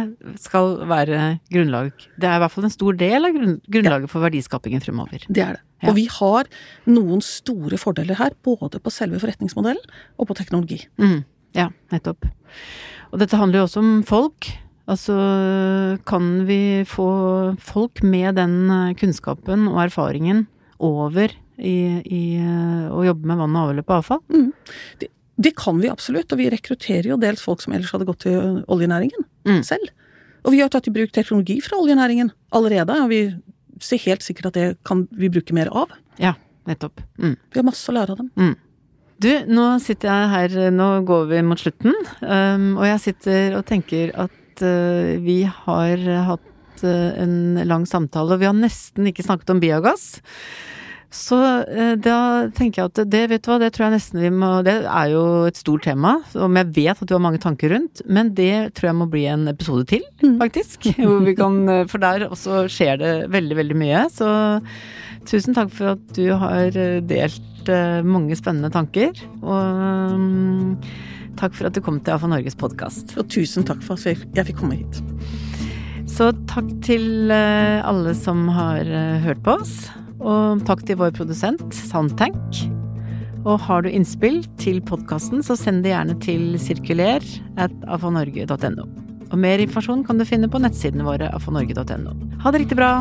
skal 0.41 0.79
være 0.89 1.39
grunnlag. 1.53 1.91
Det 2.17 2.29
er 2.29 2.39
i 2.39 2.41
hvert 2.41 2.53
fall 2.53 2.65
en 2.65 2.73
stor 2.73 2.97
del 2.97 3.27
av 3.27 3.35
grunn, 3.35 3.59
grunnlaget 3.69 4.11
for 4.11 4.25
verdiskapingen 4.25 4.81
fremover. 4.81 5.27
Det 5.29 5.43
er 5.45 5.59
det. 5.59 5.65
Og 5.89 5.95
vi 5.97 6.07
har 6.13 6.49
noen 6.89 7.21
store 7.25 7.77
fordeler 7.81 8.19
her, 8.19 8.35
både 8.45 8.81
på 8.81 8.93
selve 8.93 9.21
forretningsmodellen 9.21 9.81
og 10.17 10.29
på 10.29 10.37
teknologi. 10.37 10.83
Mm, 11.01 11.23
ja, 11.57 11.69
nettopp. 11.93 12.27
Og 13.11 13.21
dette 13.21 13.37
handler 13.39 13.61
jo 13.61 13.67
også 13.67 13.81
om 13.81 13.93
folk. 14.07 14.49
Altså, 14.91 15.15
kan 16.09 16.31
vi 16.47 16.83
få 16.89 17.09
folk 17.61 18.01
med 18.03 18.35
den 18.39 18.55
eh, 18.73 18.93
kunnskapen 18.99 19.69
og 19.71 19.79
erfaringen 19.85 20.45
over 20.81 21.31
i, 21.61 22.01
i 22.01 22.23
eh, 22.41 22.87
å 22.89 23.03
jobbe 23.05 23.29
med 23.29 23.39
vann 23.39 23.57
og 23.57 23.69
avløp 23.69 23.91
og 23.91 23.97
avfall? 23.99 24.21
Det, 24.99 25.11
det 25.39 25.55
kan 25.57 25.79
vi 25.81 25.89
absolutt, 25.89 26.31
og 26.33 26.37
vi 26.41 26.49
rekrutterer 26.51 27.07
jo 27.13 27.17
dels 27.17 27.41
folk 27.41 27.61
som 27.63 27.73
ellers 27.73 27.91
hadde 27.95 28.05
gått 28.09 28.25
til 28.27 28.63
oljenæringen 28.67 29.25
Mm. 29.47 29.63
selv. 29.65 29.89
Og 30.45 30.51
vi 30.53 30.59
har 30.61 30.69
tatt 30.69 30.87
i 30.87 30.91
bruk 30.93 31.11
teknologi 31.13 31.59
fra 31.61 31.77
oljenæringen 31.77 32.31
allerede, 32.51 32.89
og 33.03 33.09
vi 33.09 33.21
ser 33.79 33.97
helt 34.05 34.21
sikkert 34.21 34.47
at 34.51 34.53
det 34.53 34.77
kan 34.85 35.07
vi 35.11 35.29
bruke 35.29 35.53
mer 35.53 35.69
av. 35.73 35.89
Ja, 36.19 36.33
nettopp. 36.67 37.01
Mm. 37.17 37.37
Vi 37.51 37.59
har 37.59 37.63
masse 37.65 37.89
å 37.89 37.95
lære 37.95 38.11
av 38.11 38.17
dem. 38.17 38.55
Du, 39.21 39.29
nå 39.45 39.79
sitter 39.81 40.09
jeg 40.09 40.29
her, 40.33 40.71
nå 40.73 41.05
går 41.05 41.27
vi 41.29 41.41
mot 41.45 41.59
slutten, 41.61 41.93
um, 42.21 42.77
og 42.77 42.85
jeg 42.89 42.99
sitter 43.03 43.57
og 43.59 43.65
tenker 43.69 44.09
at 44.17 44.63
uh, 44.65 45.17
vi 45.21 45.43
har 45.45 45.97
hatt 46.25 46.83
uh, 46.83 47.21
en 47.21 47.61
lang 47.69 47.85
samtale, 47.85 48.33
og 48.33 48.41
vi 48.41 48.49
har 48.49 48.57
nesten 48.57 49.05
ikke 49.11 49.25
snakket 49.25 49.53
om 49.53 49.61
biogass. 49.61 50.19
Så 51.11 51.37
uh, 51.67 51.93
da 51.99 52.17
tenker 52.55 52.81
jeg 52.81 52.89
at 52.89 53.01
det, 53.11 53.25
vet 53.33 53.43
du 53.43 53.51
hva, 53.51 53.59
det 53.59 53.73
tror 53.75 53.89
jeg 53.89 53.97
nesten 53.97 54.21
vi 54.23 54.31
må 54.31 54.51
Det 54.63 54.77
er 54.87 55.11
jo 55.11 55.23
et 55.49 55.59
stort 55.59 55.83
tema, 55.83 56.15
som 56.31 56.55
jeg 56.55 56.71
vet 56.77 57.03
at 57.03 57.09
du 57.09 57.13
har 57.17 57.23
mange 57.23 57.41
tanker 57.43 57.73
rundt, 57.75 58.03
men 58.07 58.31
det 58.37 58.71
tror 58.77 58.91
jeg 58.91 58.99
må 59.01 59.09
bli 59.11 59.25
en 59.27 59.43
episode 59.51 59.83
til, 59.91 60.07
faktisk. 60.39 60.87
Hvor 61.03 61.19
vi 61.27 61.35
kan, 61.35 61.61
uh, 61.67 61.83
for 61.91 62.03
der 62.03 62.29
også 62.29 62.63
skjer 62.71 63.03
det 63.03 63.13
veldig, 63.35 63.59
veldig 63.59 63.79
mye. 63.83 64.05
Så 64.13 64.31
tusen 65.27 65.57
takk 65.57 65.75
for 65.75 65.97
at 65.97 66.15
du 66.15 66.31
har 66.31 66.71
uh, 66.79 66.99
delt 67.03 67.47
mange 68.07 68.33
spennende 68.33 68.71
tanker. 68.73 69.11
Og 69.43 70.15
um, 70.15 70.71
takk 71.37 71.53
for 71.53 71.67
at 71.67 71.75
du 71.75 71.83
kom 71.85 71.99
til 72.01 72.15
AFA 72.15 72.31
Norges 72.31 72.57
podkast. 72.57 73.13
Og 73.19 73.27
tusen 73.29 73.67
takk 73.67 73.83
for 73.85 73.99
at 73.99 74.07
jeg 74.33 74.47
fikk 74.47 74.63
komme 74.63 74.79
hit. 74.79 75.03
Så 76.09 76.31
takk 76.49 76.71
til 76.83 77.29
alle 77.29 78.15
som 78.17 78.47
har 78.49 78.89
hørt 79.21 79.45
på 79.45 79.59
oss. 79.61 79.91
Og 80.21 80.61
takk 80.67 80.85
til 80.85 80.99
vår 81.01 81.13
produsent 81.17 81.75
Soundtank. 81.89 82.61
Og 83.41 83.57
har 83.65 83.81
du 83.81 83.89
innspill 83.89 84.43
til 84.61 84.81
podkasten, 84.85 85.41
så 85.41 85.57
send 85.57 85.81
det 85.85 85.95
gjerne 85.95 86.17
til 86.21 86.59
sirkuler 86.61 87.25
at 87.61 87.73
afanorge.no. 87.89 88.85
Og 89.31 89.39
mer 89.39 89.63
informasjon 89.63 90.03
kan 90.05 90.21
du 90.21 90.27
finne 90.27 90.51
på 90.51 90.61
nettsidene 90.61 91.07
våre 91.07 91.31
afanorge.no. 91.33 92.13
Ha 92.43 92.53
det 92.53 92.65
riktig 92.65 92.77
bra! 92.77 92.99